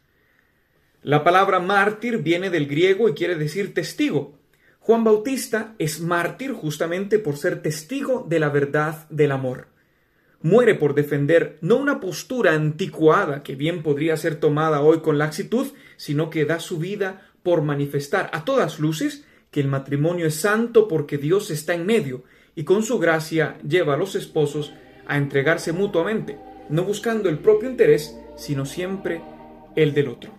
La 1.04 1.24
palabra 1.24 1.60
mártir 1.60 2.24
viene 2.24 2.50
del 2.50 2.66
griego 2.66 3.08
y 3.08 3.14
quiere 3.14 3.36
decir 3.36 3.76
testigo. 3.76 4.39
Juan 4.90 5.04
Bautista 5.04 5.76
es 5.78 6.02
mártir 6.02 6.52
justamente 6.52 7.20
por 7.20 7.38
ser 7.38 7.62
testigo 7.62 8.26
de 8.28 8.40
la 8.40 8.50
verdad 8.50 9.08
del 9.12 9.32
amor. 9.32 9.68
Muere 10.42 10.74
por 10.74 10.96
defender 10.96 11.60
no 11.62 11.78
una 11.78 12.00
postura 12.00 12.54
anticuada 12.54 13.44
que 13.44 13.54
bien 13.54 13.84
podría 13.84 14.18
ser 14.18 14.40
tomada 14.40 14.82
hoy 14.82 15.02
con 15.02 15.20
laxitud, 15.20 15.68
sino 15.96 16.32
que 16.32 16.46
da 16.46 16.60
su 16.60 16.80
vida 16.80 17.30
por 17.44 17.62
manifestar 17.62 18.32
a 18.34 18.44
todas 18.44 18.80
luces 18.80 19.26
que 19.52 19.60
el 19.60 19.68
matrimonio 19.68 20.26
es 20.26 20.34
santo 20.34 20.88
porque 20.88 21.20
Dios 21.20 21.52
está 21.52 21.76
en 21.76 21.86
medio 21.86 22.24
y 22.56 22.64
con 22.64 22.82
su 22.82 22.98
gracia 22.98 23.60
lleva 23.60 23.94
a 23.94 23.98
los 23.98 24.16
esposos 24.16 24.74
a 25.06 25.18
entregarse 25.18 25.72
mutuamente, 25.72 26.40
no 26.68 26.84
buscando 26.84 27.30
el 27.30 27.38
propio 27.38 27.70
interés, 27.70 28.18
sino 28.38 28.66
siempre 28.66 29.22
el 29.76 29.94
del 29.94 30.08
otro. 30.08 30.39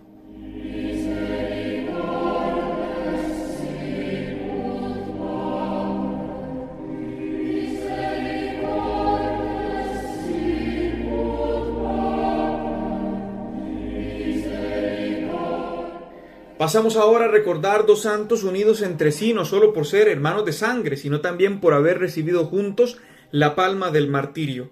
Pasamos 16.61 16.95
ahora 16.95 17.25
a 17.25 17.27
recordar 17.27 17.87
dos 17.87 18.03
santos 18.03 18.43
unidos 18.43 18.83
entre 18.83 19.11
sí, 19.11 19.33
no 19.33 19.45
solo 19.45 19.73
por 19.73 19.87
ser 19.87 20.07
hermanos 20.07 20.45
de 20.45 20.53
sangre, 20.53 20.95
sino 20.95 21.19
también 21.19 21.59
por 21.59 21.73
haber 21.73 21.97
recibido 21.97 22.45
juntos 22.45 22.99
la 23.31 23.55
palma 23.55 23.89
del 23.89 24.07
martirio. 24.07 24.69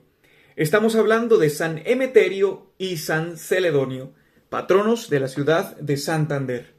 Estamos 0.55 0.95
hablando 0.95 1.39
de 1.39 1.49
San 1.49 1.81
Emeterio 1.85 2.67
y 2.77 2.97
San 2.97 3.37
Celedonio, 3.37 4.13
patronos 4.49 5.09
de 5.09 5.19
la 5.19 5.27
ciudad 5.27 5.77
de 5.77 5.97
Santander, 5.97 6.75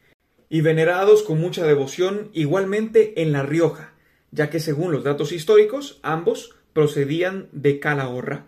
y 0.49 0.61
venerados 0.61 1.25
con 1.25 1.41
mucha 1.41 1.67
devoción 1.67 2.31
igualmente 2.33 3.21
en 3.21 3.33
La 3.33 3.43
Rioja, 3.43 3.95
ya 4.31 4.49
que 4.49 4.61
según 4.61 4.93
los 4.93 5.03
datos 5.03 5.33
históricos, 5.33 5.99
ambos 6.05 6.55
procedían 6.73 7.49
de 7.51 7.81
Calahorra. 7.81 8.47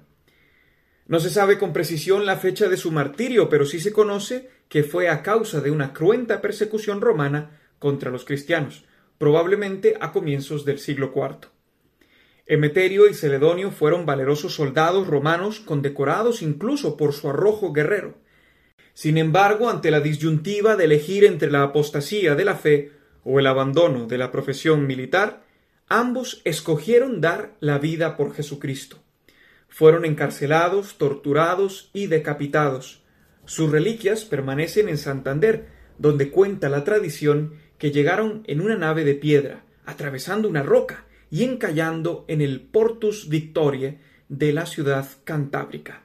No 1.12 1.20
se 1.20 1.28
sabe 1.28 1.58
con 1.58 1.74
precisión 1.74 2.24
la 2.24 2.38
fecha 2.38 2.70
de 2.70 2.78
su 2.78 2.90
martirio, 2.90 3.50
pero 3.50 3.66
sí 3.66 3.80
se 3.80 3.92
conoce 3.92 4.48
que 4.70 4.82
fue 4.82 5.10
a 5.10 5.22
causa 5.22 5.60
de 5.60 5.70
una 5.70 5.92
cruenta 5.92 6.40
persecución 6.40 7.02
romana 7.02 7.60
contra 7.78 8.10
los 8.10 8.24
cristianos, 8.24 8.86
probablemente 9.18 9.94
a 10.00 10.10
comienzos 10.10 10.64
del 10.64 10.78
siglo 10.78 11.12
IV. 11.14 11.50
Emeterio 12.46 13.10
y 13.10 13.12
Celedonio 13.12 13.72
fueron 13.72 14.06
valerosos 14.06 14.54
soldados 14.54 15.06
romanos 15.06 15.60
condecorados 15.60 16.40
incluso 16.40 16.96
por 16.96 17.12
su 17.12 17.28
arrojo 17.28 17.74
guerrero. 17.74 18.14
Sin 18.94 19.18
embargo, 19.18 19.68
ante 19.68 19.90
la 19.90 20.00
disyuntiva 20.00 20.76
de 20.76 20.86
elegir 20.86 21.26
entre 21.26 21.50
la 21.50 21.62
apostasía 21.62 22.34
de 22.36 22.44
la 22.46 22.54
fe 22.54 22.90
o 23.22 23.38
el 23.38 23.46
abandono 23.48 24.06
de 24.06 24.16
la 24.16 24.30
profesión 24.30 24.86
militar, 24.86 25.44
ambos 25.88 26.40
escogieron 26.46 27.20
dar 27.20 27.52
la 27.60 27.76
vida 27.76 28.16
por 28.16 28.32
Jesucristo. 28.32 29.02
Fueron 29.72 30.04
encarcelados, 30.04 30.96
torturados 30.98 31.90
y 31.92 32.06
decapitados, 32.06 33.02
sus 33.44 33.70
reliquias 33.70 34.24
permanecen 34.24 34.88
en 34.88 34.98
Santander, 34.98 35.66
donde 35.98 36.30
cuenta 36.30 36.68
la 36.68 36.84
tradición 36.84 37.54
que 37.78 37.90
llegaron 37.90 38.44
en 38.46 38.60
una 38.60 38.76
nave 38.76 39.04
de 39.04 39.14
piedra, 39.14 39.64
atravesando 39.84 40.48
una 40.48 40.62
roca 40.62 41.06
y 41.30 41.44
encallando 41.44 42.24
en 42.28 42.40
el 42.40 42.60
Portus 42.60 43.28
Victoriae 43.28 43.98
de 44.28 44.52
la 44.52 44.66
ciudad 44.66 45.08
cantábrica. 45.24 46.04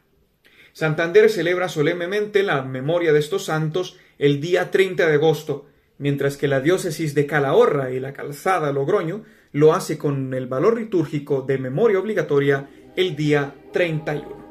Santander 0.74 1.30
celebra 1.30 1.70
solemnemente 1.70 2.44
la 2.44 2.64
memoria 2.64 3.14
de 3.14 3.20
estos 3.20 3.46
santos 3.46 3.98
el 4.18 4.42
día 4.42 4.72
30 4.72 5.08
de 5.08 5.14
agosto, 5.14 5.68
mientras 6.00 6.38
que 6.38 6.48
la 6.48 6.62
diócesis 6.62 7.14
de 7.14 7.26
Calahorra 7.28 7.92
y 7.92 8.00
la 8.00 8.14
calzada 8.14 8.72
Logroño 8.72 9.24
lo 9.52 9.74
hace 9.74 9.98
con 9.98 10.34
el 10.34 10.48
valor 10.48 10.80
litúrgico 10.80 11.42
de 11.42 11.58
memoria 11.58 12.00
obligatoria 12.00 12.70
el 12.98 13.16
día 13.16 13.54
31. 13.72 14.47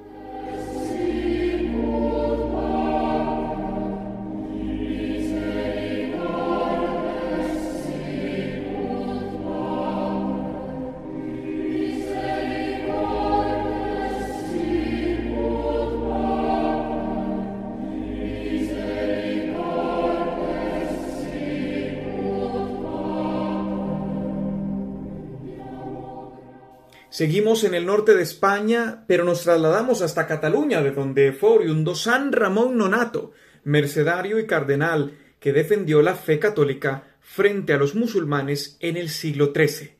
Seguimos 27.17 27.65
en 27.65 27.73
el 27.73 27.87
norte 27.87 28.15
de 28.15 28.23
España, 28.23 29.05
pero 29.07 29.25
nos 29.25 29.43
trasladamos 29.43 30.03
hasta 30.03 30.27
Cataluña, 30.27 30.83
de 30.83 30.91
donde 30.91 31.33
fue 31.33 31.49
oriundo 31.49 31.95
San 31.95 32.31
Ramón 32.31 32.77
Nonato, 32.77 33.33
mercedario 33.65 34.39
y 34.39 34.45
cardenal 34.45 35.17
que 35.41 35.55
defendió 35.55 36.03
la 36.03 36.15
fe 36.15 36.39
católica 36.39 37.17
frente 37.23 37.73
a 37.73 37.79
los 37.79 37.95
musulmanes 37.95 38.77
en 38.81 38.99
el 38.99 39.09
siglo 39.09 39.55
XIII. 39.55 39.93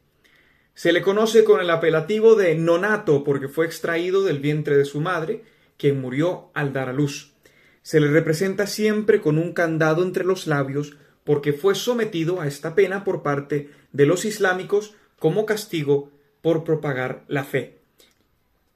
Se 0.75 0.93
le 0.93 1.01
conoce 1.01 1.43
con 1.43 1.63
el 1.63 1.71
apelativo 1.71 2.35
de 2.35 2.55
Nonato 2.55 3.25
porque 3.25 3.49
fue 3.49 3.65
extraído 3.65 4.23
del 4.23 4.41
vientre 4.41 4.77
de 4.77 4.85
su 4.85 5.01
madre, 5.01 5.43
quien 5.79 5.99
murió 5.99 6.51
al 6.53 6.75
dar 6.75 6.91
a 6.91 6.93
luz. 6.93 7.33
Se 7.81 7.99
le 7.99 8.09
representa 8.09 8.67
siempre 8.67 9.23
con 9.23 9.39
un 9.39 9.55
candado 9.55 10.03
entre 10.03 10.25
los 10.25 10.47
labios 10.47 10.99
porque 11.25 11.55
fue 11.55 11.77
sometido 11.77 12.43
a 12.43 12.47
esta 12.47 12.75
pena 12.75 13.05
por 13.05 13.23
parte 13.23 13.71
de 13.93 14.05
los 14.05 14.27
islámicos 14.27 14.95
como 15.19 15.47
castigo 15.47 16.13
por 16.47 16.63
propagar 16.63 17.25
la 17.27 17.43
fe. 17.43 17.81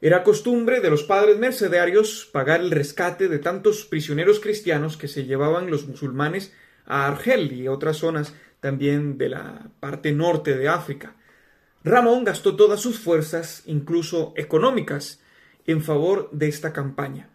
Era 0.00 0.24
costumbre 0.24 0.80
de 0.80 0.90
los 0.90 1.04
padres 1.04 1.38
mercedarios 1.38 2.28
pagar 2.32 2.58
el 2.58 2.72
rescate 2.72 3.28
de 3.28 3.38
tantos 3.38 3.84
prisioneros 3.84 4.40
cristianos 4.40 4.96
que 4.96 5.06
se 5.06 5.24
llevaban 5.24 5.70
los 5.70 5.86
musulmanes 5.86 6.52
a 6.84 7.06
Argel 7.06 7.52
y 7.52 7.68
otras 7.68 7.98
zonas 7.98 8.34
también 8.58 9.18
de 9.18 9.28
la 9.28 9.70
parte 9.78 10.10
norte 10.10 10.56
de 10.56 10.66
África. 10.66 11.14
Ramón 11.84 12.24
gastó 12.24 12.56
todas 12.56 12.80
sus 12.80 12.98
fuerzas, 12.98 13.62
incluso 13.66 14.34
económicas, 14.36 15.20
en 15.64 15.80
favor 15.80 16.28
de 16.32 16.48
esta 16.48 16.72
campaña, 16.72 17.28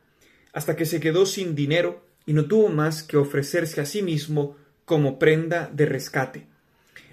hasta 0.51 0.75
que 0.75 0.85
se 0.85 0.99
quedó 0.99 1.25
sin 1.25 1.55
dinero 1.55 2.03
y 2.25 2.33
no 2.33 2.43
tuvo 2.43 2.67
más 2.67 3.03
que 3.03 3.15
ofrecerse 3.15 3.79
a 3.79 3.85
sí 3.85 4.01
mismo 4.01 4.57
como 4.83 5.17
prenda 5.17 5.71
de 5.71 5.85
rescate. 5.85 6.54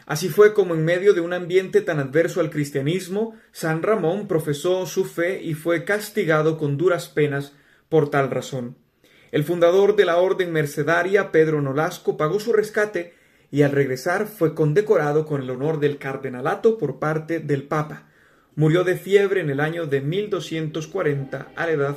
Así 0.07 0.29
fue 0.29 0.55
como 0.55 0.75
en 0.75 0.85
medio 0.85 1.15
de 1.15 1.21
un 1.21 1.33
ambiente 1.33 1.81
tan 1.81 1.99
adverso 1.99 2.41
al 2.41 2.51
cristianismo, 2.51 3.35
San 3.53 3.83
Ramón 3.83 4.27
profesó 4.27 4.87
su 4.87 5.05
fe 5.05 5.43
y 5.43 5.55
fue 5.55 5.85
castigado 5.85 6.59
con 6.59 6.77
duras 6.77 7.09
penas 7.09 7.53
por 7.89 8.11
tal 8.11 8.31
razón. 8.31 8.77
El 9.31 9.45
fundador 9.45 9.97
de 9.97 10.05
la 10.05 10.17
orden 10.19 10.53
mercedaria, 10.53 11.33
Pedro 11.33 11.63
Nolasco, 11.63 12.17
pagó 12.17 12.41
su 12.41 12.53
rescate 12.53 13.15
y 13.51 13.63
al 13.63 13.71
regresar 13.71 14.27
fue 14.27 14.55
condecorado 14.55 15.25
con 15.27 15.43
el 15.43 15.51
honor 15.51 15.79
del 15.79 15.99
cardenalato 15.99 16.79
por 16.79 16.99
parte 16.99 17.39
del 17.39 17.65
Papa. 17.65 18.09
Murió 18.57 18.85
de 18.85 18.97
fiebre 18.97 19.41
en 19.41 19.51
el 19.51 19.61
año 19.61 19.87
de 19.87 20.01
1240 20.01 21.49
a 21.55 21.67
la 21.67 21.73
edad 21.73 21.97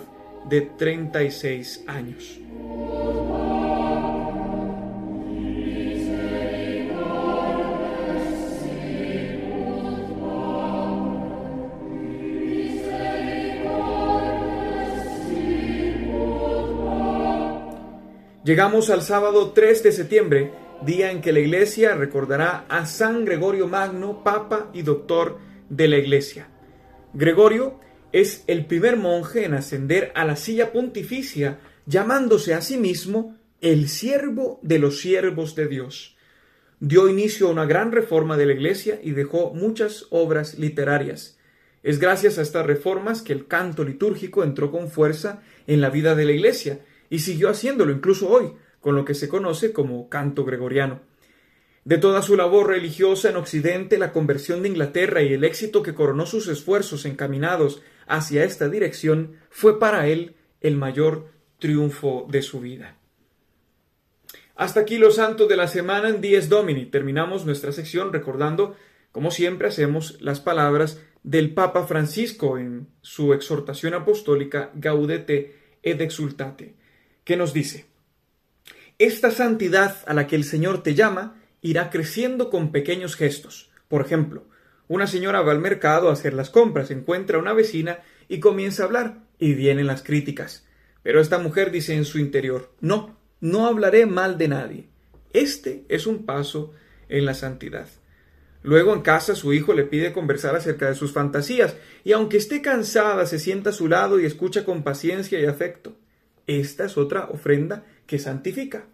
de 0.49 0.62
36 0.62 1.84
años. 1.88 2.39
Llegamos 18.46 18.91
al 18.91 19.02
sábado 19.02 19.54
3 19.54 19.82
de 19.82 19.91
septiembre, 19.91 20.52
día 20.86 21.10
en 21.10 21.22
que 21.22 21.34
la 21.34 21.39
Iglesia 21.39 21.96
recordará 21.96 22.68
a 22.70 22.86
San 22.86 23.26
Gregorio 23.26 23.68
Magno, 23.68 24.24
Papa 24.24 24.70
y 24.72 24.84
Doctor 24.84 25.39
de 25.68 25.88
la 25.88 25.98
Iglesia. 25.98 26.48
Gregorio 27.16 27.80
es 28.12 28.43
el 28.46 28.68
primer 28.68 28.98
monje 28.98 29.46
en 29.46 29.56
ascender 29.56 30.12
a 30.14 30.26
la 30.26 30.36
silla 30.36 30.72
pontificia, 30.72 31.58
llamándose 31.88 32.54
a 32.54 32.62
sí 32.62 32.78
mismo 32.78 33.36
el 33.62 33.89
siervo 33.89 34.60
de 34.62 34.78
los 34.78 35.00
siervos 35.02 35.56
de 35.56 35.68
Dios. 35.68 36.16
Dio 36.80 37.10
inicio 37.10 37.48
a 37.48 37.52
una 37.52 37.66
gran 37.66 37.91
reforma 37.91 38.38
de 38.38 38.46
la 38.46 38.54
Iglesia 38.54 39.00
y 39.02 39.14
dejó 39.14 39.56
muchas 39.56 40.06
obras 40.12 40.60
literarias. 40.60 41.39
Es 41.82 41.98
gracias 41.98 42.38
a 42.38 42.43
estas 42.43 42.68
reformas 42.68 43.24
que 43.24 43.34
el 43.34 43.48
canto 43.48 43.84
litúrgico 43.84 44.43
entró 44.43 44.70
con 44.70 44.91
fuerza 44.91 45.41
en 45.66 45.82
la 45.82 45.89
vida 45.89 46.14
de 46.14 46.26
la 46.26 46.34
Iglesia 46.34 46.82
y 47.10 47.20
siguió 47.20 47.49
haciéndolo 47.49 47.91
incluso 47.91 48.30
hoy, 48.30 48.53
con 48.80 48.95
lo 48.95 49.06
que 49.06 49.14
se 49.14 49.28
conoce 49.30 49.74
como 49.74 50.10
canto 50.10 50.45
gregoriano. 50.45 51.01
De 51.84 51.97
toda 51.97 52.22
su 52.22 52.36
labor 52.36 52.68
religiosa 52.68 53.30
en 53.30 53.36
Occidente, 53.36 53.97
la 53.97 54.12
conversión 54.12 54.64
de 54.64 54.70
Inglaterra 54.70 55.22
y 55.22 55.34
el 55.34 55.43
éxito 55.43 55.84
que 55.84 55.93
coronó 55.93 56.26
sus 56.26 56.47
esfuerzos 56.47 57.06
encaminados 57.06 57.82
hacia 58.08 58.43
esta 58.43 58.70
dirección 58.70 59.34
fue 59.49 59.80
para 59.80 60.08
él 60.08 60.36
el 60.62 60.78
mayor 60.78 61.30
triunfo 61.60 62.26
de 62.30 62.41
su 62.41 62.60
vida. 62.60 62.97
Hasta 64.56 64.80
aquí 64.80 64.97
los 64.97 65.16
santos 65.16 65.49
de 65.49 65.58
la 65.58 65.68
semana 65.68 66.10
en 66.10 66.22
Dies 66.22 66.49
Domini. 66.49 66.86
Terminamos 66.86 67.45
nuestra 67.45 67.72
sección 67.72 68.14
recordando, 68.14 68.76
como 69.12 69.30
siempre 69.30 69.68
hacemos, 69.68 70.18
las 70.22 70.39
palabras 70.39 71.01
del 71.24 71.53
Papa 71.53 71.86
Francisco 71.86 72.58
en 72.58 72.88
su 73.01 73.34
exhortación 73.34 73.93
apostólica 73.93 74.72
Gaudete 74.76 75.78
et 75.84 75.99
Exultate, 75.99 76.76
que 77.26 77.36
nos 77.36 77.54
dice, 77.54 77.88
Esta 78.98 79.32
santidad 79.32 79.98
a 80.08 80.14
la 80.14 80.28
que 80.28 80.38
el 80.38 80.46
Señor 80.46 80.82
te 80.84 80.96
llama 80.96 81.42
irá 81.62 81.90
creciendo 81.90 82.50
con 82.50 82.72
pequeños 82.72 83.16
gestos. 83.16 83.72
Por 83.90 84.02
ejemplo, 84.02 84.46
una 84.88 85.08
señora 85.08 85.42
va 85.42 85.52
al 85.52 85.60
mercado 85.60 86.10
a 86.10 86.14
hacer 86.14 86.34
las 86.34 86.52
compras, 86.52 86.92
encuentra 86.92 87.38
a 87.38 87.42
una 87.42 87.54
vecina 87.54 88.00
y 88.30 88.40
comienza 88.40 88.84
a 88.84 88.86
hablar, 88.86 89.18
y 89.40 89.54
vienen 89.54 89.88
las 89.88 90.04
críticas. 90.04 90.66
Pero 91.04 91.20
esta 91.20 91.40
mujer 91.40 91.72
dice 91.72 91.96
en 91.96 92.06
su 92.06 92.20
interior, 92.20 92.72
no, 92.80 93.18
no 93.42 93.66
hablaré 93.66 94.06
mal 94.06 94.38
de 94.38 94.48
nadie. 94.48 94.88
Este 95.34 95.84
es 95.90 96.08
un 96.08 96.26
paso 96.26 96.74
en 97.10 97.26
la 97.26 97.34
santidad. 97.34 97.88
Luego 98.62 98.94
en 98.94 99.02
casa 99.02 99.36
su 99.36 99.54
hijo 99.54 99.74
le 99.74 99.84
pide 99.84 100.14
conversar 100.14 100.56
acerca 100.56 100.88
de 100.88 100.96
sus 100.96 101.12
fantasías, 101.12 101.76
y 102.04 102.14
aunque 102.14 102.38
esté 102.38 102.62
cansada, 102.62 103.26
se 103.26 103.40
sienta 103.40 103.72
a 103.72 103.74
su 103.74 103.88
lado 103.88 104.20
y 104.20 104.26
escucha 104.26 104.64
con 104.66 104.84
paciencia 104.84 105.40
y 105.40 105.46
afecto. 105.46 105.98
Esta 106.48 106.86
es 106.86 106.98
otra 106.98 107.28
ofrenda 107.32 107.86
que 108.06 108.20
santifica. 108.20 108.86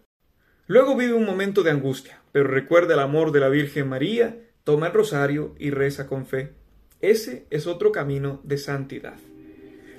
Luego 0.66 0.96
vive 0.96 1.14
un 1.14 1.26
momento 1.26 1.62
de 1.62 1.70
angustia, 1.70 2.22
pero 2.32 2.48
recuerda 2.48 2.94
el 2.94 3.00
amor 3.00 3.32
de 3.32 3.40
la 3.40 3.48
Virgen 3.48 3.88
María, 3.88 4.38
toma 4.64 4.86
el 4.86 4.92
rosario 4.92 5.54
y 5.58 5.70
reza 5.70 6.06
con 6.06 6.26
fe. 6.26 6.54
Ese 7.00 7.46
es 7.50 7.66
otro 7.66 7.92
camino 7.92 8.40
de 8.44 8.58
santidad. 8.58 9.16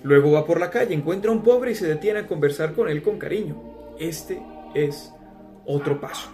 Luego 0.04 0.32
va 0.32 0.46
por 0.46 0.60
la 0.60 0.70
calle, 0.70 0.94
encuentra 0.94 1.32
a 1.32 1.34
un 1.34 1.44
pobre 1.44 1.72
y 1.72 1.76
se 1.76 1.88
detiene 1.88 2.20
a 2.20 2.28
conversar 2.28 2.74
con 2.74 2.90
él 2.90 3.02
con 3.02 3.20
cariño. 3.20 3.62
Este 4.00 4.42
es 4.74 5.12
otro 5.66 6.00
paso. 6.02 6.30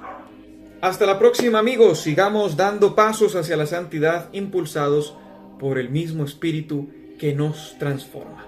Hasta 0.81 1.05
la 1.05 1.19
próxima 1.19 1.59
amigos, 1.59 1.99
sigamos 1.99 2.55
dando 2.55 2.95
pasos 2.95 3.35
hacia 3.35 3.57
la 3.57 3.65
santidad 3.65 4.29
impulsados 4.31 5.17
por 5.59 5.77
el 5.77 5.89
mismo 5.89 6.23
Espíritu 6.23 6.89
que 7.19 7.33
nos 7.33 7.77
transforma. 7.77 8.45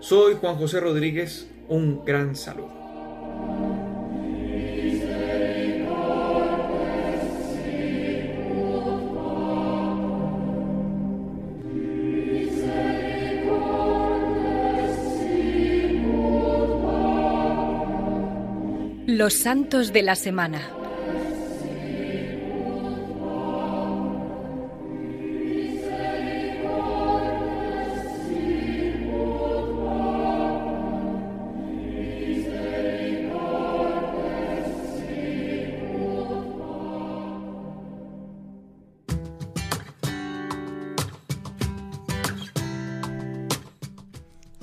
Soy 0.00 0.34
Juan 0.34 0.56
José 0.56 0.80
Rodríguez, 0.80 1.50
un 1.72 2.04
gran 2.04 2.36
saludo. 2.36 2.70
Los 19.06 19.34
santos 19.34 19.92
de 19.92 20.02
la 20.02 20.14
semana. 20.14 20.81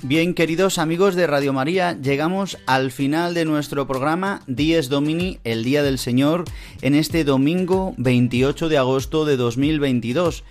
Bien, 0.02 0.32
queridos 0.32 0.78
amigos 0.78 1.14
de 1.14 1.26
Radio 1.26 1.52
María, 1.52 1.92
llegamos 1.92 2.56
al 2.66 2.90
final 2.90 3.34
de 3.34 3.44
nuestro 3.44 3.86
programa 3.86 4.40
Dies 4.46 4.88
Domini, 4.88 5.38
el 5.44 5.62
Día 5.62 5.82
del 5.82 5.98
Señor, 5.98 6.44
en 6.80 6.94
este 6.94 7.22
domingo 7.22 7.92
28 7.98 8.70
de 8.70 8.78
agosto 8.78 9.26
de 9.26 9.36
2022. 9.36 10.42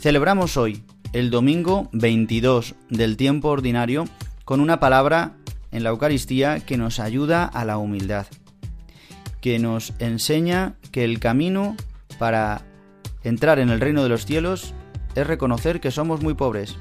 Celebramos 0.00 0.56
hoy, 0.56 0.82
el 1.12 1.30
domingo 1.30 1.88
22 1.92 2.74
del 2.88 3.16
tiempo 3.16 3.50
ordinario, 3.50 4.06
con 4.44 4.60
una 4.60 4.80
palabra 4.80 5.36
en 5.70 5.84
la 5.84 5.90
Eucaristía 5.90 6.58
que 6.58 6.76
nos 6.76 6.98
ayuda 6.98 7.44
a 7.44 7.64
la 7.64 7.78
humildad, 7.78 8.26
que 9.40 9.60
nos 9.60 9.92
enseña 10.00 10.74
que 10.90 11.04
el 11.04 11.20
camino 11.20 11.76
para 12.18 12.62
entrar 13.22 13.60
en 13.60 13.70
el 13.70 13.80
reino 13.80 14.02
de 14.02 14.08
los 14.08 14.26
cielos 14.26 14.74
es 15.14 15.28
reconocer 15.28 15.80
que 15.80 15.92
somos 15.92 16.22
muy 16.22 16.34
pobres 16.34 16.76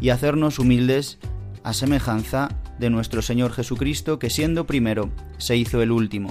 y 0.00 0.10
hacernos 0.10 0.58
humildes 0.58 1.18
a 1.62 1.72
semejanza 1.72 2.48
de 2.78 2.90
nuestro 2.90 3.22
Señor 3.22 3.52
Jesucristo, 3.52 4.18
que 4.18 4.30
siendo 4.30 4.66
primero, 4.66 5.10
se 5.38 5.56
hizo 5.56 5.82
el 5.82 5.92
último. 5.92 6.30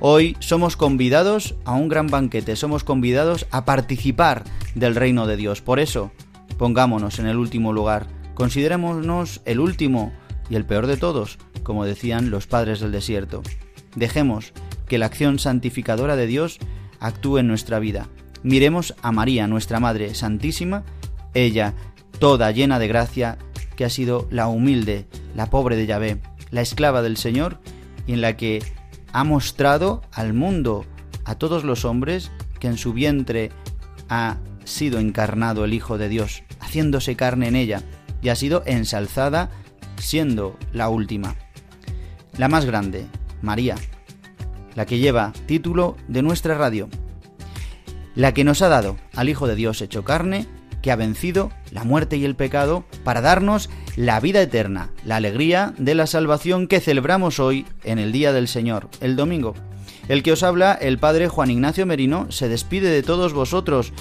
Hoy 0.00 0.36
somos 0.40 0.76
convidados 0.76 1.54
a 1.64 1.72
un 1.72 1.88
gran 1.88 2.08
banquete, 2.08 2.56
somos 2.56 2.84
convidados 2.84 3.46
a 3.50 3.64
participar 3.64 4.44
del 4.74 4.94
reino 4.94 5.26
de 5.26 5.36
Dios. 5.36 5.60
Por 5.60 5.80
eso, 5.80 6.12
pongámonos 6.58 7.18
en 7.18 7.26
el 7.26 7.36
último 7.36 7.72
lugar, 7.72 8.06
considerémonos 8.34 9.40
el 9.44 9.60
último 9.60 10.12
y 10.50 10.56
el 10.56 10.64
peor 10.64 10.86
de 10.86 10.96
todos, 10.96 11.38
como 11.62 11.84
decían 11.84 12.30
los 12.30 12.46
padres 12.46 12.80
del 12.80 12.92
desierto. 12.92 13.42
Dejemos 13.94 14.52
que 14.86 14.98
la 14.98 15.06
acción 15.06 15.38
santificadora 15.38 16.16
de 16.16 16.26
Dios 16.26 16.58
actúe 17.00 17.38
en 17.38 17.48
nuestra 17.48 17.78
vida. 17.78 18.08
Miremos 18.42 18.94
a 19.00 19.12
María, 19.12 19.46
nuestra 19.46 19.80
Madre 19.80 20.14
Santísima, 20.14 20.84
ella, 21.32 21.74
toda 22.24 22.50
llena 22.52 22.78
de 22.78 22.88
gracia, 22.88 23.36
que 23.76 23.84
ha 23.84 23.90
sido 23.90 24.26
la 24.30 24.48
humilde, 24.48 25.06
la 25.36 25.50
pobre 25.50 25.76
de 25.76 25.84
Yahvé, 25.84 26.22
la 26.50 26.62
esclava 26.62 27.02
del 27.02 27.18
Señor, 27.18 27.60
y 28.06 28.14
en 28.14 28.22
la 28.22 28.34
que 28.34 28.64
ha 29.12 29.24
mostrado 29.24 30.00
al 30.10 30.32
mundo, 30.32 30.86
a 31.26 31.34
todos 31.34 31.64
los 31.64 31.84
hombres, 31.84 32.32
que 32.60 32.68
en 32.68 32.78
su 32.78 32.94
vientre 32.94 33.50
ha 34.08 34.38
sido 34.64 35.00
encarnado 35.00 35.66
el 35.66 35.74
Hijo 35.74 35.98
de 35.98 36.08
Dios, 36.08 36.44
haciéndose 36.60 37.14
carne 37.14 37.46
en 37.46 37.56
ella, 37.56 37.82
y 38.22 38.30
ha 38.30 38.36
sido 38.36 38.62
ensalzada 38.64 39.50
siendo 39.98 40.56
la 40.72 40.88
última. 40.88 41.36
La 42.38 42.48
más 42.48 42.64
grande, 42.64 43.04
María, 43.42 43.74
la 44.74 44.86
que 44.86 44.96
lleva 44.96 45.34
título 45.44 45.94
de 46.08 46.22
nuestra 46.22 46.54
radio, 46.56 46.88
la 48.14 48.32
que 48.32 48.44
nos 48.44 48.62
ha 48.62 48.68
dado 48.68 48.96
al 49.14 49.28
Hijo 49.28 49.46
de 49.46 49.56
Dios 49.56 49.82
hecho 49.82 50.04
carne, 50.04 50.46
que 50.84 50.92
ha 50.92 50.96
vencido 50.96 51.50
la 51.70 51.82
muerte 51.82 52.18
y 52.18 52.26
el 52.26 52.36
pecado 52.36 52.84
para 53.04 53.22
darnos 53.22 53.70
la 53.96 54.20
vida 54.20 54.42
eterna, 54.42 54.90
la 55.02 55.16
alegría 55.16 55.72
de 55.78 55.94
la 55.94 56.06
salvación 56.06 56.66
que 56.66 56.78
celebramos 56.78 57.40
hoy 57.40 57.64
en 57.84 57.98
el 57.98 58.12
Día 58.12 58.34
del 58.34 58.48
Señor, 58.48 58.90
el 59.00 59.16
domingo. 59.16 59.54
El 60.08 60.22
que 60.22 60.32
os 60.32 60.42
habla, 60.42 60.74
el 60.74 60.98
Padre 60.98 61.28
Juan 61.28 61.50
Ignacio 61.50 61.86
Merino, 61.86 62.30
se 62.30 62.50
despide 62.50 62.90
de 62.90 63.02
todos 63.02 63.32
vosotros. 63.32 63.94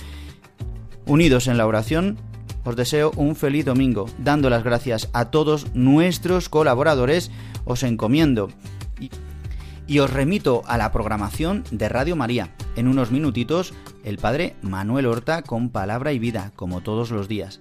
Unidos 1.06 1.48
en 1.48 1.58
la 1.58 1.68
oración, 1.68 2.18
os 2.66 2.76
deseo 2.76 3.14
un 3.16 3.38
feliz 3.38 3.64
domingo, 3.64 4.08
dando 4.18 4.50
las 4.50 4.66
gracias 4.66 5.10
a 5.14 5.32
todos 5.32 5.74
nuestros 5.74 6.50
colaboradores, 6.50 7.32
os 7.64 7.84
encomiendo 7.84 8.50
y, 9.00 9.10
y 9.88 10.00
os 10.00 10.12
remito 10.12 10.64
a 10.66 10.78
la 10.78 10.92
programación 10.92 11.64
de 11.72 11.88
Radio 11.88 12.18
María. 12.18 12.54
En 12.76 12.90
unos 12.90 13.10
minutitos 13.10 13.74
el 14.04 14.18
padre 14.18 14.56
Manuel 14.62 15.06
Horta 15.06 15.42
con 15.42 15.70
palabra 15.70 16.14
y 16.14 16.20
vida, 16.20 16.52
como 16.56 16.82
todos 16.82 17.12
los 17.12 17.28
días. 17.28 17.60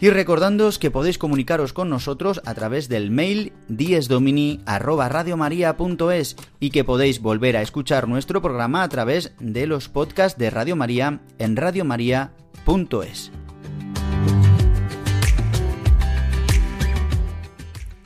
Y 0.00 0.10
recordándoos 0.10 0.78
que 0.78 0.92
podéis 0.92 1.18
comunicaros 1.18 1.72
con 1.72 1.90
nosotros 1.90 2.40
a 2.44 2.54
través 2.54 2.88
del 2.88 3.10
mail 3.10 3.52
diesdomini@radiomaria.es 3.68 6.36
y 6.60 6.70
que 6.70 6.84
podéis 6.84 7.20
volver 7.20 7.56
a 7.56 7.62
escuchar 7.62 8.06
nuestro 8.06 8.40
programa 8.40 8.84
a 8.84 8.88
través 8.88 9.32
de 9.40 9.66
los 9.66 9.88
podcasts 9.88 10.38
de 10.38 10.50
Radio 10.50 10.76
María 10.76 11.18
en 11.38 11.56
radiomaria.es. 11.56 13.32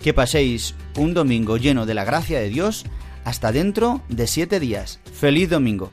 Que 0.01 0.15
paséis 0.15 0.75
un 0.97 1.13
domingo 1.15 1.59
lleno 1.59 1.85
de 1.85 1.95
la 1.95 2.05
gracia 2.05 2.39
de 2.41 2.49
Dios 2.49 2.87
hasta 3.25 3.53
dentro 3.53 4.01
de 4.09 4.27
siete 4.27 4.59
días. 4.61 4.99
Feliz 5.13 5.51
domingo. 5.51 5.93